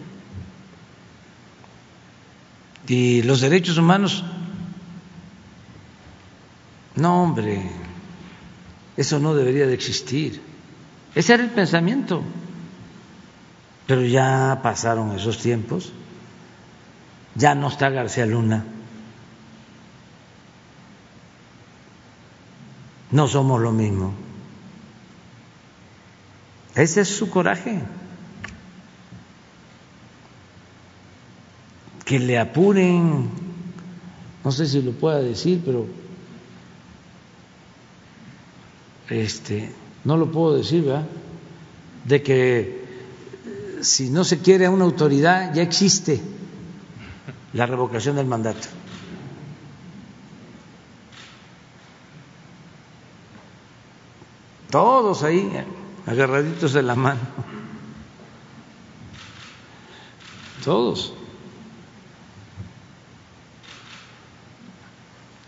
Y 2.86 3.22
los 3.22 3.40
derechos 3.40 3.78
humanos, 3.78 4.24
no 6.96 7.22
hombre, 7.22 7.70
eso 8.96 9.18
no 9.18 9.34
debería 9.34 9.66
de 9.66 9.74
existir. 9.74 10.42
Ese 11.14 11.34
era 11.34 11.42
el 11.42 11.50
pensamiento. 11.50 12.22
Pero 13.86 14.02
ya 14.02 14.60
pasaron 14.62 15.12
esos 15.12 15.38
tiempos. 15.38 15.92
Ya 17.34 17.54
no 17.54 17.68
está 17.68 17.88
García 17.90 18.26
Luna. 18.26 18.64
No 23.10 23.28
somos 23.28 23.60
lo 23.60 23.72
mismo. 23.72 24.14
Ese 26.74 27.02
es 27.02 27.08
su 27.08 27.28
coraje. 27.28 27.80
Que 32.04 32.18
le 32.18 32.38
apuren, 32.38 33.30
no 34.44 34.52
sé 34.52 34.66
si 34.66 34.82
lo 34.82 34.92
pueda 34.92 35.20
decir, 35.20 35.62
pero 35.64 35.86
este, 39.08 39.70
no 40.04 40.16
lo 40.16 40.30
puedo 40.30 40.56
decir, 40.56 40.84
¿verdad? 40.84 41.06
De 42.04 42.22
que 42.22 42.82
si 43.82 44.10
no 44.10 44.24
se 44.24 44.38
quiere 44.40 44.66
a 44.66 44.70
una 44.70 44.84
autoridad, 44.84 45.54
ya 45.54 45.62
existe 45.62 46.20
la 47.52 47.66
revocación 47.66 48.16
del 48.16 48.26
mandato. 48.26 48.68
Todos 54.70 55.22
ahí 55.22 55.50
agarraditos 56.06 56.72
de 56.72 56.82
la 56.82 56.94
mano. 56.94 57.20
Todos. 60.64 61.14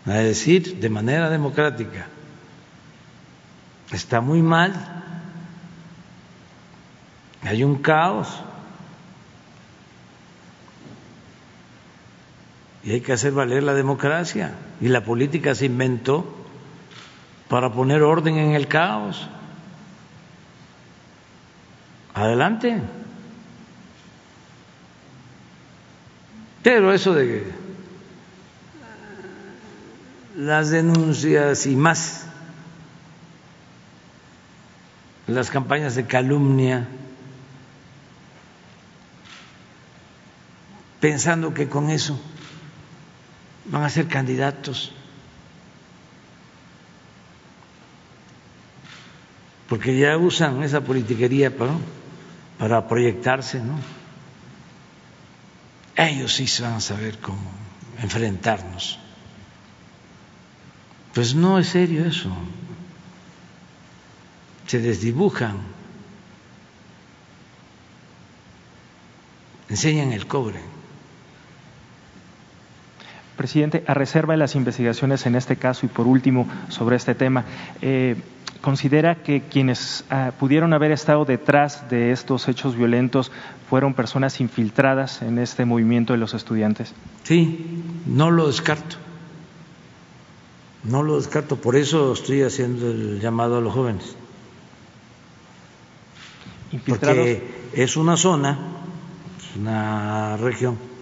A 0.07 0.13
decir 0.13 0.81
de 0.81 0.91
manera 0.91 1.31
democrática, 1.31 2.07
está 3.91 4.21
muy 4.21 4.43
mal, 4.43 4.75
hay 7.43 7.65
un 7.65 7.77
caos 7.77 8.29
y 12.83 12.93
hay 12.93 13.01
que 13.01 13.13
hacer 13.13 13.33
valer 13.33 13.63
la 13.63 13.73
democracia 13.73 14.55
y 14.81 14.89
la 14.89 15.05
política 15.05 15.55
se 15.55 15.67
inventó 15.67 16.27
para 17.49 17.73
poner 17.73 18.03
orden 18.03 18.37
en 18.37 18.53
el 18.53 18.69
caos. 18.69 19.29
Adelante. 22.25 22.81
Pero 26.63 26.95
eso 26.95 27.13
de 27.13 27.53
las 30.35 30.71
denuncias 30.71 31.67
y 31.67 31.77
más, 31.77 32.25
las 35.27 35.51
campañas 35.51 35.97
de 35.97 36.07
calumnia, 36.07 36.89
pensando 41.01 41.53
que 41.53 41.69
con 41.69 41.91
eso 41.91 42.19
van 43.67 43.83
a 43.83 43.91
ser 43.91 44.09
candidatos. 44.09 44.95
porque 49.69 49.99
ya 49.99 50.17
usan 50.17 50.63
esa 50.63 50.83
politiquería 50.83 51.57
para, 51.57 51.73
para 52.59 52.87
proyectarse, 52.89 53.61
¿no? 53.61 53.79
Ellos 55.97 56.35
sí 56.35 56.47
van 56.63 56.75
a 56.75 56.81
saber 56.81 57.19
cómo 57.19 57.51
enfrentarnos. 58.01 58.99
Pues 61.13 61.35
no 61.35 61.59
es 61.59 61.69
serio 61.69 62.05
eso. 62.05 62.31
Se 64.67 64.81
desdibujan, 64.81 65.59
enseñan 69.69 70.13
el 70.13 70.27
cobre. 70.27 70.74
Presidente, 73.37 73.83
a 73.87 73.95
reserva 73.95 74.35
de 74.35 74.39
las 74.39 74.55
investigaciones 74.55 75.27
en 75.27 75.35
este 75.35 75.57
caso 75.57 75.87
y 75.87 75.89
por 75.89 76.07
último 76.07 76.49
sobre 76.69 76.97
este 76.97 77.15
tema, 77.15 77.45
eh, 77.83 78.17
considera 78.61 79.17
que 79.17 79.43
quienes 79.43 80.05
ah, 80.09 80.33
pudieron 80.39 80.73
haber 80.73 80.93
estado 80.93 81.25
detrás 81.25 81.91
de 81.91 82.13
estos 82.13 82.49
hechos 82.49 82.77
violentos 82.77 83.33
fueron 83.69 83.93
personas 83.93 84.41
infiltradas 84.41 85.21
en 85.21 85.39
este 85.39 85.65
movimiento 85.65 86.13
de 86.13 86.19
los 86.19 86.33
estudiantes? 86.33 86.95
Sí, 87.25 87.83
no 88.07 88.31
lo 88.31 88.47
descarto. 88.47 88.97
No 90.85 91.03
lo 91.03 91.17
descarto, 91.17 91.57
por 91.57 91.77
eso 91.77 92.13
estoy 92.13 92.43
haciendo 92.43 92.91
el 92.91 93.21
llamado 93.21 93.57
a 93.59 93.61
los 93.61 93.73
jóvenes. 93.73 94.17
Porque 96.87 97.71
es 97.73 97.97
una 97.97 98.17
zona, 98.17 98.59
es 99.39 99.57
una 99.57 100.37
región 100.37 100.94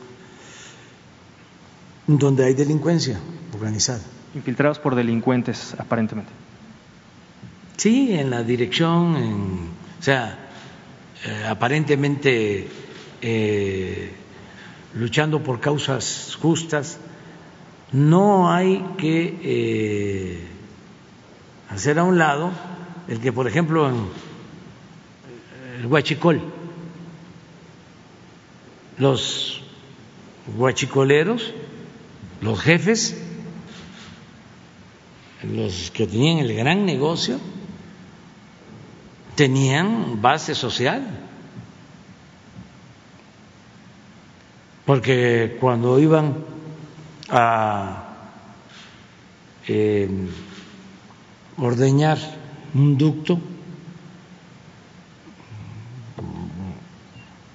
donde 2.07 2.45
hay 2.45 2.55
delincuencia 2.55 3.19
organizada. 3.55 4.01
Infiltrados 4.35 4.79
por 4.79 4.95
delincuentes, 4.95 5.75
aparentemente. 5.79 6.33
Sí, 7.77 8.13
en 8.15 8.31
la 8.31 8.43
dirección, 8.43 9.71
o 9.99 10.03
sea, 10.03 10.39
eh, 11.25 11.45
aparentemente 11.49 12.69
eh, 13.21 14.13
luchando 14.95 15.43
por 15.43 15.61
causas 15.61 16.37
justas. 16.41 16.99
No 17.93 18.51
hay 18.51 18.85
que 18.99 19.39
eh, 19.43 20.41
hacer 21.71 21.99
a 21.99 22.05
un 22.05 22.19
lado 22.19 22.51
el 23.09 23.21
que, 23.21 23.33
por 23.33 23.47
ejemplo, 23.47 23.89
en 23.89 24.09
el 25.81 25.87
Huachicol, 25.87 26.41
los 28.99 29.63
huachicoleros, 30.57 31.53
los 32.43 32.61
jefes, 32.61 33.17
los 35.45 35.91
que 35.93 36.07
tenían 36.09 36.39
el 36.39 36.55
gran 36.55 36.85
negocio, 36.85 37.39
tenían 39.37 40.21
base 40.21 40.55
social. 40.55 41.07
Porque 44.85 45.57
cuando 45.61 46.01
iban 46.01 46.45
a 47.31 48.09
eh, 49.69 50.11
ordeñar 51.57 52.19
un 52.75 52.99
ducto 52.99 53.39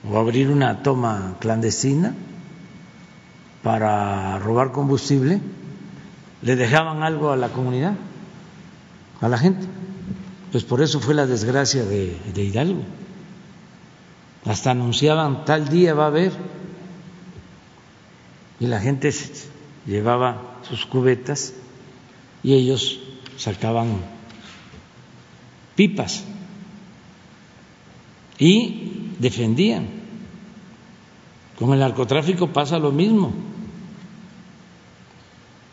o 0.09 0.17
abrir 0.17 0.49
una 0.49 0.81
toma 0.81 1.35
clandestina 1.41 2.15
para 3.67 4.39
robar 4.39 4.71
combustible, 4.71 5.41
le 6.41 6.55
dejaban 6.55 7.03
algo 7.03 7.31
a 7.31 7.35
la 7.35 7.49
comunidad, 7.49 7.95
a 9.19 9.27
la 9.27 9.37
gente. 9.37 9.67
Pues 10.53 10.63
por 10.63 10.81
eso 10.81 11.01
fue 11.01 11.13
la 11.13 11.25
desgracia 11.25 11.83
de, 11.83 12.17
Hidalgo. 12.33 12.83
Hasta 14.45 14.71
anunciaban 14.71 15.43
tal 15.43 15.67
día 15.67 15.93
va 15.93 16.05
a 16.05 16.07
haber 16.07 16.31
y 18.61 18.67
la 18.67 18.79
gente 18.79 19.13
llevaba 19.85 20.59
sus 20.61 20.85
cubetas 20.85 21.53
y 22.43 22.53
ellos 22.53 23.01
sacaban 23.35 23.97
pipas 25.75 26.23
y 28.39 29.11
defendían. 29.19 29.87
Con 31.59 31.73
el 31.73 31.79
narcotráfico 31.79 32.47
pasa 32.53 32.79
lo 32.79 32.93
mismo. 32.93 33.56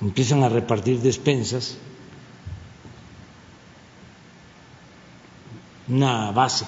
Empiezan 0.04 0.42
a 0.42 0.50
repartir 0.50 1.00
despensas 1.00 1.78
una 5.88 6.30
base 6.30 6.66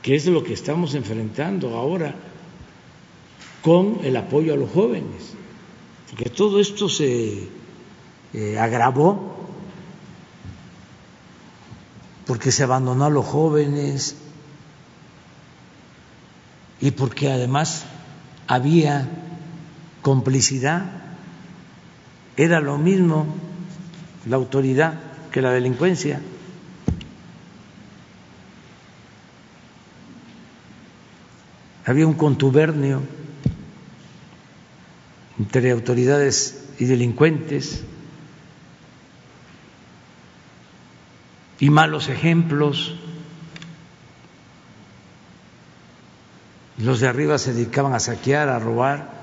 que 0.00 0.14
es 0.14 0.26
lo 0.26 0.44
que 0.44 0.52
estamos 0.52 0.94
enfrentando 0.94 1.76
ahora 1.76 2.14
con 3.60 3.98
el 4.04 4.16
apoyo 4.16 4.54
a 4.54 4.56
los 4.56 4.70
jóvenes, 4.70 5.34
porque 6.08 6.30
todo 6.30 6.60
esto 6.60 6.88
se 6.88 7.48
eh, 8.32 8.58
agravó 8.60 9.34
porque 12.28 12.52
se 12.52 12.62
abandonó 12.62 13.06
a 13.06 13.10
los 13.10 13.26
jóvenes 13.26 14.16
y 16.80 16.92
porque 16.92 17.32
además 17.32 17.86
había 18.46 19.27
complicidad, 20.08 20.86
era 22.34 22.60
lo 22.60 22.78
mismo 22.78 23.26
la 24.26 24.36
autoridad 24.36 24.98
que 25.30 25.42
la 25.42 25.50
delincuencia. 25.50 26.18
Había 31.84 32.06
un 32.06 32.14
contubernio 32.14 33.02
entre 35.38 35.72
autoridades 35.72 36.70
y 36.78 36.86
delincuentes 36.86 37.84
y 41.60 41.68
malos 41.68 42.08
ejemplos. 42.08 42.94
Los 46.78 47.00
de 47.00 47.08
arriba 47.08 47.36
se 47.36 47.52
dedicaban 47.52 47.92
a 47.92 48.00
saquear, 48.00 48.48
a 48.48 48.58
robar. 48.58 49.17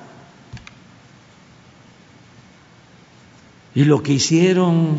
Y 3.76 3.84
lo 3.84 4.02
que 4.02 4.14
hicieron 4.14 4.98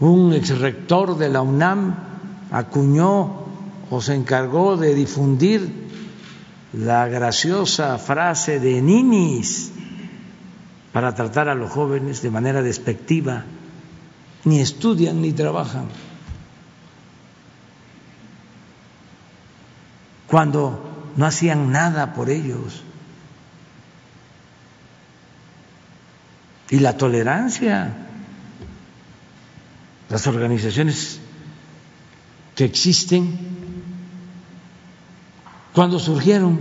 un 0.00 0.32
exrector 0.34 1.16
de 1.16 1.30
la 1.30 1.40
UNAM 1.40 1.94
acuñó 2.50 3.46
o 3.90 4.00
se 4.00 4.14
encargó 4.14 4.76
de 4.76 4.94
difundir 4.94 5.82
la 6.72 7.08
graciosa 7.08 7.98
frase 7.98 8.60
de 8.60 8.82
ninis 8.82 9.72
para 10.92 11.14
tratar 11.14 11.48
a 11.48 11.54
los 11.54 11.70
jóvenes 11.70 12.20
de 12.22 12.30
manera 12.30 12.62
despectiva 12.62 13.44
ni 14.44 14.60
estudian 14.60 15.22
ni 15.22 15.32
trabajan. 15.32 15.86
Cuando 20.26 21.12
no 21.16 21.26
hacían 21.26 21.70
nada 21.70 22.14
por 22.14 22.30
ellos. 22.30 22.82
Y 26.72 26.78
la 26.78 26.96
tolerancia, 26.96 27.94
las 30.08 30.26
organizaciones 30.26 31.20
que 32.54 32.64
existen, 32.64 33.38
cuando 35.74 35.98
surgieron 35.98 36.60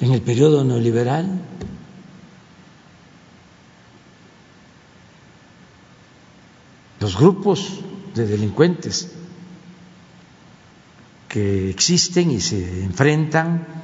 en 0.00 0.12
el 0.12 0.20
periodo 0.20 0.62
neoliberal, 0.62 1.40
los 7.00 7.16
grupos 7.16 7.80
de 8.14 8.26
delincuentes 8.26 9.10
que 11.30 11.70
existen 11.70 12.30
y 12.30 12.42
se 12.42 12.84
enfrentan 12.84 13.77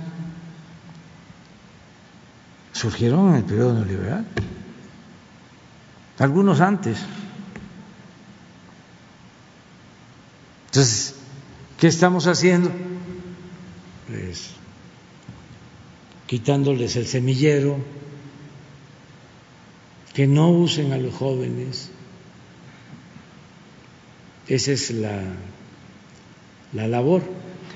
surgieron 2.74 3.30
en 3.30 3.36
el 3.36 3.44
periodo 3.44 3.72
neoliberal, 3.74 4.26
algunos 6.18 6.60
antes. 6.60 6.98
Entonces, 10.66 11.14
¿qué 11.78 11.86
estamos 11.86 12.26
haciendo? 12.26 12.70
Pues 14.08 14.50
quitándoles 16.26 16.96
el 16.96 17.06
semillero, 17.06 17.78
que 20.14 20.26
no 20.26 20.50
usen 20.50 20.92
a 20.92 20.98
los 20.98 21.14
jóvenes, 21.14 21.90
esa 24.48 24.72
es 24.72 24.90
la, 24.90 25.22
la 26.72 26.88
labor. 26.88 27.22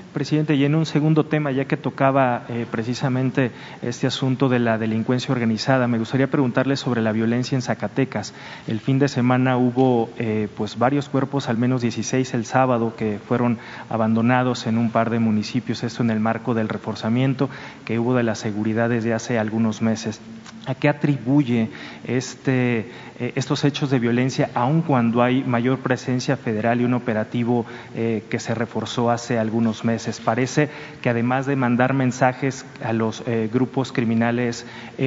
Presidente, 0.09 0.55
y 0.55 0.65
en 0.65 0.75
un 0.75 0.85
segundo 0.85 1.25
tema, 1.25 1.51
ya 1.51 1.65
que 1.65 1.77
tocaba 1.77 2.43
eh, 2.49 2.65
precisamente 2.69 3.51
este 3.81 4.07
asunto 4.07 4.49
de 4.49 4.59
la 4.59 4.77
delincuencia 4.77 5.31
organizada, 5.31 5.87
me 5.87 5.99
gustaría 5.99 6.27
preguntarle 6.27 6.75
sobre 6.75 7.01
la 7.01 7.11
violencia 7.11 7.55
en 7.55 7.61
Zacatecas. 7.61 8.33
El 8.67 8.79
fin 8.79 8.99
de 8.99 9.07
semana 9.07 9.57
hubo 9.57 10.09
eh, 10.17 10.47
pues 10.57 10.77
varios 10.77 11.09
cuerpos, 11.09 11.49
al 11.49 11.57
menos 11.57 11.81
16 11.81 12.33
el 12.33 12.45
sábado, 12.45 12.95
que 12.95 13.19
fueron 13.19 13.59
abandonados 13.89 14.67
en 14.67 14.77
un 14.77 14.91
par 14.91 15.09
de 15.09 15.19
municipios, 15.19 15.83
esto 15.83 16.03
en 16.03 16.09
el 16.09 16.19
marco 16.19 16.53
del 16.53 16.69
reforzamiento 16.69 17.49
que 17.85 17.99
hubo 17.99 18.15
de 18.15 18.23
la 18.23 18.35
seguridad 18.35 18.89
desde 18.89 19.13
hace 19.13 19.39
algunos 19.39 19.81
meses. 19.81 20.19
¿A 20.65 20.75
qué 20.75 20.89
atribuye 20.89 21.69
este, 22.05 22.91
eh, 23.19 23.33
estos 23.35 23.65
hechos 23.65 23.89
de 23.89 23.99
violencia, 23.99 24.49
aun 24.53 24.81
cuando 24.81 25.21
hay 25.21 25.43
mayor 25.43 25.79
presencia 25.79 26.37
federal 26.37 26.79
y 26.79 26.85
un 26.85 26.93
operativo 26.93 27.65
eh, 27.93 28.23
que 28.29 28.39
se 28.39 28.55
reforzó 28.55 29.11
hace 29.11 29.37
algunos 29.37 29.83
meses? 29.83 30.21
Parece 30.23 30.69
que 31.01 31.09
además 31.09 31.45
de 31.45 31.57
mandar 31.57 31.93
mensajes 31.93 32.65
a 32.81 32.93
los 32.93 33.23
eh, 33.27 33.49
grupos 33.51 33.91
criminales 33.91 34.65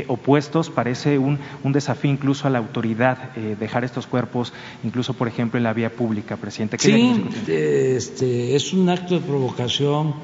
opuestos, 0.09 0.69
parece 0.69 1.19
un, 1.19 1.39
un, 1.63 1.73
desafío 1.73 2.11
incluso 2.11 2.47
a 2.47 2.51
la 2.51 2.59
autoridad 2.59 3.35
dejar 3.35 3.85
estos 3.85 4.07
cuerpos, 4.07 4.53
incluso 4.85 5.15
por 5.15 5.29
ejemplo 5.29 5.59
en 5.59 5.65
la 5.65 5.73
vía 5.73 5.91
pública, 5.91 6.37
presidente. 6.37 6.79
Sí, 6.79 7.25
este, 7.47 8.57
es 8.57 8.73
un 8.73 8.89
acto 8.89 9.15
de 9.15 9.21
provocación, 9.21 10.15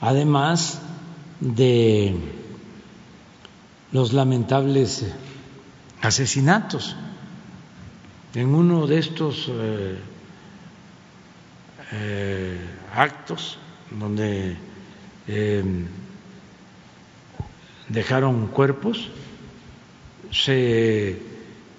además 0.00 0.80
de 1.40 2.14
los 3.92 4.12
lamentables 4.12 5.06
asesinatos. 6.00 6.96
En 8.34 8.54
uno 8.54 8.86
de 8.86 8.98
estos 8.98 9.48
eh, 9.48 9.96
eh, 11.92 12.58
actos 12.94 13.58
donde 13.90 14.56
eh, 15.26 15.64
dejaron 17.88 18.48
cuerpos, 18.48 19.10
se 20.30 21.22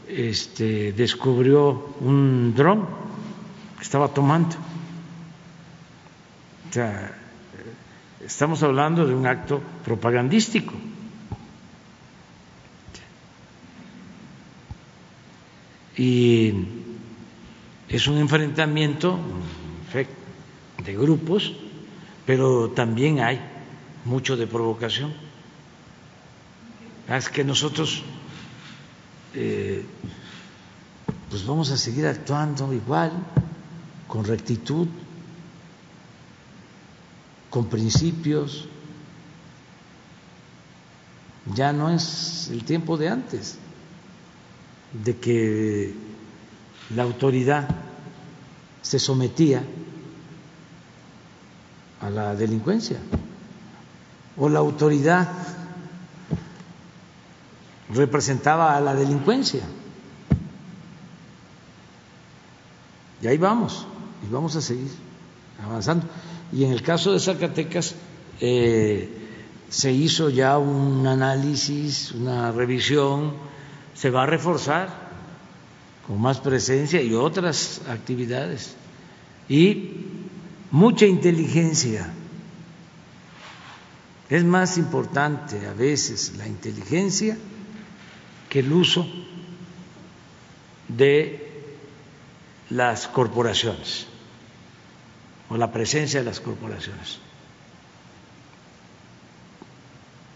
este, 0.07 0.91
descubrió 0.93 1.93
un 1.99 2.55
dron 2.55 2.87
que 3.77 3.83
estaba 3.83 4.07
tomando. 4.07 4.55
Sea, 6.71 7.15
estamos 8.25 8.63
hablando 8.63 9.05
de 9.05 9.13
un 9.13 9.27
acto 9.27 9.61
propagandístico. 9.85 10.73
Y 15.99 16.53
es 17.89 18.07
un 18.07 18.19
enfrentamiento 18.19 19.19
de 20.81 20.95
grupos, 20.95 21.51
pero 22.25 22.69
también 22.69 23.19
hay 23.19 23.41
mucho 24.05 24.37
de 24.37 24.47
provocación. 24.47 25.13
Es 27.09 27.27
que 27.27 27.43
nosotros 27.43 28.01
eh, 29.33 29.83
pues 31.29 31.45
vamos 31.45 31.69
a 31.71 31.77
seguir 31.77 32.07
actuando 32.07 32.71
igual, 32.73 33.11
con 34.07 34.23
rectitud, 34.23 34.87
con 37.49 37.65
principios. 37.65 38.69
Ya 41.53 41.73
no 41.73 41.89
es 41.89 42.47
el 42.53 42.63
tiempo 42.63 42.95
de 42.95 43.09
antes 43.09 43.59
de 44.93 45.17
que 45.17 45.93
la 46.95 47.03
autoridad 47.03 47.67
se 48.81 48.99
sometía 48.99 49.63
a 52.01 52.09
la 52.09 52.35
delincuencia 52.35 52.97
o 54.37 54.49
la 54.49 54.59
autoridad 54.59 55.27
representaba 57.93 58.75
a 58.75 58.79
la 58.79 58.95
delincuencia. 58.95 59.61
Y 63.21 63.27
ahí 63.27 63.37
vamos, 63.37 63.85
y 64.25 64.31
vamos 64.31 64.55
a 64.55 64.61
seguir 64.61 64.91
avanzando. 65.63 66.07
Y 66.53 66.63
en 66.63 66.71
el 66.71 66.81
caso 66.81 67.11
de 67.11 67.19
Zacatecas 67.19 67.95
eh, 68.39 69.09
se 69.69 69.91
hizo 69.91 70.29
ya 70.29 70.57
un 70.57 71.05
análisis, 71.05 72.13
una 72.13 72.51
revisión 72.51 73.48
se 73.99 74.09
va 74.09 74.23
a 74.23 74.25
reforzar 74.25 74.89
con 76.07 76.21
más 76.21 76.39
presencia 76.39 77.01
y 77.01 77.13
otras 77.13 77.81
actividades 77.89 78.75
y 79.49 80.05
mucha 80.71 81.05
inteligencia. 81.05 82.13
Es 84.29 84.43
más 84.45 84.77
importante 84.77 85.67
a 85.67 85.73
veces 85.73 86.37
la 86.37 86.47
inteligencia 86.47 87.37
que 88.47 88.59
el 88.59 88.71
uso 88.71 89.05
de 90.87 91.51
las 92.69 93.07
corporaciones. 93.07 94.05
o 95.51 95.57
la 95.57 95.71
presencia 95.71 96.19
de 96.19 96.25
las 96.27 96.39
corporaciones. 96.39 97.17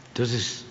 Entonces, 0.07 0.62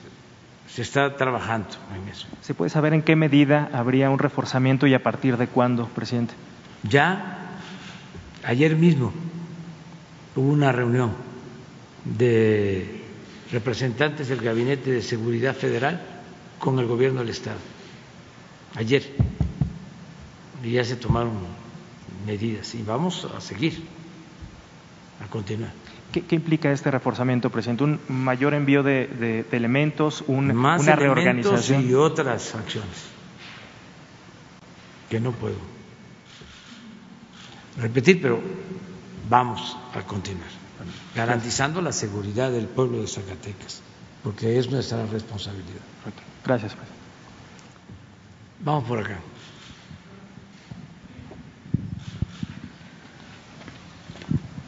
se 0.74 0.82
está 0.82 1.16
trabajando 1.16 1.68
en 1.94 2.08
eso. 2.08 2.26
¿Se 2.40 2.54
puede 2.54 2.70
saber 2.70 2.94
en 2.94 3.02
qué 3.02 3.14
medida 3.14 3.68
habría 3.72 4.08
un 4.08 4.18
reforzamiento 4.18 4.86
y 4.86 4.94
a 4.94 5.02
partir 5.02 5.36
de 5.36 5.46
cuándo, 5.46 5.86
presidente? 5.88 6.34
Ya 6.88 7.50
ayer 8.42 8.74
mismo 8.76 9.12
hubo 10.34 10.50
una 10.50 10.72
reunión 10.72 11.12
de 12.04 13.02
representantes 13.52 14.28
del 14.28 14.40
Gabinete 14.40 14.90
de 14.90 15.02
Seguridad 15.02 15.54
Federal 15.54 16.00
con 16.58 16.78
el 16.78 16.86
gobierno 16.86 17.20
del 17.20 17.28
Estado. 17.28 17.58
Ayer. 18.74 19.02
Y 20.64 20.70
ya 20.70 20.84
se 20.84 20.96
tomaron 20.96 21.32
medidas 22.24 22.74
y 22.76 22.82
vamos 22.82 23.26
a 23.36 23.40
seguir, 23.40 23.82
a 25.22 25.28
continuar. 25.28 25.72
¿Qué, 26.12 26.34
implica 26.34 26.70
este 26.70 26.90
reforzamiento, 26.90 27.48
presidente? 27.50 27.84
¿Un 27.84 27.98
mayor 28.08 28.52
envío 28.54 28.82
de, 28.82 29.46
elementos, 29.50 30.22
un, 30.26 30.54
Más 30.54 30.82
una 30.82 30.96
reorganización? 30.96 31.88
Y 31.88 31.94
otras 31.94 32.54
acciones 32.54 33.06
que 35.08 35.20
no 35.20 35.32
puedo 35.32 35.56
repetir, 37.78 38.20
pero 38.20 38.40
vamos 39.28 39.76
a 39.94 40.02
continuar, 40.02 40.48
garantizando 41.14 41.80
la 41.80 41.92
seguridad 41.92 42.50
del 42.50 42.66
pueblo 42.66 43.00
de 43.00 43.06
Zacatecas, 43.06 43.82
porque 44.22 44.58
es 44.58 44.70
nuestra 44.70 45.04
responsabilidad. 45.06 45.80
Gracias, 46.44 46.72
presidente. 46.72 47.02
Vamos 48.60 48.84
por 48.84 49.00
acá. 49.00 49.18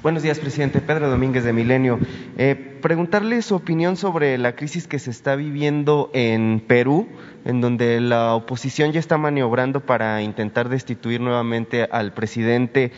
Buenos 0.05 0.23
días, 0.23 0.39
presidente. 0.39 0.83
Pedro 0.83 1.09
Domínguez 1.09 1.45
de 1.45 1.55
Milenio. 1.55 1.99
Eh, 2.37 2.77
preguntarle 2.83 3.41
su 3.41 3.55
opinión 3.55 3.97
sobre 3.97 4.37
la 4.37 4.55
crisis 4.55 4.87
que 4.87 4.99
se 4.99 5.11
está 5.11 5.35
viviendo 5.35 6.11
en 6.13 6.61
Perú, 6.61 7.09
en 7.47 7.63
donde 7.63 8.03
la 8.03 8.35
oposición 8.35 8.93
ya 8.93 9.01
está 9.01 9.17
maniobrando 9.17 9.81
para 9.81 10.21
intentar 10.21 10.69
destituir 10.69 11.23
nuevamente 11.23 11.89
al 11.91 12.13
presidente 12.13 12.93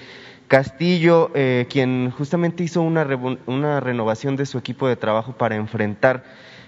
Castillo, 0.48 1.30
eh, 1.36 1.66
quien 1.70 2.10
justamente 2.10 2.64
hizo 2.64 2.82
una, 2.82 3.06
una 3.46 3.78
renovación 3.78 4.34
de 4.34 4.44
su 4.44 4.58
equipo 4.58 4.88
de 4.88 4.96
trabajo 4.96 5.36
para 5.36 5.54
enfrentar 5.54 6.24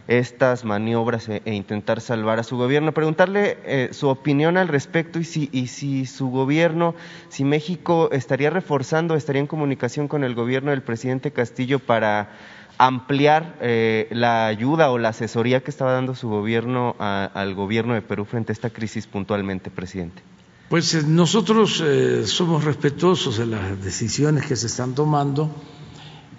estas 0.09 0.65
maniobras 0.65 1.29
e, 1.29 1.43
e, 1.45 1.55
intentar 1.55 2.01
salvar 2.01 2.41
a 2.41 2.43
su 2.43 2.57
gobierno. 2.57 2.93
Preguntarle 2.93 3.59
eh, 3.65 3.91
su 3.93 4.09
opinión 4.09 4.57
al 4.57 4.67
respecto 4.67 5.21
y 5.21 5.25
si, 5.25 5.51
y 5.53 5.69
si 5.69 6.07
su 6.07 6.31
gobierno, 6.31 6.95
si 7.29 7.45
México 7.45 8.09
estaría 8.11 8.49
reforzando, 8.49 9.15
estaría 9.15 9.41
en 9.41 9.47
comunicación 9.47 10.09
con 10.09 10.25
el 10.25 10.35
gobierno 10.35 10.71
del 10.71 10.83
presidente 10.83 11.31
Castillo 11.31 11.79
para 11.79 12.31
ampliar 12.79 13.59
eh, 13.61 14.09
la 14.11 14.47
ayuda 14.47 14.91
o 14.91 14.99
la 14.99 15.11
asesoría 15.11 15.63
que 15.63 15.71
estaba 15.71 15.93
dando 15.93 16.15
su 16.15 16.29
gobierno 16.29 16.97
al 16.99 17.55
gobierno 17.55 17.93
de 17.93 18.03
Perú 18.03 18.25
frente 18.25 18.53
a 18.53 18.55
esta 18.55 18.71
crisis 18.71 19.07
puntualmente, 19.07 19.71
presidente. 19.71 20.23
Pues 20.71 20.95
eh, 20.95 21.03
nosotros 21.07 21.83
somos 22.25 22.65
respetuosos 22.65 23.37
de 23.37 23.47
las 23.47 23.85
decisiones 23.85 24.47
que 24.47 24.57
se 24.57 24.69
están 24.69 24.95
tomando 24.95 25.51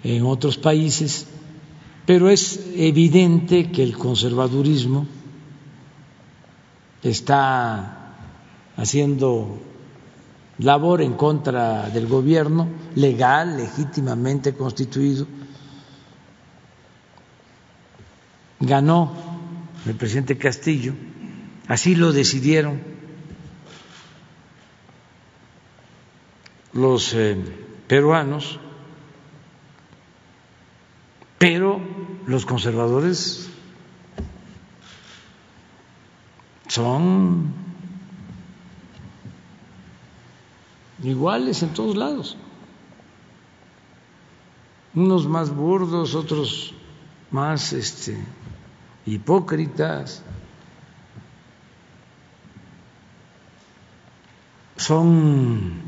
en 0.02 0.24
otros 0.24 0.56
países 0.56 1.28
pero 2.10 2.28
es 2.28 2.58
evidente 2.74 3.70
que 3.70 3.84
el 3.84 3.96
conservadurismo 3.96 5.06
está 7.04 8.16
haciendo 8.76 9.62
labor 10.58 11.02
en 11.02 11.12
contra 11.12 11.88
del 11.88 12.08
gobierno, 12.08 12.66
legal, 12.96 13.58
legítimamente 13.58 14.54
constituido. 14.54 15.28
Ganó 18.58 19.14
el 19.86 19.94
presidente 19.94 20.36
Castillo, 20.36 20.94
así 21.68 21.94
lo 21.94 22.12
decidieron 22.12 22.80
los 26.72 27.14
eh, 27.14 27.36
peruanos 27.86 28.58
pero 31.40 31.80
los 32.30 32.46
conservadores 32.46 33.48
son 36.68 37.52
iguales 41.02 41.64
en 41.64 41.74
todos 41.74 41.96
lados. 41.96 42.36
Unos 44.94 45.26
más 45.26 45.50
burdos, 45.52 46.14
otros 46.14 46.72
más 47.32 47.72
este, 47.72 48.16
hipócritas. 49.06 50.22
Son 54.76 55.82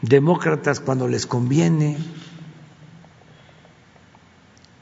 demócratas 0.00 0.80
cuando 0.80 1.08
les 1.08 1.26
conviene 1.26 1.98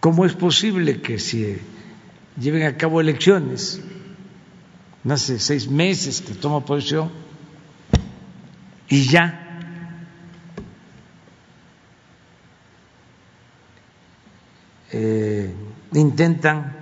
¿Cómo 0.03 0.27
es 0.27 0.35
posible 0.35 1.01
que 1.01 1.21
se 1.21 1.61
lleven 2.37 2.65
a 2.65 2.77
cabo 2.77 3.01
elecciones? 3.01 3.81
Hace 5.09 5.39
seis 5.39 5.69
meses 5.71 6.21
que 6.21 6.35
toma 6.35 6.65
posición 6.65 7.09
y 8.89 9.05
ya 9.05 9.61
eh, 14.91 15.55
intentan 15.93 16.77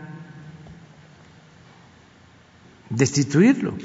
destituirlo. 2.89 3.77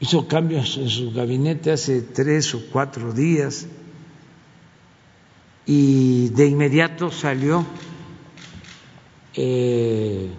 Hizo 0.00 0.26
cambios 0.26 0.78
en 0.78 0.88
su 0.88 1.12
gabinete 1.12 1.72
hace 1.72 2.00
tres 2.00 2.54
o 2.54 2.62
cuatro 2.72 3.12
días 3.12 3.66
y 5.66 6.30
de 6.30 6.46
inmediato 6.46 7.10
salió 7.10 7.64
eh, 9.34 10.30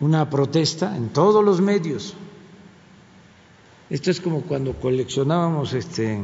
una 0.00 0.30
protesta 0.30 0.96
en 0.96 1.08
todos 1.08 1.44
los 1.44 1.60
medios. 1.60 2.14
Esto 3.90 4.10
es 4.10 4.20
como 4.20 4.42
cuando 4.42 4.74
coleccionábamos 4.74 5.72
este 5.72 6.20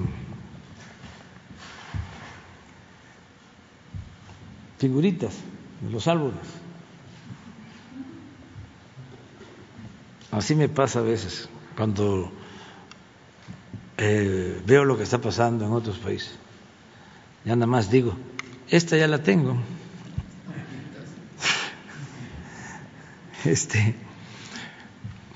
figuritas 4.78 5.34
de 5.80 5.90
los 5.90 6.06
árboles. 6.06 6.40
Así 10.30 10.54
me 10.54 10.68
pasa 10.68 10.98
a 10.98 11.02
veces 11.02 11.48
cuando 11.76 12.30
eh, 13.96 14.60
veo 14.66 14.84
lo 14.84 14.96
que 14.96 15.04
está 15.04 15.18
pasando 15.18 15.64
en 15.64 15.72
otros 15.72 15.98
países 15.98 16.38
ya 17.44 17.56
nada 17.56 17.66
más 17.66 17.90
digo, 17.90 18.16
esta 18.68 18.96
ya 18.96 19.06
la 19.06 19.22
tengo. 19.22 19.56
Este, 23.44 23.94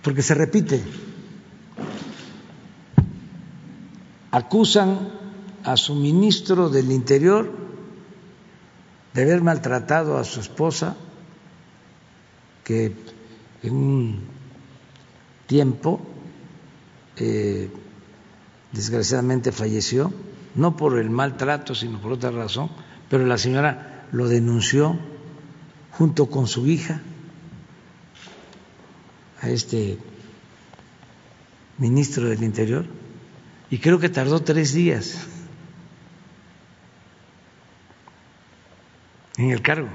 porque 0.02 0.22
se 0.22 0.35
repite. 0.35 0.82
Acusan 4.30 5.12
a 5.62 5.76
su 5.76 5.94
ministro 5.94 6.70
del 6.70 6.90
Interior 6.90 7.52
de 9.12 9.22
haber 9.22 9.43
maltratado 9.43 10.16
a 10.16 10.24
su 10.24 10.40
esposa, 10.40 10.97
que 12.64 12.94
en 13.62 13.74
un 13.74 14.20
tiempo 15.47 16.01
eh, 17.16 17.68
desgraciadamente 18.72 19.52
falleció 19.52 20.12
no 20.59 20.76
por 20.76 20.98
el 20.98 21.09
maltrato, 21.09 21.72
sino 21.72 22.01
por 22.01 22.10
otra 22.10 22.32
razón, 22.32 22.68
pero 23.09 23.24
la 23.24 23.39
señora 23.39 24.06
lo 24.10 24.26
denunció 24.26 24.98
junto 25.93 26.26
con 26.26 26.48
su 26.48 26.66
hija 26.66 27.01
a 29.40 29.48
este 29.51 29.98
ministro 31.78 32.28
del 32.28 32.43
Interior 32.43 32.86
y 33.70 33.78
creo 33.78 34.01
que 34.01 34.09
tardó 34.09 34.40
tres 34.40 34.72
días 34.72 35.28
en 39.36 39.52
el 39.52 39.62
cargo. 39.62 39.89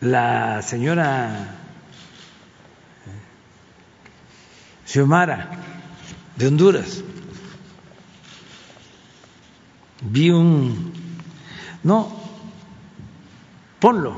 La 0.00 0.62
señora 0.62 1.54
Xiomara 4.86 5.50
de 6.36 6.46
Honduras 6.46 7.02
vi 10.02 10.30
un... 10.30 10.92
No, 11.82 12.12
ponlo, 13.80 14.16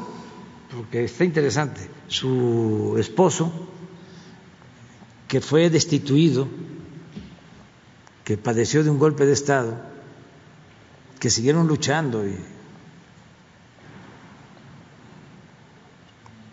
porque 0.70 1.04
está 1.04 1.24
interesante. 1.24 1.88
Su 2.08 2.96
esposo 2.98 3.52
que 5.26 5.40
fue 5.40 5.68
destituido, 5.68 6.48
que 8.24 8.38
padeció 8.38 8.82
de 8.82 8.90
un 8.90 8.98
golpe 8.98 9.26
de 9.26 9.32
Estado, 9.32 9.78
que 11.20 11.30
siguieron 11.30 11.66
luchando 11.66 12.26
y 12.26 12.36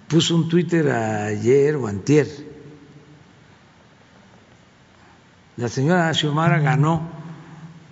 puso 0.08 0.36
un 0.36 0.50
Twitter 0.50 0.90
ayer 0.92 1.76
o 1.76 1.88
antier. 1.88 2.28
La 5.58 5.70
señora 5.70 6.14
Xiomara 6.14 6.60
ganó 6.60 7.15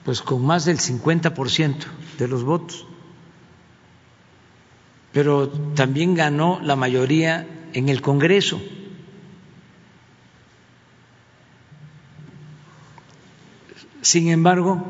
pues 0.06 0.22
con 0.22 0.46
más 0.46 0.66
del 0.66 0.80
50% 0.80 1.76
de 2.18 2.28
los 2.28 2.44
votos, 2.44 2.86
pero 5.12 5.48
también 5.48 6.16
ganó 6.16 6.60
la 6.62 6.76
mayoría 6.76 7.48
en 7.74 7.90
el 7.90 8.02
Congreso. 8.02 8.62
Sin 14.02 14.28
embargo, 14.28 14.84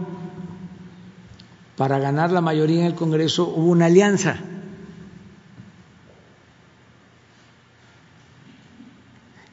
para 1.78 2.00
ganar 2.00 2.32
la 2.32 2.42
mayoría 2.42 2.80
en 2.80 2.88
el 2.88 2.96
Congreso 2.96 3.48
hubo 3.48 3.70
una 3.70 3.86
alianza. 3.86 4.38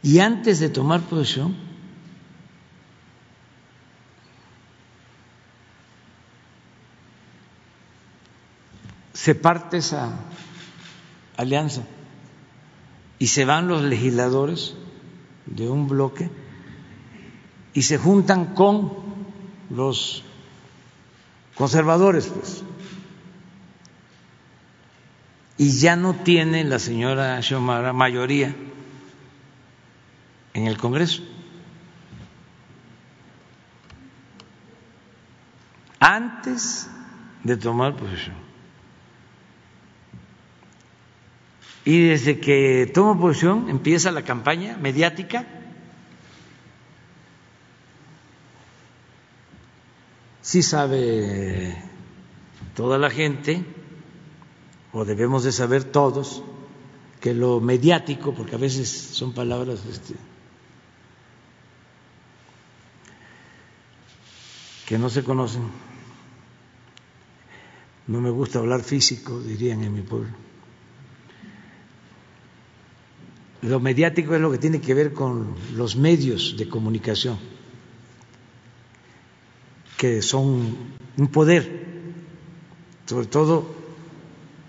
Y 0.03 0.21
antes 0.21 0.61
de 0.61 0.71
tomar 0.71 1.03
posesión, 1.03 1.70
se 9.23 9.35
parte 9.35 9.77
esa 9.77 10.13
alianza 11.37 11.83
y 13.19 13.27
se 13.27 13.45
van 13.45 13.69
los 13.69 13.83
legisladores 13.83 14.75
de 15.45 15.69
un 15.69 15.89
bloque 15.89 16.31
y 17.75 17.83
se 17.83 17.99
juntan 17.99 18.55
con 18.55 18.91
los 19.69 20.25
conservadores, 21.55 22.29
pues. 22.29 22.65
Y 25.59 25.79
ya 25.79 25.97
no 25.97 26.15
tiene 26.15 26.65
la 26.65 26.79
señora 26.79 27.43
Xiomara 27.43 27.93
mayoría 27.93 28.57
en 30.55 30.67
el 30.67 30.79
Congreso. 30.79 31.23
Antes 35.99 36.89
de 37.45 37.59
tomar 37.59 37.95
posesión. 37.97 38.50
Y 41.91 42.07
desde 42.07 42.39
que 42.39 42.89
toma 42.95 43.21
posesión 43.21 43.69
empieza 43.69 44.13
la 44.13 44.23
campaña 44.23 44.77
mediática. 44.77 45.45
Sí 50.41 50.63
sabe 50.63 51.77
toda 52.77 52.97
la 52.97 53.11
gente, 53.11 53.65
o 54.93 55.05
debemos 55.05 55.43
de 55.43 55.51
saber 55.51 55.83
todos, 55.83 56.45
que 57.21 57.35
lo 57.35 57.61
mediático, 57.61 58.35
porque 58.35 58.55
a 58.55 58.59
veces 58.59 58.89
son 58.89 59.33
palabras 59.33 59.85
este, 59.85 60.15
que 64.87 64.97
no 64.97 65.11
se 65.11 65.25
conocen. 65.25 65.65
No 68.07 68.21
me 68.21 68.31
gusta 68.31 68.61
hablar 68.61 68.85
físico, 68.85 69.41
dirían 69.41 69.83
en 69.83 69.93
mi 69.93 70.03
pueblo. 70.03 70.50
Lo 73.63 73.79
mediático 73.79 74.35
es 74.35 74.41
lo 74.41 74.51
que 74.51 74.59
tiene 74.59 74.81
que 74.81 74.95
ver 74.95 75.13
con 75.13 75.55
los 75.77 75.97
medios 75.97 76.57
de 76.57 76.69
comunicación, 76.69 77.39
que 79.99 80.23
son 80.23 80.77
un 81.19 81.29
poder, 81.29 81.85
sobre 83.05 83.27
todo 83.27 83.75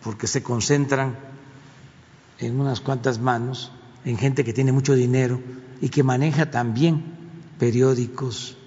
porque 0.04 0.28
se 0.28 0.44
concentran 0.44 1.18
en 2.40 2.60
unas 2.60 2.82
cuantas 2.82 3.20
manos, 3.20 3.72
en 4.04 4.18
gente 4.18 4.44
que 4.44 4.52
tiene 4.52 4.74
mucho 4.74 4.94
dinero 4.94 5.40
y 5.80 5.90
que 5.90 6.04
maneja 6.04 6.52
también 6.52 7.04
periódicos, 7.60 8.58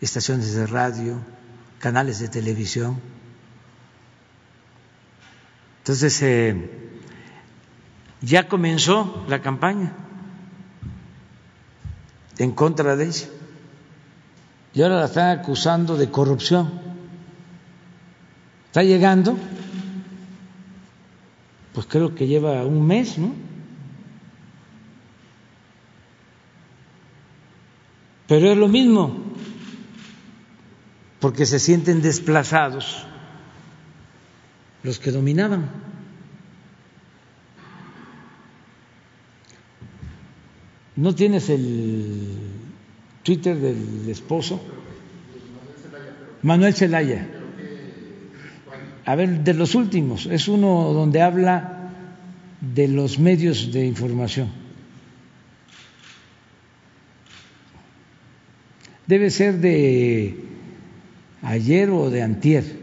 estaciones 0.00 0.54
de 0.54 0.66
radio, 0.66 1.18
canales 1.80 2.18
de 2.20 2.28
televisión. 2.28 2.98
Entonces, 5.80 6.22
eh, 6.22 6.89
ya 8.20 8.48
comenzó 8.48 9.24
la 9.28 9.40
campaña 9.40 9.92
en 12.38 12.52
contra 12.52 12.96
de 12.96 13.06
ella 13.06 13.28
y 14.72 14.82
ahora 14.82 15.00
la 15.00 15.06
están 15.06 15.38
acusando 15.38 15.96
de 15.96 16.10
corrupción. 16.10 16.70
Está 18.66 18.82
llegando, 18.84 19.36
pues 21.74 21.86
creo 21.86 22.14
que 22.14 22.28
lleva 22.28 22.64
un 22.64 22.86
mes, 22.86 23.18
¿no? 23.18 23.34
Pero 28.28 28.52
es 28.52 28.56
lo 28.56 28.68
mismo, 28.68 29.16
porque 31.18 31.46
se 31.46 31.58
sienten 31.58 32.00
desplazados 32.00 33.04
los 34.84 35.00
que 35.00 35.10
dominaban. 35.10 35.89
¿No 41.00 41.14
tienes 41.14 41.48
el 41.48 42.36
Twitter 43.22 43.56
del 43.56 44.06
esposo? 44.10 44.60
Manuel 46.42 46.74
Zelaya. 46.74 47.26
A 49.06 49.14
ver, 49.14 49.42
de 49.42 49.54
los 49.54 49.74
últimos, 49.74 50.26
es 50.26 50.46
uno 50.46 50.92
donde 50.92 51.22
habla 51.22 51.90
de 52.60 52.86
los 52.88 53.18
medios 53.18 53.72
de 53.72 53.86
información. 53.86 54.50
Debe 59.06 59.30
ser 59.30 59.58
de 59.58 60.36
ayer 61.40 61.88
o 61.88 62.10
de 62.10 62.22
antier. 62.22 62.79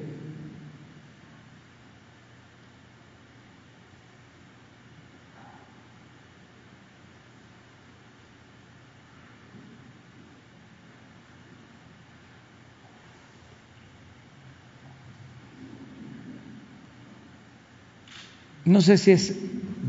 No 18.68 18.82
sé 18.82 18.98
si 18.98 19.12
es 19.12 19.34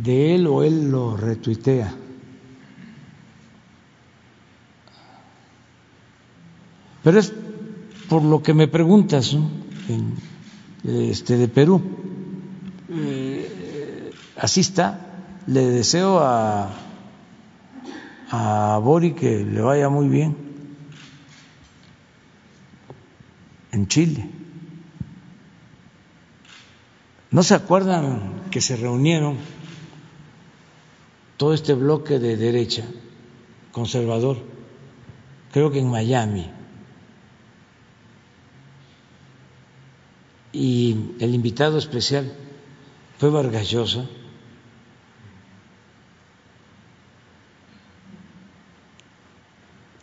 de 0.05 0.37
él 0.37 0.47
o 0.47 0.63
él 0.63 0.93
lo 0.93 1.17
retuitea. 1.17 1.93
Pero 7.03 7.19
es 7.19 7.33
por 8.09 8.23
lo 8.23 8.41
que 8.41 8.55
me 8.55 8.69
preguntas 8.69 9.37
este, 10.85 11.37
de 11.39 11.49
Perú. 11.49 11.83
Eh, 12.89 14.13
así 14.37 14.61
está. 14.61 15.33
Le 15.49 15.67
deseo 15.71 16.21
a, 16.21 16.71
a 18.31 18.79
Bori 18.79 19.15
que 19.15 19.45
le 19.45 19.61
vaya 19.61 19.89
muy 19.89 20.07
bien 20.07 20.37
en 23.73 23.89
Chile. 23.89 24.38
¿No 27.31 27.43
se 27.43 27.55
acuerdan 27.55 28.51
que 28.51 28.61
se 28.61 28.77
reunieron 28.77 29.37
todo 31.37 31.55
este 31.55 31.75
bloque 31.75 32.19
de 32.19 32.37
derecha 32.37 32.85
conservador, 33.73 34.39
creo 35.53 35.71
que 35.71 35.79
en 35.79 35.91
Miami? 35.91 36.51
y 40.53 41.15
el 41.21 41.35
invitado 41.35 41.79
especial 41.79 42.33
fue 43.19 43.31
Vargas 43.31 43.71
Llosa. 43.71 44.07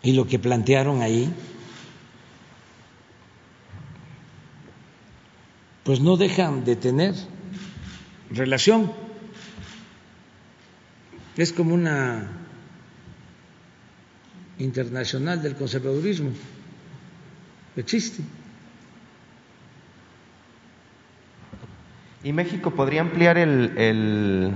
Y 0.02 0.14
lo 0.14 0.28
que 0.28 0.38
plantearon 0.38 1.02
ahí, 1.02 1.34
pues 5.86 6.00
no 6.02 6.18
dejan 6.18 6.66
de 6.66 6.76
tener 6.76 7.14
relación. 8.32 8.92
Es 11.38 11.54
como 11.54 11.76
una 11.76 12.28
internacional 14.58 15.44
del 15.44 15.56
conservadurismo. 15.56 16.32
Existe. 17.76 18.24
¿Y 22.24 22.34
México 22.34 22.72
podría 22.72 23.02
ampliar 23.02 23.38
el, 23.38 24.54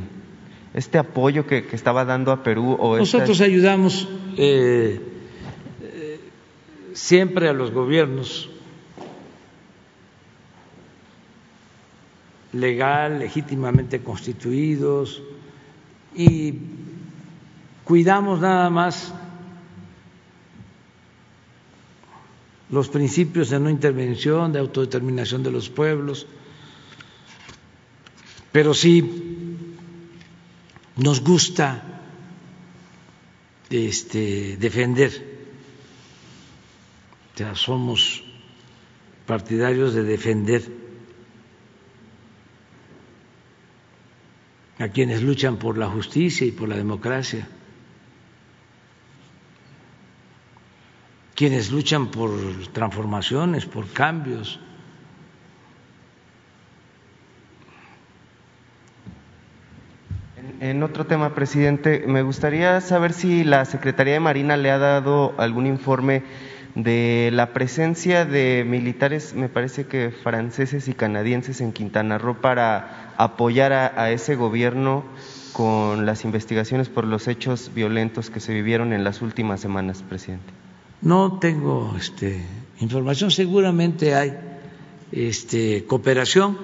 este 0.74 0.98
apoyo 0.98 1.46
que, 1.46 1.64
estaba 1.74 2.06
dando 2.06 2.32
a 2.32 2.42
Perú? 2.42 2.76
O 2.80 2.98
Nosotros 2.98 3.40
ayudamos 3.42 4.10
eh, 4.36 5.00
eh, 5.84 6.20
siempre 6.94 7.50
a 7.50 7.54
los 7.54 7.70
gobiernos 7.70 8.50
legal, 12.54 13.20
legítimamente 13.20 14.02
constituidos 14.02 15.22
y 16.16 16.56
cuidamos 17.84 18.40
nada 18.40 18.70
más 18.70 19.14
los 22.70 22.90
principios 22.90 23.50
de 23.50 23.60
no 23.60 23.70
intervención, 23.70 24.52
de 24.52 24.60
autodeterminación 24.60 25.44
de 25.44 25.52
los 25.52 25.70
pueblos, 25.70 26.28
pero 28.52 28.74
sí 28.74 29.58
nos 30.96 31.22
gusta 31.22 31.84
este, 33.70 34.58
defender, 34.58 35.40
o 37.34 37.38
sea, 37.38 37.56
somos 37.56 38.24
partidarios 39.26 39.94
de 39.94 40.04
defender 40.04 40.79
a 44.80 44.88
quienes 44.88 45.22
luchan 45.22 45.58
por 45.58 45.78
la 45.78 45.88
justicia 45.88 46.48
y 46.48 46.52
por 46.52 46.70
la 46.70 46.78
democracia. 46.78 47.48
quienes 51.40 51.72
luchan 51.72 52.08
por 52.08 52.32
transformaciones, 52.74 53.66
por 53.66 53.88
cambios. 53.94 54.60
En 60.60 60.84
otro 60.84 61.06
tema, 61.06 61.34
presidente, 61.36 62.04
me 62.06 62.24
gustaría 62.24 62.82
saber 62.82 63.14
si 63.14 63.46
la 63.46 63.64
Secretaría 63.64 64.16
de 64.16 64.20
Marina 64.20 64.58
le 64.58 64.70
ha 64.70 64.80
dado 64.80 65.34
algún 65.38 65.66
informe 65.66 66.24
de 66.76 67.30
la 67.32 67.54
presencia 67.54 68.26
de 68.26 68.66
militares, 68.68 69.34
me 69.34 69.48
parece 69.48 69.88
que 69.88 70.12
franceses 70.12 70.90
y 70.90 70.94
canadienses 70.94 71.62
en 71.62 71.72
Quintana 71.72 72.18
Roo 72.18 72.42
para 72.42 73.09
apoyar 73.20 73.74
a, 73.74 74.12
ese 74.12 74.38
gobierno 74.38 75.04
con 75.52 76.06
las 76.06 76.24
investigaciones 76.24 76.88
por 76.88 77.04
los 77.04 77.28
hechos 77.28 77.70
violentos 77.76 78.30
que 78.30 78.40
se 78.40 78.54
vivieron 78.54 78.94
en 78.94 79.04
las 79.04 79.22
últimas 79.22 79.60
semanas, 79.60 80.04
presidente. 80.08 80.54
No 81.02 81.38
tengo 81.38 81.96
este, 81.98 82.46
información, 82.80 83.30
seguramente 83.30 84.16
hay 84.16 84.38
este, 85.12 85.84
cooperación 85.86 86.58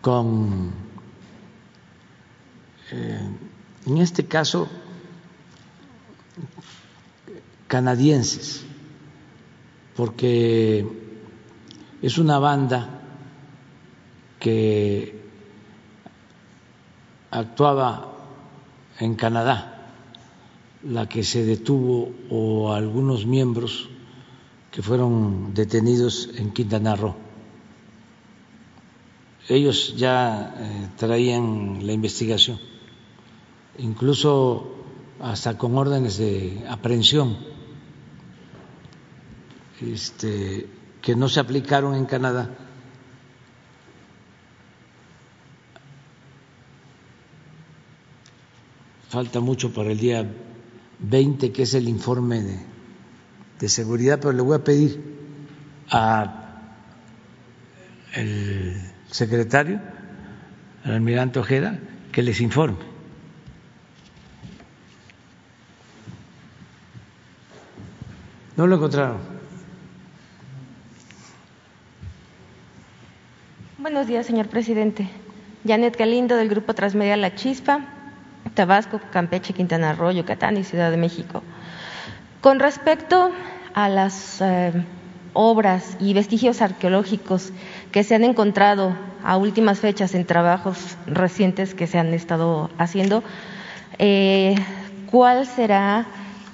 con, 0.00 0.72
eh, 2.90 3.28
en 3.84 3.98
este 3.98 4.24
caso, 4.24 4.66
canadienses, 7.66 8.64
porque 9.94 10.86
es 12.00 12.16
una 12.16 12.38
banda 12.38 12.97
que 14.38 15.20
actuaba 17.30 18.12
en 19.00 19.14
Canadá 19.14 19.78
la 20.82 21.08
que 21.08 21.24
se 21.24 21.44
detuvo 21.44 22.12
o 22.30 22.72
algunos 22.72 23.26
miembros 23.26 23.88
que 24.70 24.82
fueron 24.82 25.54
detenidos 25.54 26.30
en 26.36 26.52
Quintana 26.52 26.94
Roo. 26.94 27.16
Ellos 29.48 29.94
ya 29.96 30.54
eh, 30.56 30.88
traían 30.96 31.86
la 31.86 31.92
investigación, 31.92 32.60
incluso 33.78 34.74
hasta 35.20 35.56
con 35.56 35.76
órdenes 35.76 36.18
de 36.18 36.64
aprehensión, 36.68 37.36
este, 39.80 40.68
que 41.00 41.16
no 41.16 41.28
se 41.28 41.40
aplicaron 41.40 41.94
en 41.94 42.04
Canadá. 42.04 42.67
Falta 49.08 49.40
mucho 49.40 49.72
para 49.72 49.90
el 49.90 49.98
día 49.98 50.26
20, 50.98 51.50
que 51.50 51.62
es 51.62 51.72
el 51.72 51.88
informe 51.88 52.42
de, 53.58 53.68
seguridad, 53.68 54.18
pero 54.20 54.32
le 54.32 54.42
voy 54.42 54.56
a 54.56 54.64
pedir 54.64 55.02
a 55.90 56.44
el 58.14 58.76
secretario, 59.10 59.80
al 60.84 60.92
almirante 60.92 61.38
Ojeda, 61.38 61.78
que 62.12 62.22
les 62.22 62.40
informe. 62.40 62.78
No 68.56 68.66
lo 68.66 68.76
encontraron. 68.76 69.18
Buenos 73.78 74.06
días, 74.06 74.26
señor 74.26 74.48
presidente. 74.48 75.08
Janet 75.66 75.96
Galindo, 75.96 76.36
del 76.36 76.48
Grupo 76.50 76.74
Transmedia 76.74 77.16
La 77.16 77.34
Chispa. 77.34 77.97
Tabasco, 78.58 79.00
Campeche, 79.12 79.52
Quintana 79.52 79.92
Roo, 79.92 80.10
Yucatán 80.10 80.56
y 80.56 80.64
Ciudad 80.64 80.90
de 80.90 80.96
México. 80.96 81.44
Con 82.40 82.58
respecto 82.58 83.30
a 83.72 83.88
las 83.88 84.40
eh, 84.40 84.72
obras 85.32 85.96
y 86.00 86.12
vestigios 86.12 86.60
arqueológicos 86.60 87.52
que 87.92 88.02
se 88.02 88.16
han 88.16 88.24
encontrado 88.24 88.96
a 89.22 89.36
últimas 89.36 89.78
fechas 89.78 90.12
en 90.16 90.24
trabajos 90.24 90.96
recientes 91.06 91.72
que 91.72 91.86
se 91.86 92.00
han 92.00 92.12
estado 92.12 92.68
haciendo, 92.78 93.22
eh, 94.00 94.56
¿cuál 95.08 95.46
será, 95.46 96.06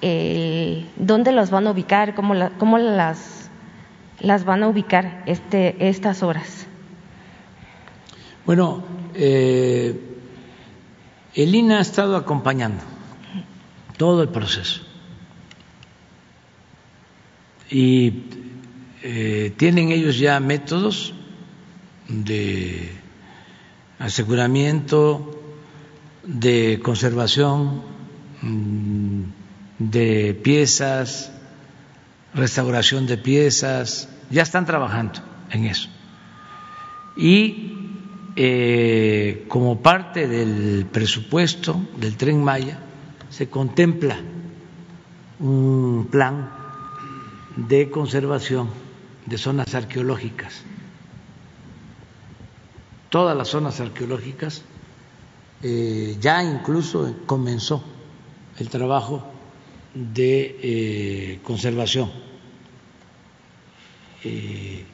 eh, 0.03 0.85
dónde 0.97 1.33
los 1.33 1.49
van 1.49 1.67
a 1.67 1.71
ubicar, 1.71 2.15
cómo, 2.15 2.35
las, 2.35 3.49
las 4.21 4.45
van 4.45 4.63
a 4.63 4.69
ubicar 4.69 5.23
este, 5.25 5.89
estas 5.89 6.23
obras? 6.23 6.67
Bueno, 8.45 8.85
eh, 9.15 10.14
el 11.35 11.55
INA 11.55 11.79
ha 11.79 11.81
estado 11.81 12.17
acompañando 12.17 12.83
todo 13.97 14.23
el 14.23 14.29
proceso 14.29 14.83
y 17.71 18.25
eh, 19.03 19.53
tienen 19.57 19.91
ellos 19.91 20.19
ya 20.19 20.39
métodos 20.41 21.15
de 22.09 22.91
aseguramiento, 23.99 25.41
de 26.25 26.81
conservación 26.83 27.83
mm, 28.43 29.23
de 29.79 30.35
piezas, 30.43 31.33
restauración 32.35 33.07
de 33.07 33.19
piezas, 33.19 34.09
ya 34.31 34.43
están 34.43 34.67
trabajando 34.67 35.21
en 35.51 35.65
eso. 35.65 35.89
Y 37.17 37.84
eh, 38.37 39.45
como 39.47 39.81
parte 39.81 40.27
del 40.27 40.87
presupuesto 40.87 41.81
del 41.97 42.17
tren 42.17 42.43
Maya, 42.43 42.81
se 43.31 43.49
contempla 43.49 44.19
un 45.39 46.09
plan 46.11 46.51
de 47.55 47.91
conservación 47.91 48.71
de 49.27 49.39
zonas 49.39 49.73
arqueológicas. 49.77 50.65
Todas 53.09 53.37
las 53.37 53.49
zonas 53.49 53.79
arqueológicas 53.79 54.63
eh, 55.63 56.17
ya 56.21 56.43
incluso 56.43 57.15
comenzó 57.27 57.85
el 58.59 58.69
trabajo 58.69 59.25
de 59.95 60.59
eh, 60.61 61.41
conservación, 61.45 62.11
de 64.25 64.87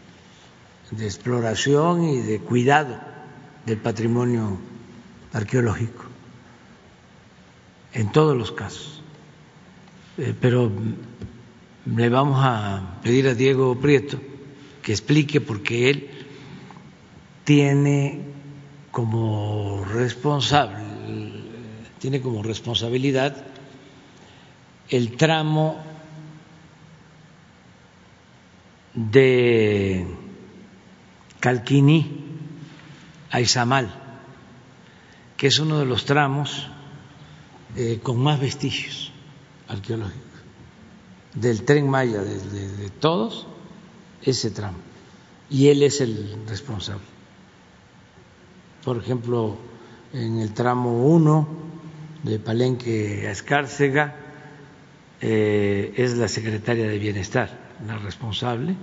exploración 0.98 2.04
y 2.04 2.18
de 2.18 2.40
cuidado 2.40 3.09
del 3.66 3.78
patrimonio 3.78 4.58
arqueológico, 5.32 6.04
en 7.92 8.12
todos 8.12 8.36
los 8.36 8.52
casos. 8.52 9.02
Eh, 10.18 10.34
pero 10.38 10.70
le 11.86 12.08
vamos 12.08 12.38
a 12.42 13.00
pedir 13.02 13.28
a 13.28 13.34
Diego 13.34 13.78
Prieto 13.80 14.20
que 14.82 14.92
explique 14.92 15.40
porque 15.40 15.90
él 15.90 16.10
tiene 17.44 18.20
como 18.90 19.84
responsable, 19.84 20.76
tiene 21.98 22.20
como 22.20 22.42
responsabilidad 22.42 23.44
el 24.88 25.16
tramo 25.16 25.82
de 28.94 30.06
Calquiní 31.38 32.19
a 33.30 33.40
Izamal, 33.40 33.88
que 35.36 35.46
es 35.46 35.58
uno 35.58 35.78
de 35.78 35.86
los 35.86 36.04
tramos 36.04 36.68
eh, 37.76 38.00
con 38.02 38.18
más 38.18 38.40
vestigios 38.40 39.12
arqueológicos 39.68 40.30
del 41.34 41.62
tren 41.62 41.88
Maya, 41.88 42.22
de, 42.22 42.90
todos, 42.98 43.46
ese 44.22 44.50
tramo. 44.50 44.78
Y 45.48 45.68
él 45.68 45.82
es 45.82 46.00
el 46.00 46.44
responsable. 46.48 47.04
Por 48.84 48.98
ejemplo, 48.98 49.56
en 50.12 50.38
el 50.40 50.52
tramo 50.52 51.06
1 51.06 51.48
de 52.24 52.38
Palenque 52.38 53.26
a 53.28 53.30
Escárcega 53.30 54.16
eh, 55.20 55.92
es 55.96 56.16
la 56.16 56.28
secretaria 56.28 56.88
de 56.88 56.98
Bienestar 56.98 57.70
la 57.86 57.96
responsable. 57.96 58.74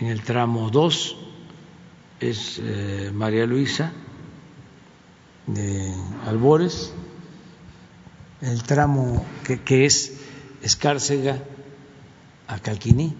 En 0.00 0.08
el 0.08 0.22
tramo 0.22 0.70
2 0.70 1.16
es 2.20 2.60
eh, 2.62 3.10
María 3.12 3.46
Luisa 3.46 3.92
de 5.46 5.92
Albores. 6.26 6.92
El 8.40 8.62
tramo 8.62 9.24
que, 9.44 9.60
que 9.60 9.86
es 9.86 10.12
Escárcega 10.62 11.38
a 12.48 12.58
Calquiní. 12.58 13.14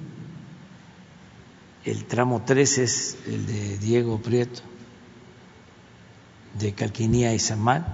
El 1.85 2.05
tramo 2.05 2.43
3 2.45 2.79
es 2.79 3.17
el 3.27 3.47
de 3.47 3.79
Diego 3.79 4.21
Prieto, 4.21 4.63
de 6.59 6.73
Calquiní 6.73 7.25
a 7.25 7.35
Izamal. 7.35 7.87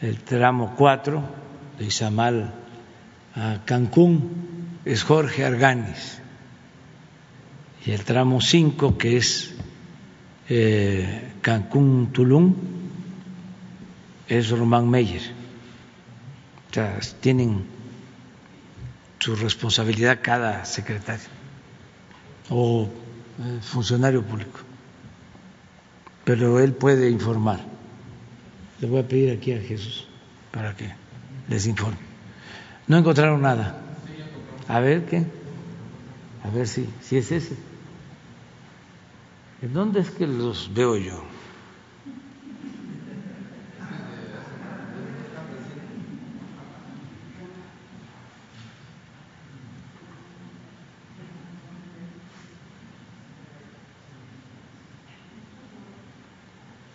El 0.00 0.18
tramo 0.22 0.74
4 0.76 1.22
de 1.78 1.84
Izamal 1.84 2.54
a 3.36 3.62
Cancún 3.64 4.80
es 4.84 5.04
Jorge 5.04 5.44
Arganis. 5.44 6.21
Y 7.84 7.90
el 7.90 8.04
tramo 8.04 8.40
5, 8.40 8.96
que 8.96 9.16
es 9.16 9.54
eh, 10.48 11.32
Cancún-Tulum, 11.40 12.54
es 14.28 14.50
Román 14.50 14.88
Meyer. 14.88 15.22
O 16.70 16.74
sea, 16.74 16.98
tienen 17.20 17.64
su 19.18 19.34
responsabilidad 19.36 20.20
cada 20.22 20.64
secretario 20.64 21.26
o 22.50 22.84
eh, 22.84 23.58
funcionario 23.60 24.22
público. 24.22 24.60
Pero 26.24 26.60
él 26.60 26.72
puede 26.72 27.10
informar. 27.10 27.60
Le 28.80 28.88
voy 28.88 29.00
a 29.00 29.08
pedir 29.08 29.36
aquí 29.36 29.52
a 29.52 29.60
Jesús 29.60 30.06
para 30.50 30.74
que 30.76 30.88
les 31.48 31.66
informe. 31.66 31.98
No 32.86 32.96
encontraron 32.96 33.42
nada. 33.42 33.80
A 34.68 34.80
ver 34.80 35.04
qué. 35.06 35.24
A 36.44 36.50
ver 36.50 36.68
si, 36.68 36.88
si 37.00 37.16
es 37.16 37.32
ese. 37.32 37.71
¿En 39.62 39.72
dónde 39.72 40.00
es 40.00 40.10
que 40.10 40.26
los 40.26 40.74
veo 40.74 40.96
yo? 40.96 41.22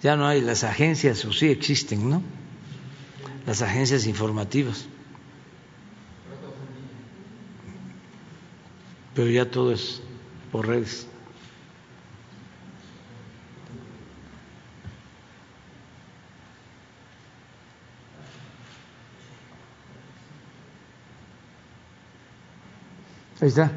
ya 0.08 0.16
no 0.16 0.26
hay 0.26 0.40
las 0.40 0.64
agencias, 0.64 1.26
o 1.26 1.34
sí 1.34 1.48
existen, 1.48 2.10
¿no? 2.10 2.22
Las 3.46 3.62
agencias 3.62 4.06
informativas. 4.06 4.86
Pero 9.16 9.30
ya 9.30 9.50
todo 9.52 9.74
es 9.74 10.02
por 10.50 10.68
redes. 10.68 11.08
Ahí 23.48 23.50
está. 23.50 23.72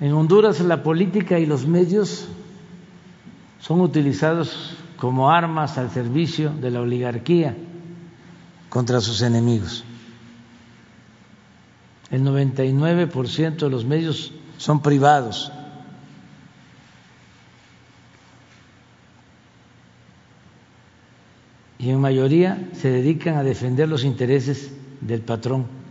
En 0.00 0.12
Honduras 0.12 0.58
la 0.58 0.82
política 0.82 1.38
y 1.38 1.46
los 1.46 1.68
medios 1.68 2.26
son 3.60 3.80
utilizados 3.80 4.76
como 4.96 5.30
armas 5.30 5.78
al 5.78 5.92
servicio 5.92 6.50
de 6.50 6.72
la 6.72 6.80
oligarquía 6.80 7.56
contra 8.70 9.00
sus 9.00 9.22
enemigos. 9.22 9.84
El 12.10 12.24
99% 12.24 13.56
de 13.58 13.70
los 13.70 13.84
medios 13.84 14.32
son 14.56 14.82
privados. 14.82 15.52
Y 21.78 21.90
en 21.90 22.00
mayoría 22.00 22.68
se 22.72 22.90
dedican 22.90 23.36
a 23.36 23.44
defender 23.44 23.88
los 23.88 24.02
intereses 24.02 24.72
del 25.00 25.20
patrón. 25.20 25.81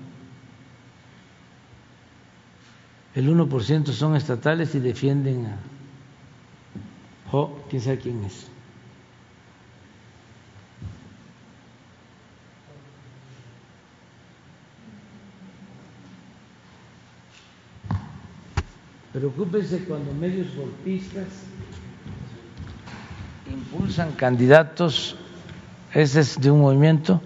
El 3.14 3.30
1% 3.30 3.92
son 3.92 4.16
estatales 4.16 4.74
y 4.76 4.80
defienden 4.80 5.46
a 5.46 5.58
Oh, 7.34 7.50
quién 7.70 7.82
sabe 7.82 7.98
quién 7.98 8.24
es. 8.26 8.48
Preocúpense 19.14 19.84
cuando 19.86 20.14
medios 20.14 20.54
golpistas 20.56 21.28
impulsan 23.50 24.12
candidatos, 24.14 25.16
ese 25.94 26.20
es 26.22 26.40
de 26.40 26.52
un 26.52 26.62
movimiento. 26.62 27.22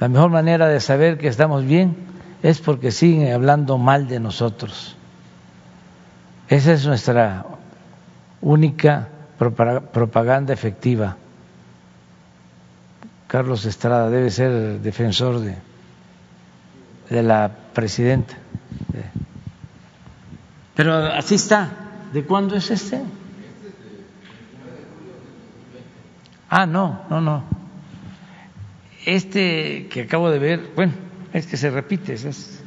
La 0.00 0.08
mejor 0.08 0.30
manera 0.30 0.68
de 0.68 0.80
saber 0.80 1.18
que 1.18 1.28
estamos 1.28 1.64
bien 1.64 1.94
es 2.44 2.60
porque 2.60 2.92
siguen 2.92 3.32
hablando 3.32 3.78
mal 3.78 4.06
de 4.06 4.20
nosotros. 4.20 4.94
Esa 6.46 6.74
es 6.74 6.84
nuestra 6.84 7.46
única 8.42 9.08
propaganda 9.38 10.52
efectiva. 10.52 11.16
Carlos 13.28 13.64
Estrada 13.64 14.10
debe 14.10 14.30
ser 14.30 14.78
defensor 14.80 15.40
de, 15.40 17.22
la 17.22 17.50
presidenta. 17.72 18.34
Pero 20.74 20.96
así 20.96 21.36
está. 21.36 21.70
¿De 22.12 22.24
cuándo 22.24 22.56
es 22.56 22.70
este? 22.70 23.00
Ah, 26.50 26.66
no, 26.66 27.06
no, 27.08 27.22
no. 27.22 27.42
Este 29.06 29.88
que 29.88 30.02
acabo 30.02 30.30
de 30.30 30.38
ver, 30.38 30.72
bueno, 30.76 30.92
es 31.34 31.46
que 31.46 31.58
se 31.58 31.68
repite, 31.68 32.14
es, 32.14 32.62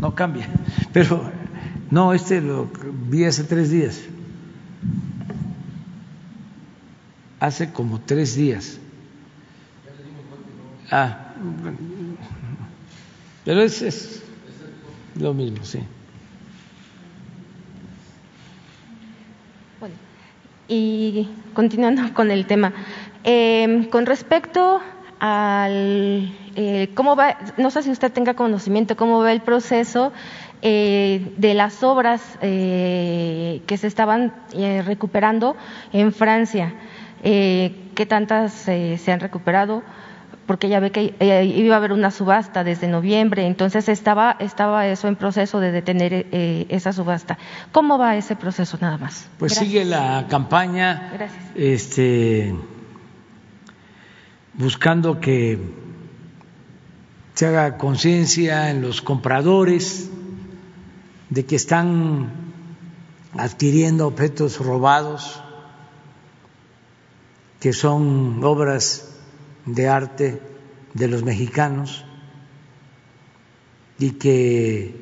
no 0.00 0.14
cambia. 0.14 0.46
Pero 0.92 1.28
no, 1.90 2.14
este 2.14 2.40
lo 2.40 2.70
vi 3.10 3.24
hace 3.24 3.42
tres 3.42 3.70
días. 3.70 4.00
hace 7.44 7.70
como 7.72 8.00
tres 8.00 8.36
días. 8.36 8.78
Ah, 10.90 11.34
pero 13.44 13.60
es, 13.60 13.82
es 13.82 14.22
lo 15.14 15.34
mismo, 15.34 15.62
sí. 15.64 15.80
Bueno, 19.78 19.94
y 20.68 21.28
continuando 21.52 22.14
con 22.14 22.30
el 22.30 22.46
tema, 22.46 22.72
eh, 23.24 23.88
con 23.90 24.06
respecto 24.06 24.80
al 25.26 26.30
eh, 26.54 26.90
cómo 26.94 27.16
va, 27.16 27.38
no 27.56 27.70
sé 27.70 27.82
si 27.82 27.90
usted 27.90 28.12
tenga 28.12 28.34
conocimiento 28.34 28.94
cómo 28.94 29.20
va 29.20 29.32
el 29.32 29.40
proceso 29.40 30.12
eh, 30.60 31.32
de 31.38 31.54
las 31.54 31.82
obras 31.82 32.20
eh, 32.42 33.62
que 33.66 33.78
se 33.78 33.86
estaban 33.86 34.34
eh, 34.52 34.82
recuperando 34.84 35.56
en 35.94 36.12
Francia 36.12 36.74
eh, 37.22 37.74
qué 37.94 38.04
tantas 38.04 38.68
eh, 38.68 38.98
se 38.98 39.12
han 39.12 39.20
recuperado, 39.20 39.82
porque 40.46 40.68
ya 40.68 40.78
ve 40.78 40.90
que 40.90 41.14
iba 41.56 41.74
a 41.74 41.78
haber 41.78 41.94
una 41.94 42.10
subasta 42.10 42.62
desde 42.62 42.86
noviembre, 42.86 43.46
entonces 43.46 43.88
estaba, 43.88 44.36
estaba 44.40 44.86
eso 44.88 45.08
en 45.08 45.16
proceso 45.16 45.58
de 45.58 45.72
detener 45.72 46.26
esa 46.68 46.92
subasta. 46.92 47.38
¿Cómo 47.72 47.96
va 47.96 48.14
ese 48.18 48.36
proceso 48.36 48.76
nada 48.78 48.98
más? 48.98 49.26
Pues 49.38 49.54
sigue 49.54 49.86
la 49.86 50.26
campaña 50.28 51.12
Gracias. 51.14 51.42
este 51.54 52.54
buscando 54.56 55.20
que 55.20 55.58
se 57.34 57.46
haga 57.46 57.76
conciencia 57.78 58.70
en 58.70 58.82
los 58.82 59.02
compradores 59.02 60.08
de 61.30 61.44
que 61.44 61.56
están 61.56 62.30
adquiriendo 63.36 64.06
objetos 64.06 64.58
robados 64.58 65.40
que 67.60 67.72
son 67.72 68.44
obras 68.44 69.08
de 69.66 69.88
arte 69.88 70.40
de 70.92 71.08
los 71.08 71.24
mexicanos 71.24 72.04
y 73.98 74.12
que 74.12 74.94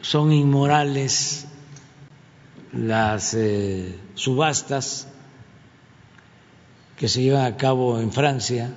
son 0.00 0.32
inmorales 0.32 1.46
las 2.72 3.34
eh, 3.34 3.98
subastas 4.14 5.06
que 6.96 7.08
se 7.08 7.22
llevan 7.22 7.44
a 7.44 7.56
cabo 7.56 8.00
en 8.00 8.12
Francia. 8.12 8.76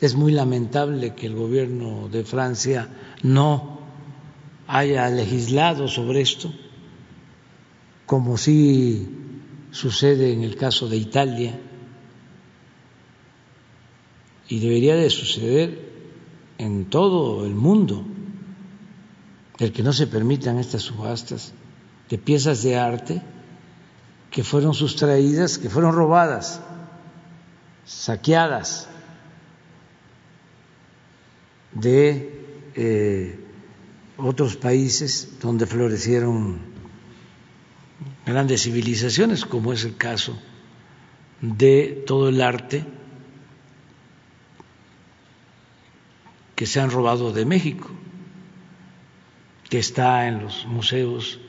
Es 0.00 0.14
muy 0.14 0.32
lamentable 0.32 1.14
que 1.14 1.26
el 1.26 1.34
gobierno 1.34 2.08
de 2.08 2.24
Francia 2.24 2.88
no 3.22 3.80
haya 4.66 5.08
legislado 5.08 5.88
sobre 5.88 6.20
esto 6.20 6.52
como 8.06 8.36
sí 8.36 9.08
sucede 9.70 10.32
en 10.32 10.42
el 10.42 10.56
caso 10.56 10.88
de 10.88 10.96
Italia 10.96 11.58
y 14.48 14.60
debería 14.60 14.94
de 14.94 15.10
suceder 15.10 15.92
en 16.58 16.84
todo 16.84 17.46
el 17.46 17.54
mundo, 17.54 18.04
el 19.58 19.72
que 19.72 19.82
no 19.82 19.92
se 19.92 20.06
permitan 20.06 20.58
estas 20.58 20.82
subastas 20.82 21.52
de 22.10 22.18
piezas 22.18 22.62
de 22.62 22.76
arte 22.76 23.22
que 24.30 24.44
fueron 24.44 24.74
sustraídas, 24.74 25.58
que 25.58 25.70
fueron 25.70 25.94
robadas, 25.94 26.60
saqueadas 27.84 28.88
de 31.72 32.44
eh, 32.74 33.38
otros 34.16 34.56
países 34.56 35.38
donde 35.40 35.66
florecieron 35.66 36.60
grandes 38.24 38.62
civilizaciones, 38.62 39.44
como 39.44 39.72
es 39.72 39.84
el 39.84 39.96
caso 39.96 40.38
de 41.40 42.02
todo 42.06 42.28
el 42.28 42.40
arte 42.40 42.84
que 46.54 46.66
se 46.66 46.80
han 46.80 46.90
robado 46.90 47.32
de 47.32 47.44
México, 47.44 47.90
que 49.68 49.78
está 49.78 50.28
en 50.28 50.42
los 50.44 50.66
museos 50.66 51.40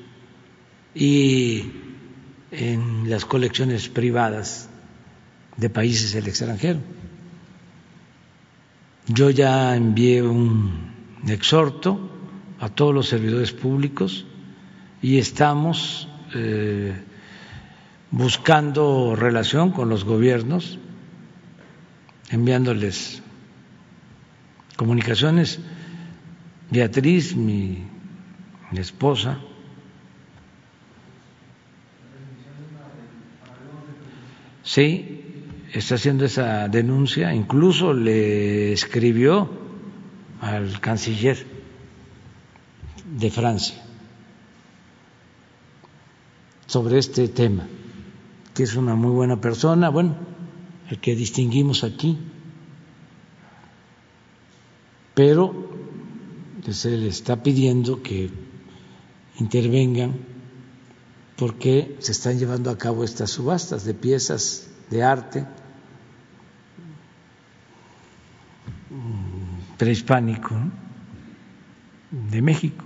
y 0.95 1.71
en 2.51 3.09
las 3.09 3.25
colecciones 3.25 3.87
privadas 3.87 4.69
de 5.57 5.69
países 5.69 6.13
del 6.13 6.27
extranjero. 6.27 6.79
Yo 9.07 9.29
ya 9.29 9.75
envié 9.75 10.21
un 10.23 10.91
exhorto 11.27 12.09
a 12.59 12.69
todos 12.69 12.93
los 12.93 13.07
servidores 13.07 13.51
públicos 13.51 14.25
y 15.01 15.17
estamos 15.17 16.07
eh, 16.33 16.95
buscando 18.11 19.15
relación 19.15 19.71
con 19.71 19.89
los 19.89 20.03
gobiernos, 20.03 20.79
enviándoles 22.29 23.21
comunicaciones. 24.75 25.59
Beatriz, 26.71 27.35
mi, 27.35 27.85
mi 28.71 28.79
esposa, 28.79 29.37
sí, 34.63 35.24
está 35.79 35.95
haciendo 35.95 36.23
esa 36.23 36.69
denuncia, 36.69 37.33
incluso 37.33 37.93
le 37.93 38.71
escribió 38.71 39.49
al 40.39 40.79
canciller 40.79 41.45
de 43.11 43.29
Francia 43.29 43.75
sobre 46.65 46.97
este 46.97 47.27
tema, 47.27 47.67
que 48.53 48.63
es 48.63 48.75
una 48.75 48.95
muy 48.95 49.11
buena 49.11 49.41
persona, 49.41 49.89
bueno, 49.89 50.15
el 50.89 50.99
que 51.01 51.13
distinguimos 51.13 51.83
aquí, 51.83 52.17
pero 55.13 55.75
se 56.69 56.91
le 56.91 57.09
está 57.09 57.43
pidiendo 57.43 58.01
que 58.01 58.29
intervengan 59.39 60.13
porque 61.35 61.97
se 61.99 62.13
están 62.13 62.39
llevando 62.39 62.69
a 62.69 62.77
cabo 62.77 63.03
estas 63.03 63.31
subastas 63.31 63.83
de 63.83 63.93
piezas 63.93 64.69
de 64.89 65.03
arte 65.03 65.45
prehispánico 69.77 70.55
de 72.11 72.41
México. 72.41 72.83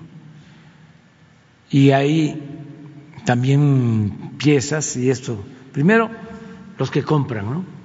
Y 1.70 1.92
hay 1.92 2.42
también 3.26 4.36
piezas, 4.38 4.96
y 4.98 5.10
esto, 5.10 5.44
primero 5.72 6.10
los 6.78 6.90
que 6.90 7.04
compran, 7.04 7.46
¿no? 7.46 7.80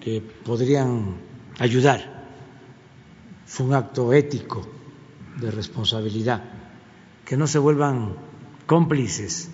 que 0.00 0.20
podrían 0.20 1.16
ayudar. 1.58 2.20
Fue 3.46 3.66
un 3.66 3.74
acto 3.74 4.12
ético 4.12 4.66
de 5.40 5.50
responsabilidad, 5.50 6.42
que 7.24 7.36
no 7.36 7.46
se 7.46 7.58
vuelvan 7.58 8.14
cómplices 8.66 9.50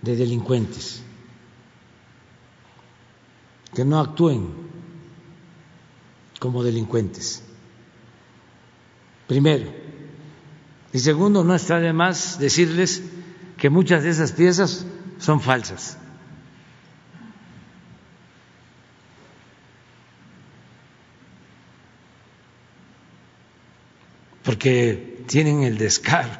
de 0.00 0.16
delincuentes, 0.16 1.02
que 3.74 3.84
no 3.84 4.00
actúen 4.00 4.71
como 6.42 6.64
delincuentes. 6.64 7.40
Primero. 9.28 9.72
Y 10.92 10.98
segundo, 10.98 11.44
no 11.44 11.54
está 11.54 11.78
de 11.78 11.92
más 11.92 12.36
decirles 12.40 13.00
que 13.56 13.70
muchas 13.70 14.02
de 14.02 14.10
esas 14.10 14.32
piezas 14.32 14.84
son 15.20 15.40
falsas. 15.40 15.96
Porque 24.42 25.24
tienen 25.28 25.62
el 25.62 25.78
descaro 25.78 26.32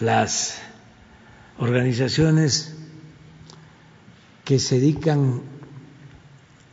las 0.00 0.58
organizaciones 1.58 2.83
que 4.44 4.58
se 4.58 4.76
dedican 4.76 5.42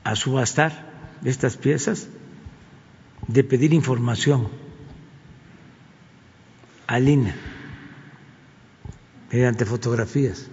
a 0.03 0.15
subastar 0.15 0.91
estas 1.23 1.57
piezas 1.57 2.07
de 3.27 3.43
pedir 3.43 3.73
información 3.73 4.49
al 6.87 7.07
INA 7.07 7.35
mediante 9.31 9.65
fotografías 9.65 10.47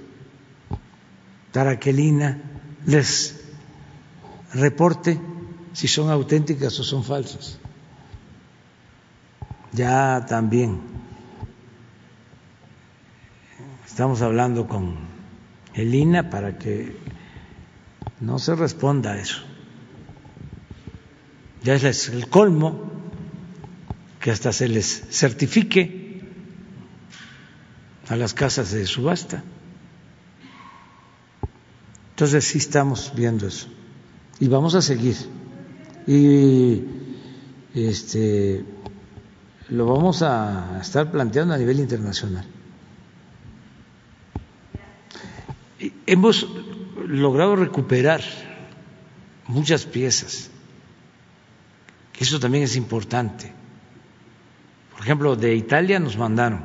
para 1.53 1.81
que 1.81 1.91
el 1.91 1.99
INA 1.99 2.39
les 2.87 3.41
reporte 4.55 5.21
si 5.73 5.89
son 5.89 6.11
auténticas 6.11 6.79
o 6.79 6.85
son 6.85 7.03
falsas. 7.03 7.59
Ya 9.73 10.25
también 10.27 10.81
estamos 13.87 14.23
hablando 14.23 14.67
con 14.69 14.97
el 15.75 15.95
INA 15.95 16.31
para 16.31 16.59
que 16.59 16.97
no 18.21 18.39
se 18.39 18.55
responda 18.55 19.13
a 19.13 19.19
eso. 19.19 19.43
Ya 21.63 21.75
es 21.75 22.09
el 22.09 22.29
colmo 22.29 22.91
que 24.21 24.31
hasta 24.31 24.53
se 24.53 24.69
les 24.69 25.07
certifique 25.11 26.23
a 28.09 28.17
las 28.17 28.35
casas 28.35 28.73
de 28.73 28.87
subasta. 28.87 29.43
Entonces 32.11 32.45
sí 32.45 32.59
estamos 32.59 33.13
viendo 33.15 33.47
eso 33.47 33.69
y 34.41 34.49
vamos 34.49 34.75
a 34.75 34.83
seguir 34.83 35.17
y 36.07 36.85
este 37.75 38.65
lo 39.69 39.87
vamos 39.87 40.23
a 40.23 40.79
estar 40.81 41.11
planteando 41.11 41.55
a 41.55 41.59
nivel 41.59 41.79
internacional. 41.79 42.47
Hemos 46.07 46.49
logrado 47.09 47.57
recuperar 47.57 48.21
muchas 49.47 49.85
piezas. 49.87 50.51
Eso 52.19 52.39
también 52.39 52.65
es 52.65 52.77
importante. 52.77 53.53
Por 54.93 55.01
ejemplo, 55.01 55.37
de 55.37 55.55
Italia 55.55 55.99
nos 55.99 56.17
mandaron 56.17 56.65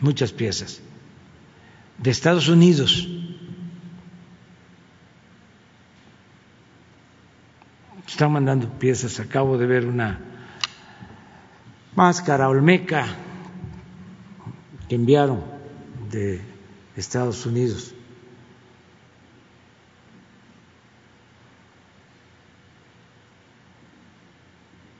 muchas 0.00 0.32
piezas. 0.32 0.80
De 1.98 2.10
Estados 2.10 2.48
Unidos 2.48 3.08
están 8.06 8.32
mandando 8.32 8.68
piezas. 8.68 9.20
Acabo 9.20 9.56
de 9.56 9.66
ver 9.66 9.86
una 9.86 10.20
máscara 11.94 12.48
olmeca 12.48 13.06
que 14.88 14.96
enviaron 14.96 15.42
de 16.10 16.42
Estados 16.96 17.46
Unidos. 17.46 17.95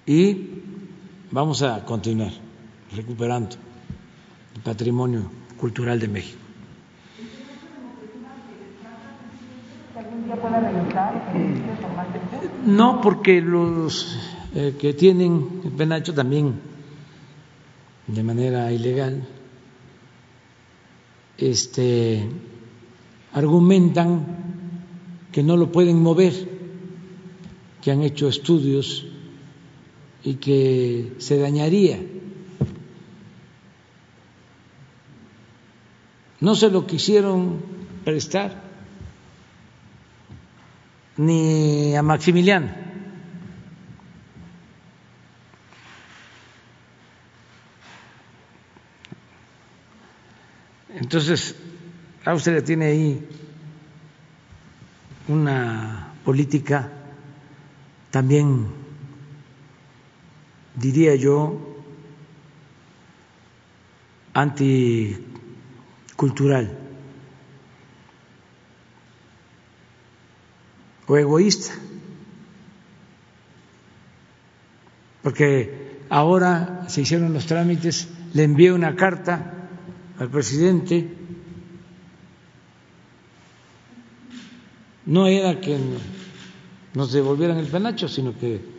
Y 0.06 0.48
vamos 1.30 1.62
a 1.62 1.84
continuar 1.84 2.32
recuperando 2.94 3.56
el 4.54 4.60
patrimonio 4.62 5.30
cultural 5.58 5.98
de 5.98 6.08
México. 6.08 6.38
No, 12.64 13.00
porque 13.00 13.40
los 13.40 14.18
eh, 14.54 14.76
que 14.78 14.92
tienen 14.94 15.60
el 15.64 15.72
penacho 15.72 16.14
también 16.14 16.54
de 18.06 18.22
manera 18.22 18.70
ilegal 18.72 19.26
este 21.38 22.28
argumentan 23.32 24.24
que 25.32 25.42
no 25.42 25.56
lo 25.56 25.70
pueden 25.70 26.02
mover, 26.02 26.32
que 27.82 27.90
han 27.90 28.02
hecho 28.02 28.28
estudios 28.28 29.06
y 30.26 30.34
que 30.34 31.14
se 31.18 31.38
dañaría. 31.38 32.00
No 36.40 36.56
se 36.56 36.68
lo 36.68 36.84
quisieron 36.84 37.62
prestar 38.04 38.60
ni 41.16 41.94
a 41.94 42.02
Maximiliano. 42.02 42.70
Entonces, 50.92 51.54
Austria 52.24 52.64
tiene 52.64 52.86
ahí 52.86 53.28
una 55.28 56.14
política 56.24 56.90
también, 58.10 58.85
diría 60.76 61.14
yo, 61.16 61.58
anticultural 64.34 65.26
o 71.06 71.16
egoísta, 71.16 71.72
porque 75.22 76.02
ahora 76.10 76.84
se 76.88 77.00
hicieron 77.00 77.32
los 77.32 77.46
trámites, 77.46 78.08
le 78.34 78.44
envié 78.44 78.72
una 78.72 78.94
carta 78.94 79.68
al 80.18 80.28
presidente, 80.28 81.08
no 85.06 85.26
era 85.26 85.60
que 85.60 85.78
nos 86.92 87.12
devolvieran 87.12 87.56
el 87.56 87.68
penacho, 87.68 88.08
sino 88.08 88.36
que 88.38 88.75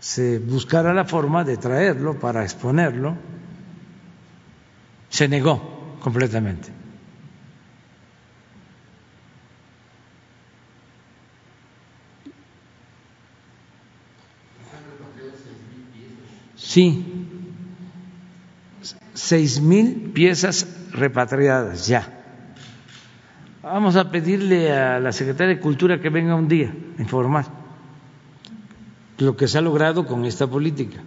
se 0.00 0.38
buscara 0.38 0.94
la 0.94 1.04
forma 1.04 1.44
de 1.44 1.58
traerlo 1.58 2.18
para 2.18 2.42
exponerlo, 2.42 3.16
se 5.10 5.28
negó 5.28 5.98
completamente. 6.00 6.72
Sí, 16.56 17.04
seis 19.12 19.60
mil 19.60 20.12
piezas 20.14 20.66
repatriadas 20.92 21.86
ya. 21.86 22.16
Vamos 23.62 23.96
a 23.96 24.10
pedirle 24.10 24.72
a 24.72 24.98
la 24.98 25.12
Secretaria 25.12 25.56
de 25.56 25.60
Cultura 25.60 26.00
que 26.00 26.08
venga 26.08 26.34
un 26.34 26.48
día 26.48 26.72
a 26.98 27.02
informar 27.02 27.59
lo 29.20 29.36
que 29.36 29.48
se 29.48 29.58
ha 29.58 29.60
logrado 29.60 30.06
con 30.06 30.24
esta 30.24 30.46
política, 30.46 31.00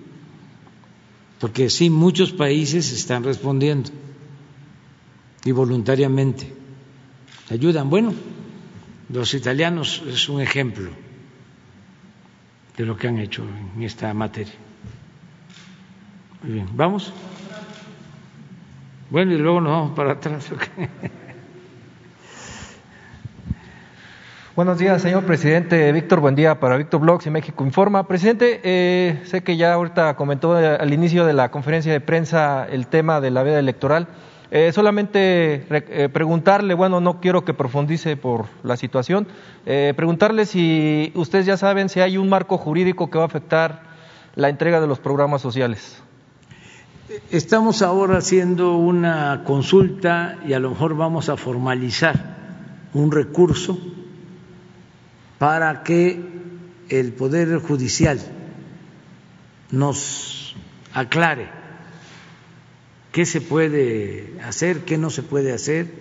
porque 1.39 1.69
sí, 1.69 1.89
muchos 1.89 2.31
países 2.31 2.91
están 2.91 3.23
respondiendo 3.23 3.89
y 5.43 5.51
voluntariamente 5.51 6.53
ayudan. 7.49 7.89
Bueno, 7.89 8.13
los 9.09 9.33
italianos 9.33 10.01
es 10.07 10.29
un 10.29 10.41
ejemplo 10.41 10.91
de 12.77 12.85
lo 12.85 12.95
que 12.95 13.07
han 13.07 13.19
hecho 13.19 13.43
en 13.75 13.83
esta 13.83 14.13
materia. 14.13 14.53
Muy 16.43 16.53
bien, 16.53 16.67
¿vamos? 16.75 17.11
Bueno, 19.09 19.33
y 19.33 19.37
luego 19.37 19.59
nos 19.61 19.71
vamos 19.71 19.95
para 19.95 20.13
atrás. 20.13 20.49
Buenos 24.55 24.77
días, 24.77 25.01
señor 25.01 25.23
presidente. 25.23 25.91
Víctor, 25.91 26.19
buen 26.19 26.35
día 26.35 26.59
para 26.59 26.77
Víctor 26.77 27.01
Blogs 27.01 27.25
y 27.25 27.31
México 27.31 27.65
Informa. 27.65 28.07
Presidente, 28.07 28.61
eh, 28.63 29.19
sé 29.25 29.41
que 29.41 29.57
ya 29.57 29.73
ahorita 29.73 30.15
comentó 30.15 30.53
al 30.53 30.93
inicio 30.93 31.25
de 31.25 31.33
la 31.33 31.49
conferencia 31.49 31.91
de 31.91 31.99
prensa 31.99 32.67
el 32.69 32.85
tema 32.85 33.19
de 33.19 33.31
la 33.31 33.41
veda 33.41 33.57
electoral. 33.57 34.07
Eh, 34.51 34.71
solamente 34.71 35.65
eh, 35.71 36.07
preguntarle, 36.13 36.75
bueno, 36.75 37.01
no 37.01 37.19
quiero 37.19 37.43
que 37.43 37.55
profundice 37.55 38.15
por 38.15 38.45
la 38.61 38.77
situación, 38.77 39.25
preguntarle 39.65 40.45
si 40.45 41.11
ustedes 41.15 41.47
ya 41.47 41.57
saben 41.57 41.89
si 41.89 42.01
hay 42.01 42.17
un 42.17 42.29
marco 42.29 42.59
jurídico 42.59 43.09
que 43.09 43.17
va 43.17 43.23
a 43.23 43.27
afectar 43.27 43.81
la 44.35 44.49
entrega 44.49 44.79
de 44.79 44.85
los 44.85 44.99
programas 44.99 45.41
sociales. 45.41 45.99
Estamos 47.31 47.81
ahora 47.81 48.19
haciendo 48.19 48.77
una 48.77 49.41
consulta 49.45 50.37
y 50.45 50.53
a 50.53 50.59
lo 50.59 50.69
mejor 50.69 50.95
vamos 50.95 51.29
a 51.29 51.37
formalizar 51.37 52.37
un 52.93 53.11
recurso 53.11 53.79
para 55.43 55.83
que 55.83 56.23
el 56.87 57.11
Poder 57.11 57.57
Judicial 57.59 58.17
nos 59.71 60.55
aclare 60.93 61.49
qué 63.11 63.25
se 63.25 63.41
puede 63.41 64.39
hacer, 64.41 64.85
qué 64.85 64.97
no 64.97 65.09
se 65.09 65.21
puede 65.21 65.51
hacer. 65.51 65.91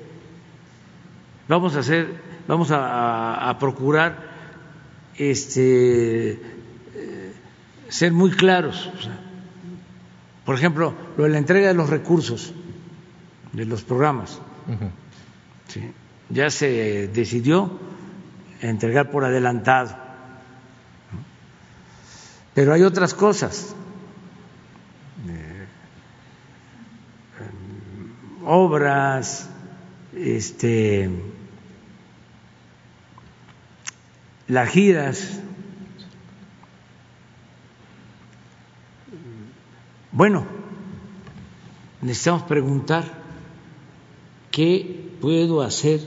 Vamos 1.49 1.75
a 1.75 1.81
hacer, 1.81 2.21
vamos 2.47 2.69
a, 2.71 3.57
procurar 3.59 4.17
este, 5.17 6.35
eh, 6.95 7.33
ser 7.89 8.13
muy 8.13 8.31
claros. 8.31 8.93
Por 10.45 10.55
ejemplo, 10.55 10.95
lo 11.17 11.25
de 11.25 11.31
la 11.31 11.39
entrega 11.39 11.67
de 11.67 11.75
los 11.75 11.91
recursos 11.91 12.55
de 13.53 13.65
los 13.65 13.83
programas. 13.83 14.41
Ya 16.31 16.49
se 16.49 17.09
decidió 17.09 17.91
entregar 18.63 19.11
por 19.11 19.25
adelantado. 19.25 19.95
Pero 22.55 22.73
hay 22.73 22.83
otras 22.83 23.13
cosas. 23.15 23.75
Eh, 25.29 25.67
obras, 28.45 29.51
este, 30.15 31.11
las 34.49 34.69
giras, 34.71 35.43
Bueno, 40.15 40.45
necesitamos 42.03 42.43
preguntar 42.43 43.05
qué 44.51 45.11
puedo 45.23 45.63
hacer 45.63 46.01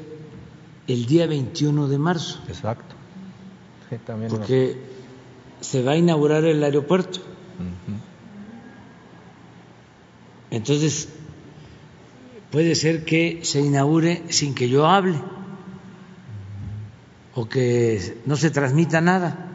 el 0.88 1.06
día 1.06 1.28
21 1.28 1.88
de 1.88 1.98
marzo. 1.98 2.40
Exacto. 2.48 2.96
porque 4.30 4.78
se 5.62 5.84
va 5.84 5.94
a 5.94 5.98
inaugurar 5.98 6.44
el 6.46 6.64
aeropuerto. 6.64 7.20
Entonces, 10.52 11.10
puede 12.52 12.76
ser 12.76 13.04
que 13.04 13.42
se 13.44 13.62
inaugure 13.62 14.24
sin 14.30 14.54
que 14.56 14.70
yo 14.70 14.88
hable 14.88 15.20
o 17.34 17.50
que 17.50 18.22
no 18.26 18.38
se 18.38 18.50
transmita 18.52 19.02
nada. 19.02 19.52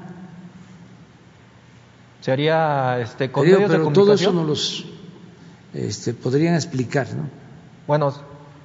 ¿Se 2.20 2.32
haría 2.32 3.00
este, 3.00 3.32
con 3.32 3.46
pero 3.46 3.90
todo 3.92 4.12
eso 4.12 4.32
nos 4.32 4.46
los 4.46 4.84
este, 5.72 6.12
podrían 6.12 6.54
explicar, 6.54 7.08
¿no? 7.14 7.30
Bueno, 7.86 8.12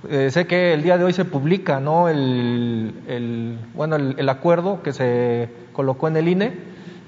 eh, 0.09 0.29
sé 0.31 0.47
que 0.47 0.73
el 0.73 0.83
día 0.83 0.97
de 0.97 1.03
hoy 1.03 1.13
se 1.13 1.25
publica, 1.25 1.79
¿no? 1.79 2.09
El, 2.09 3.57
bueno, 3.73 3.95
el, 3.95 4.29
acuerdo 4.29 4.81
que 4.81 4.93
se 4.93 5.49
colocó 5.73 6.07
en 6.07 6.17
el 6.17 6.27
INE 6.27 6.53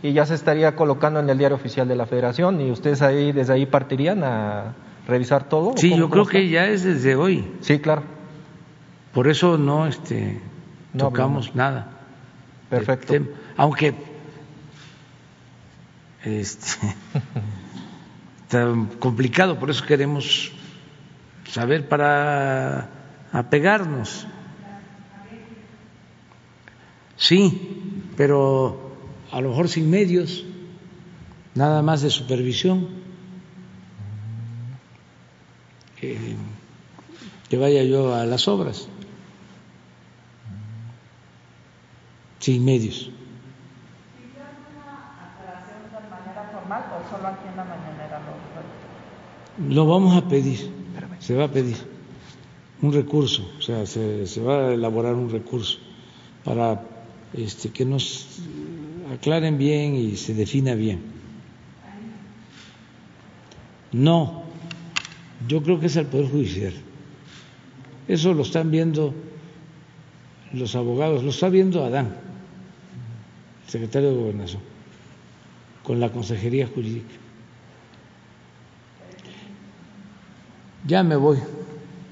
y 0.04 0.14
ya 0.14 0.26
se 0.26 0.36
estaría 0.36 0.76
colocando 0.76 1.20
en 1.20 1.30
el 1.30 1.38
diario 1.38 1.56
oficial 1.56 1.88
de 1.88 1.96
la 1.96 2.06
Federación 2.06 2.62
y 2.62 2.72
ustedes 2.72 3.02
ahí 3.02 3.32
desde 3.32 3.54
ahí 3.54 3.66
partirían 3.66 4.24
a 4.24 4.74
revisar 5.08 5.50
todo. 5.50 5.74
Sí, 5.78 5.96
yo 5.96 6.10
creo 6.10 6.26
que 6.26 6.50
ya 6.50 6.68
es 6.68 6.84
desde 6.84 7.16
hoy. 7.16 7.46
Sí, 7.62 7.80
claro. 7.80 8.04
Por 9.14 9.28
eso 9.28 9.58
no, 9.58 9.88
este, 9.88 10.40
tocamos 10.98 11.56
nada. 11.56 11.92
Perfecto. 12.70 13.14
aunque 13.56 13.96
este, 16.24 16.96
tan 18.50 18.88
complicado, 19.00 19.58
por 19.58 19.70
eso 19.70 19.86
queremos 19.86 20.52
saber 21.50 21.88
para 21.88 22.90
apegarnos. 23.32 24.28
Sí, 27.16 28.04
pero 28.16 28.96
a 29.32 29.42
lo 29.42 29.50
mejor 29.50 29.70
sin 29.70 29.90
medios, 29.90 30.46
nada 31.56 31.82
más 31.82 32.02
de 32.02 32.10
supervisión. 32.10 33.08
que 37.50 37.58
vaya 37.58 37.84
yo 37.84 38.14
a 38.14 38.26
las 38.26 38.48
obras, 38.48 38.88
sin 42.40 42.64
medios. 42.64 43.10
lo 49.70 49.88
vamos 49.88 50.16
a 50.16 50.28
pedir, 50.28 50.72
se 51.20 51.36
va 51.36 51.46
a 51.46 51.52
pedir 51.52 51.76
un 52.82 52.94
recurso, 52.94 53.50
o 53.58 53.62
sea, 53.62 53.86
se, 53.86 54.42
va 54.42 54.68
a 54.70 54.74
elaborar 54.74 55.16
un 55.16 55.30
recurso 55.30 55.80
para 56.44 56.84
este, 57.34 57.70
que 57.70 57.86
nos 57.86 58.40
aclaren 59.14 59.58
bien 59.58 59.96
y 59.96 60.16
se 60.16 60.34
defina 60.34 60.76
bien. 60.76 61.02
No, 63.92 64.44
yo 65.48 65.64
creo 65.64 65.80
que 65.80 65.88
es 65.88 65.96
el 65.96 66.06
Poder 66.06 66.30
Judicial. 66.30 66.74
Eso 68.08 68.34
lo 68.34 68.44
están 68.44 68.70
viendo 68.70 69.14
los 70.54 70.76
abogados, 70.76 71.24
lo 71.24 71.32
está 71.32 71.50
viendo 71.50 71.84
Adán, 71.84 72.16
secretario 73.68 74.12
de 74.12 74.16
Gobernación, 74.16 74.62
con 75.84 76.00
la 76.00 76.12
Consejería 76.12 76.68
Jurídica. 76.68 77.27
Ya 80.86 81.04
me 81.04 81.16
voy. 81.16 81.38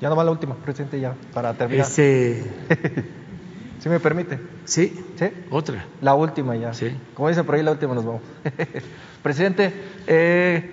Ya 0.01 0.09
no 0.09 0.15
va 0.15 0.23
la 0.23 0.31
última, 0.31 0.55
presidente, 0.55 0.99
ya, 0.99 1.15
para 1.33 1.53
terminar. 1.53 1.85
Este, 1.85 2.43
¿Sí 3.79 3.89
me 3.89 3.99
permite? 3.99 4.39
sí, 4.65 5.05
¿Sí? 5.15 5.25
otra. 5.51 5.85
La 6.01 6.15
última 6.15 6.55
ya. 6.55 6.73
Sí. 6.73 6.95
Como 7.13 7.29
dice 7.29 7.43
por 7.43 7.55
ahí, 7.55 7.63
la 7.63 7.71
última 7.71 7.93
nos 7.93 8.05
vamos. 8.05 8.21
Presidente, 9.23 9.73
eh, 10.07 10.71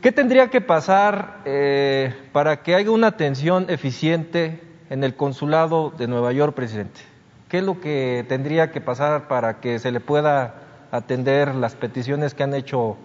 ¿qué 0.00 0.12
tendría 0.12 0.48
que 0.48 0.60
pasar 0.60 1.40
eh, 1.44 2.14
para 2.32 2.62
que 2.62 2.74
haya 2.74 2.90
una 2.90 3.08
atención 3.08 3.66
eficiente 3.68 4.60
en 4.90 5.04
el 5.04 5.14
consulado 5.16 5.92
de 5.96 6.06
Nueva 6.06 6.32
York, 6.32 6.54
presidente? 6.54 7.00
¿Qué 7.48 7.58
es 7.58 7.64
lo 7.64 7.80
que 7.80 8.24
tendría 8.28 8.70
que 8.70 8.80
pasar 8.80 9.28
para 9.28 9.60
que 9.60 9.78
se 9.78 9.90
le 9.90 10.00
pueda 10.00 10.54
atender 10.90 11.54
las 11.54 11.74
peticiones 11.74 12.34
que 12.34 12.42
han 12.42 12.54
hecho 12.54 12.96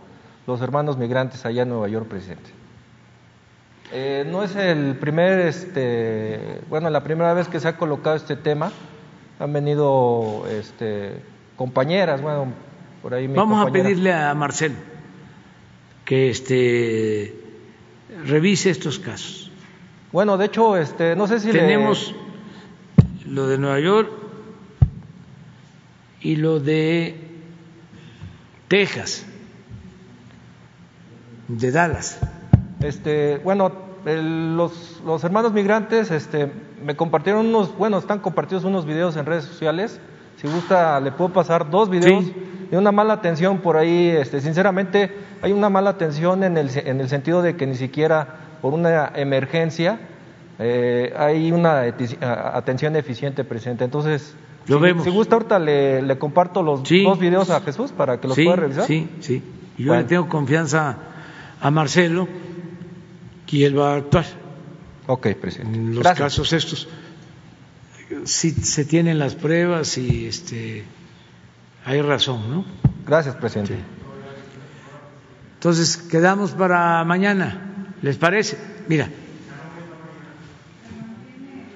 los 0.46 0.62
hermanos 0.62 0.98
migrantes 0.98 1.46
allá 1.46 1.64
en 1.64 1.70
Nueva 1.70 1.88
York, 1.90 2.08
presidente? 2.08 2.50
Eh, 3.92 4.26
no 4.30 4.44
es 4.44 4.56
el 4.56 4.96
primer, 4.96 5.40
este, 5.40 6.60
bueno, 6.70 6.90
la 6.90 7.04
primera 7.04 7.34
vez 7.34 7.48
que 7.48 7.60
se 7.60 7.68
ha 7.68 7.78
colocado 7.78 8.16
este 8.16 8.36
tema. 8.36 8.72
Han 9.40 9.54
venido 9.54 10.46
este, 10.50 11.22
compañeras, 11.56 12.22
bueno, 12.22 12.48
por 13.02 13.14
ahí 13.14 13.28
mi 13.28 13.36
Vamos 13.36 13.66
a 13.66 13.72
pedirle 13.72 14.12
a 14.12 14.34
Marcelo 14.34 14.76
que 16.06 16.30
este 16.30 17.36
revise 18.26 18.70
estos 18.72 18.98
casos. 19.00 19.52
Bueno, 20.12 20.38
de 20.38 20.46
hecho, 20.48 20.76
este, 20.78 21.16
no 21.16 21.28
sé 21.28 21.40
si 21.40 21.52
le- 21.52 21.60
Tenemos 21.60 22.16
lo 23.28 23.48
de 23.48 23.58
Nueva 23.58 23.80
York 23.80 24.10
y 26.22 26.38
lo 26.38 26.60
de 26.60 27.16
Texas, 28.70 29.26
de 31.48 31.72
Dallas. 31.72 32.20
Este, 32.82 33.40
bueno, 33.44 33.72
el- 34.06 34.56
los, 34.56 35.02
los 35.06 35.24
hermanos 35.24 35.54
migrantes 35.54 36.12
este, 36.12 36.52
me 36.84 36.96
compartieron 36.96 37.48
unos, 37.48 37.76
bueno, 37.78 37.98
están 37.98 38.20
compartidos 38.20 38.64
unos 38.64 38.86
videos 38.86 39.18
en 39.18 39.26
redes 39.26 39.46
sociales. 39.46 40.00
Si 40.38 40.48
gusta, 40.48 41.00
le 41.00 41.12
puedo 41.12 41.34
pasar 41.34 41.70
dos 41.70 41.90
videos 41.90 42.26
Sí. 42.26 42.36
de 42.70 42.78
una 42.78 42.92
mala 42.92 43.14
atención 43.14 43.58
por 43.60 43.76
ahí. 43.78 44.10
Este, 44.10 44.40
sinceramente, 44.42 45.12
hay 45.42 45.52
una 45.52 45.70
mala 45.70 45.90
atención 45.92 46.44
en 46.44 46.58
el, 46.58 46.70
en 46.78 47.02
el 47.02 47.10
sentido 47.10 47.42
de 47.42 47.56
que 47.56 47.66
ni 47.66 47.76
siquiera 47.76 48.28
por 48.62 48.74
una 48.74 49.12
emergencia 49.16 50.00
eh, 50.60 51.14
hay 51.18 51.52
una 51.52 51.82
atención 52.54 52.96
eficiente, 52.96 53.44
presidente. 53.44 53.84
Entonces, 53.84 54.36
Lo 54.68 54.78
si, 54.78 54.82
vemos. 54.84 55.04
si 55.04 55.10
gusta, 55.12 55.36
ahorita 55.36 55.60
le, 55.60 56.02
le 56.02 56.18
comparto 56.18 56.62
los 56.64 56.82
Sí. 56.88 57.04
dos 57.04 57.20
videos 57.20 57.50
a 57.50 57.62
Jesús 57.62 57.92
para 57.92 58.20
que 58.20 58.28
los 58.28 58.36
sí, 58.36 58.44
pueda 58.44 58.58
revisar. 58.58 58.86
Sí, 58.86 59.10
sí. 59.20 59.44
Y 59.78 59.84
yo 59.84 59.90
Bueno. 59.90 60.02
le 60.04 60.08
tengo 60.08 60.28
confianza 60.28 60.98
a 61.62 61.72
Marcelo 61.72 62.28
y 63.50 63.64
él 63.64 63.78
va 63.78 63.94
a 63.94 63.98
actuar 63.98 64.26
Ok, 65.08 65.28
presidente. 65.40 65.78
en 65.78 65.96
los 65.96 66.04
Gracias. 66.04 66.18
casos 66.20 66.54
estos. 66.54 66.88
Si 68.26 68.52
se 68.52 68.86
tienen 68.86 69.20
las 69.20 69.36
pruebas 69.36 69.98
y 69.98 70.26
este 70.28 70.84
hay 71.86 72.02
razón, 72.02 72.50
¿no? 72.52 72.66
Gracias, 73.06 73.36
presidente. 73.36 73.78
Entonces, 75.56 75.98
quedamos 75.98 76.52
para 76.52 77.04
mañana. 77.06 77.86
¿Les 78.02 78.18
parece? 78.18 78.58
Mira. 78.88 79.10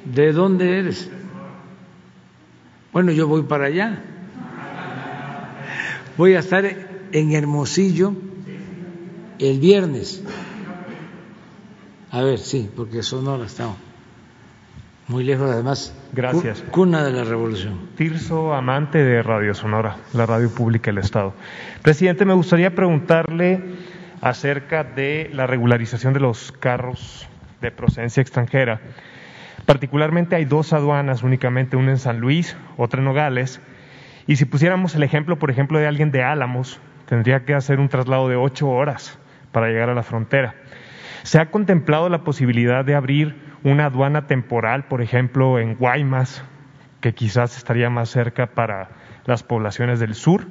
¿De 0.05 0.33
dónde 0.33 0.79
eres? 0.79 1.09
Bueno, 2.91 3.11
yo 3.11 3.27
voy 3.27 3.43
para 3.43 3.65
allá. 3.65 4.03
Voy 6.17 6.35
a 6.35 6.39
estar 6.39 6.65
en 6.65 7.31
Hermosillo 7.33 8.13
el 9.39 9.59
viernes. 9.59 10.21
A 12.11 12.21
ver, 12.21 12.39
sí, 12.39 12.69
porque 12.75 13.03
Sonora 13.03 13.45
estamos 13.45 13.77
muy 15.07 15.23
lejos, 15.23 15.49
además. 15.49 15.93
Gracias. 16.13 16.61
cu- 16.61 16.71
Cuna 16.71 17.03
de 17.03 17.11
la 17.11 17.23
revolución. 17.23 17.89
Tirso, 17.97 18.53
amante 18.53 18.97
de 19.03 19.21
Radio 19.23 19.53
Sonora, 19.53 19.97
la 20.13 20.25
radio 20.25 20.49
pública 20.53 20.91
del 20.91 20.99
Estado. 20.99 21.33
Presidente, 21.81 22.25
me 22.25 22.33
gustaría 22.33 22.73
preguntarle 22.75 23.61
acerca 24.21 24.83
de 24.83 25.29
la 25.33 25.47
regularización 25.47 26.13
de 26.13 26.19
los 26.19 26.51
carros 26.53 27.27
de 27.61 27.71
procedencia 27.71 28.21
extranjera. 28.21 28.79
Particularmente 29.65 30.35
hay 30.35 30.45
dos 30.45 30.73
aduanas 30.73 31.23
únicamente, 31.23 31.75
una 31.77 31.91
en 31.91 31.97
San 31.97 32.19
Luis, 32.19 32.55
otra 32.77 32.99
en 32.99 33.05
Nogales. 33.05 33.61
Y 34.27 34.35
si 34.35 34.45
pusiéramos 34.45 34.95
el 34.95 35.03
ejemplo, 35.03 35.37
por 35.39 35.51
ejemplo, 35.51 35.77
de 35.79 35.87
alguien 35.87 36.11
de 36.11 36.23
Álamos, 36.23 36.79
tendría 37.05 37.43
que 37.45 37.53
hacer 37.53 37.79
un 37.79 37.89
traslado 37.89 38.27
de 38.29 38.35
ocho 38.35 38.69
horas 38.69 39.17
para 39.51 39.67
llegar 39.67 39.89
a 39.89 39.93
la 39.95 40.03
frontera. 40.03 40.55
¿Se 41.23 41.39
ha 41.39 41.51
contemplado 41.51 42.09
la 42.09 42.23
posibilidad 42.23 42.83
de 42.83 42.95
abrir 42.95 43.35
una 43.63 43.85
aduana 43.85 44.25
temporal, 44.27 44.85
por 44.85 45.01
ejemplo, 45.01 45.59
en 45.59 45.75
Guaymas, 45.75 46.43
que 46.99 47.13
quizás 47.13 47.57
estaría 47.57 47.89
más 47.89 48.09
cerca 48.09 48.47
para 48.47 48.89
las 49.25 49.43
poblaciones 49.43 49.99
del 49.99 50.15
sur? 50.15 50.47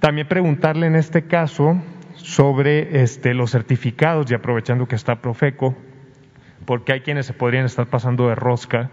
También 0.00 0.26
preguntarle 0.26 0.86
en 0.86 0.96
este 0.96 1.26
caso 1.26 1.80
sobre 2.16 3.02
este, 3.02 3.34
los 3.34 3.52
certificados, 3.52 4.30
y 4.30 4.34
aprovechando 4.34 4.88
que 4.88 4.96
está 4.96 5.20
Profeco, 5.20 5.76
porque 6.64 6.92
hay 6.92 7.00
quienes 7.00 7.26
se 7.26 7.32
podrían 7.32 7.66
estar 7.66 7.86
pasando 7.86 8.28
de 8.28 8.34
rosca 8.34 8.90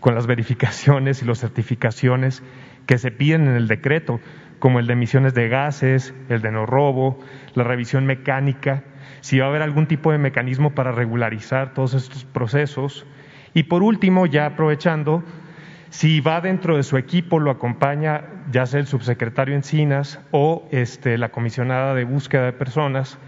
con 0.00 0.14
las 0.14 0.26
verificaciones 0.26 1.22
y 1.22 1.24
las 1.24 1.40
certificaciones 1.40 2.42
que 2.86 2.98
se 2.98 3.10
piden 3.10 3.48
en 3.48 3.56
el 3.56 3.66
decreto, 3.66 4.20
como 4.58 4.78
el 4.78 4.86
de 4.86 4.92
emisiones 4.92 5.34
de 5.34 5.48
gases, 5.48 6.14
el 6.28 6.42
de 6.42 6.52
no 6.52 6.64
robo, 6.66 7.18
la 7.54 7.64
revisión 7.64 8.06
mecánica, 8.06 8.84
si 9.20 9.38
va 9.38 9.46
a 9.46 9.48
haber 9.48 9.62
algún 9.62 9.86
tipo 9.86 10.12
de 10.12 10.18
mecanismo 10.18 10.74
para 10.74 10.92
regularizar 10.92 11.74
todos 11.74 11.94
estos 11.94 12.24
procesos. 12.24 13.06
Y 13.54 13.64
por 13.64 13.82
último, 13.82 14.26
ya 14.26 14.46
aprovechando, 14.46 15.22
si 15.90 16.20
va 16.20 16.40
dentro 16.40 16.76
de 16.76 16.82
su 16.82 16.96
equipo, 16.96 17.38
lo 17.38 17.50
acompaña 17.50 18.24
ya 18.50 18.66
sea 18.66 18.80
el 18.80 18.86
subsecretario 18.86 19.54
Encinas 19.54 20.18
o 20.32 20.66
este, 20.70 21.18
la 21.18 21.30
comisionada 21.30 21.94
de 21.94 22.04
búsqueda 22.04 22.46
de 22.46 22.52
personas, 22.52 23.18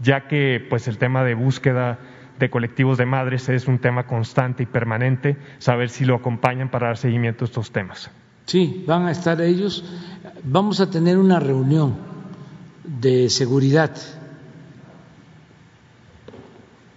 ya 0.00 0.26
que 0.26 0.64
pues 0.68 0.88
el 0.88 0.98
tema 0.98 1.24
de 1.24 1.34
búsqueda 1.34 1.98
de 2.38 2.50
colectivos 2.50 2.98
de 2.98 3.06
madres 3.06 3.48
es 3.48 3.66
un 3.66 3.78
tema 3.78 4.06
constante 4.06 4.62
y 4.62 4.66
permanente, 4.66 5.36
saber 5.58 5.88
si 5.90 6.04
lo 6.04 6.16
acompañan 6.16 6.70
para 6.70 6.88
dar 6.88 6.96
seguimiento 6.96 7.44
a 7.44 7.46
estos 7.46 7.70
temas. 7.70 8.10
Sí, 8.46 8.84
van 8.86 9.06
a 9.06 9.10
estar 9.10 9.40
ellos. 9.40 9.84
Vamos 10.44 10.80
a 10.80 10.90
tener 10.90 11.18
una 11.18 11.40
reunión 11.40 11.96
de 12.84 13.28
seguridad 13.28 13.92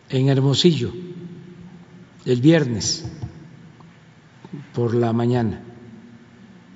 en 0.09 0.29
Hermosillo 0.29 0.91
el 2.25 2.41
viernes 2.41 3.09
por 4.73 4.93
la 4.93 5.13
mañana. 5.13 5.61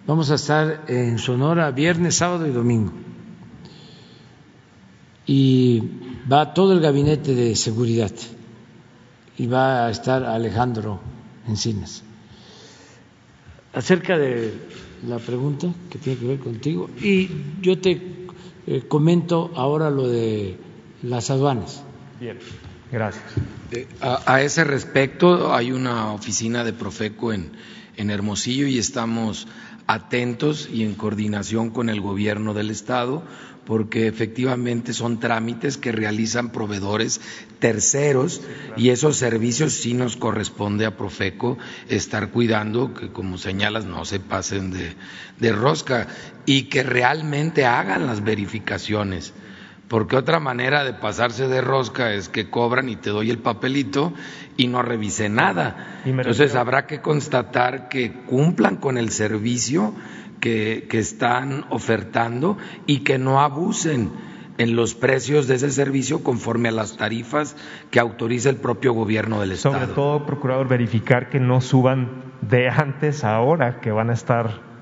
Vamos 0.06 0.32
a 0.32 0.36
estar 0.36 0.86
en 0.88 1.18
Sonora 1.18 1.72
viernes, 1.72 2.16
sábado 2.16 2.46
y 2.48 2.52
domingo. 2.52 2.92
Y 5.26 5.82
va 6.32 6.54
todo 6.54 6.74
el 6.74 6.82
gabinete 6.82 7.34
de 7.34 7.56
seguridad 7.56 8.12
y 9.38 9.48
va 9.48 9.88
a 9.88 9.90
estar 9.90 10.24
Alejandro 10.24 11.00
Encinas 11.48 12.04
acerca 13.74 14.18
de 14.18 14.54
la 15.08 15.18
pregunta 15.18 15.68
que 15.90 15.98
tiene 15.98 16.20
que 16.20 16.28
ver 16.28 16.40
contigo 16.40 16.90
y 17.02 17.30
yo 17.62 17.80
te 17.80 18.02
eh, 18.68 18.84
comento 18.88 19.52
ahora 19.56 19.90
lo 19.90 20.08
de 20.08 20.58
las 21.02 21.30
aduanas. 21.30 21.84
Bien, 22.20 22.38
gracias. 22.94 23.24
A, 24.02 24.34
a 24.34 24.42
ese 24.44 24.64
respecto, 24.64 25.54
hay 25.54 25.72
una 25.72 26.14
oficina 26.14 26.64
de 26.64 26.74
Profeco 26.74 27.34
en, 27.34 27.52
en 27.98 28.12
Hermosillo 28.12 28.68
y 28.68 28.78
estamos 28.78 29.48
atentos 29.88 30.70
y 30.72 30.84
en 30.84 30.94
coordinación 30.94 31.72
con 31.72 31.90
el 31.90 32.00
gobierno 32.00 32.54
del 32.54 32.70
Estado, 32.70 33.24
porque 33.66 34.08
efectivamente 34.08 34.94
son 34.94 35.20
trámites 35.20 35.78
que 35.78 35.92
realizan 35.92 36.52
proveedores 36.52 37.20
terceros 37.60 38.42
y 38.76 38.90
esos 38.90 39.18
servicios 39.18 39.74
sí 39.74 39.94
nos 39.94 40.16
corresponde 40.16 40.86
a 40.86 40.98
Profeco 40.98 41.58
estar 41.90 42.30
cuidando 42.30 42.94
que, 42.94 43.10
como 43.10 43.38
señalas, 43.38 43.86
no 43.86 44.06
se 44.06 44.20
pasen 44.20 44.72
de, 44.72 44.94
de 45.40 45.52
rosca 45.52 46.08
y 46.46 46.64
que 46.64 46.84
realmente 46.84 47.66
hagan 47.66 48.06
las 48.06 48.24
verificaciones 48.24 49.34
porque 49.88 50.16
otra 50.16 50.40
manera 50.40 50.84
de 50.84 50.94
pasarse 50.94 51.48
de 51.48 51.62
rosca 51.62 52.14
es 52.14 52.30
que 52.30 52.50
cobran 52.50 52.90
y 52.90 52.96
te 52.96 53.10
doy 53.10 53.30
el 53.30 53.38
papelito 53.38 54.14
y 54.58 54.68
no 54.68 54.82
revise 54.82 55.30
nada. 55.30 56.02
Entonces 56.06 56.56
habrá 56.56 56.88
que 56.88 57.02
constatar 57.02 57.90
que 57.90 58.12
cumplan 58.12 58.78
con 58.78 58.98
el 58.98 59.10
servicio 59.10 59.94
que, 60.40 60.88
que 60.90 61.00
están 61.00 61.66
ofertando 61.70 62.58
y 62.86 63.00
que 63.00 63.18
no 63.18 63.42
abusen 63.42 64.12
en 64.58 64.76
los 64.76 64.94
precios 64.94 65.48
de 65.48 65.56
ese 65.56 65.72
servicio 65.72 66.24
conforme 66.24 66.70
a 66.70 66.72
las 66.72 66.98
tarifas 66.98 67.56
que 67.92 68.00
autoriza 68.00 68.50
el 68.50 68.58
propio 68.58 68.94
gobierno 68.94 69.40
del 69.42 69.54
Estado. 69.54 69.76
Sobre 69.76 69.94
todo, 69.94 70.26
procurador, 70.26 70.68
verificar 70.68 71.30
que 71.30 71.40
no 71.40 71.62
suban 71.62 72.34
de 72.42 72.70
antes 72.70 73.24
a 73.24 73.36
ahora 73.36 73.80
que 73.80 73.92
van 73.92 74.10
a 74.10 74.14
estar 74.14 74.73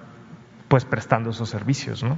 pues 0.72 0.86
prestando 0.86 1.32
esos 1.32 1.50
servicios, 1.50 2.02
¿no? 2.02 2.18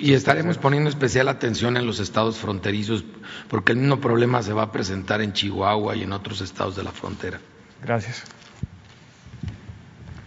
y 0.00 0.14
estaremos 0.14 0.58
poniendo 0.58 0.90
especial 0.90 1.28
atención 1.28 1.76
en 1.76 1.86
los 1.86 2.00
estados 2.00 2.36
fronterizos, 2.36 3.04
porque 3.46 3.70
el 3.70 3.78
mismo 3.78 4.00
problema 4.00 4.42
se 4.42 4.52
va 4.52 4.64
a 4.64 4.72
presentar 4.72 5.20
en 5.20 5.32
Chihuahua 5.32 5.94
y 5.94 6.02
en 6.02 6.10
otros 6.10 6.40
estados 6.40 6.74
de 6.74 6.82
la 6.82 6.90
frontera. 6.90 7.38
Gracias. 7.80 8.24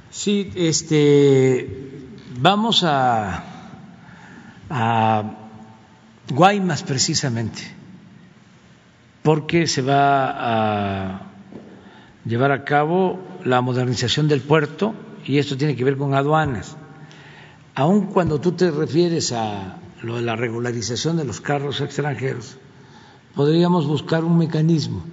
Sí, 0.09 0.53
este, 0.55 1.67
vamos 2.39 2.85
a, 2.85 3.43
a 4.69 5.23
Guaymas 6.29 6.81
precisamente, 6.81 7.61
porque 9.21 9.67
se 9.67 9.81
va 9.81 10.29
a 10.29 11.21
llevar 12.23 12.53
a 12.53 12.63
cabo 12.63 13.19
la 13.43 13.59
modernización 13.59 14.29
del 14.29 14.39
puerto 14.39 14.95
y 15.25 15.39
esto 15.39 15.57
tiene 15.57 15.75
que 15.75 15.83
ver 15.83 15.97
con 15.97 16.13
aduanas. 16.13 16.77
Aun 17.75 18.07
cuando 18.07 18.39
tú 18.39 18.53
te 18.53 18.71
refieres 18.71 19.33
a 19.33 19.81
lo 20.01 20.15
de 20.15 20.21
la 20.21 20.37
regularización 20.37 21.17
de 21.17 21.25
los 21.25 21.41
carros 21.41 21.81
extranjeros, 21.81 22.55
podríamos 23.35 23.85
buscar 23.85 24.23
un 24.23 24.37
mecanismo 24.37 25.03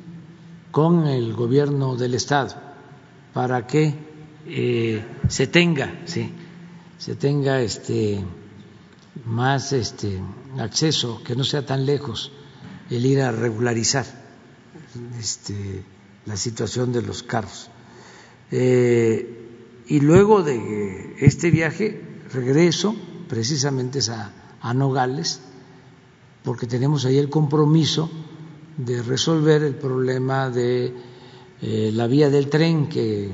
con 0.70 1.09
el 1.09 1.32
gobierno 1.34 1.97
del 1.97 2.14
Estado 2.14 2.55
para 3.34 3.66
que 3.66 3.94
eh, 4.47 5.05
se 5.28 5.48
tenga, 5.48 6.02
sí, 6.05 6.30
se 6.98 7.16
tenga 7.16 7.60
este 7.60 8.24
más 9.24 9.72
este 9.72 10.20
acceso, 10.59 11.20
que 11.24 11.34
no 11.34 11.43
sea 11.43 11.66
tan 11.66 11.84
lejos 11.84 12.30
el 12.90 13.05
ir 13.05 13.20
a 13.22 13.32
regularizar 13.32 14.06
este, 15.18 15.82
la 16.26 16.36
situación 16.36 16.93
de 16.93 17.02
los 17.02 17.24
carros. 17.24 17.70
Eh, 18.51 19.39
y 19.86 20.01
luego 20.01 20.43
de 20.43 21.16
este 21.18 21.51
viaje 21.51 22.11
regreso 22.32 22.94
precisamente 23.28 24.00
a, 24.10 24.30
a 24.60 24.74
Nogales, 24.74 25.40
porque 26.42 26.66
tenemos 26.66 27.04
ahí 27.04 27.18
el 27.18 27.30
compromiso 27.30 28.10
de 28.76 29.02
resolver 29.02 29.62
el 29.62 29.74
problema 29.74 30.50
de 30.50 30.94
eh, 31.60 31.90
la 31.92 32.06
vía 32.06 32.30
del 32.30 32.48
tren 32.48 32.88
que 32.88 33.30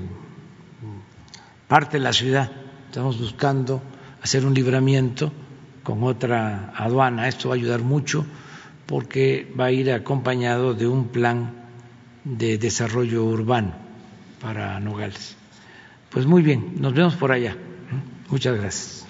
parte 1.67 1.99
la 1.99 2.13
ciudad. 2.13 2.51
Estamos 2.87 3.19
buscando 3.21 3.83
hacer 4.23 4.45
un 4.45 4.55
libramiento 4.55 5.33
con 5.83 6.03
otra 6.03 6.73
aduana. 6.77 7.29
Esto 7.29 7.49
va 7.49 7.55
a 7.55 7.59
ayudar 7.59 7.83
mucho 7.83 8.27
porque 8.87 9.53
va 9.59 9.67
a 9.67 9.73
ir 9.73 9.93
acompañado 9.93 10.75
de 10.75 10.87
un 10.87 11.09
plan 11.09 11.55
de 12.25 12.59
desarrollo 12.59 13.25
urbano 13.25 13.73
para 14.41 14.79
Nogales. 14.81 15.37
Pues 16.11 16.27
muy 16.27 16.43
bien, 16.43 16.75
nos 16.81 16.95
vemos 16.95 17.15
por 17.17 17.33
allá. 17.33 17.57
Muchas 18.31 18.57
gracias. 18.57 19.08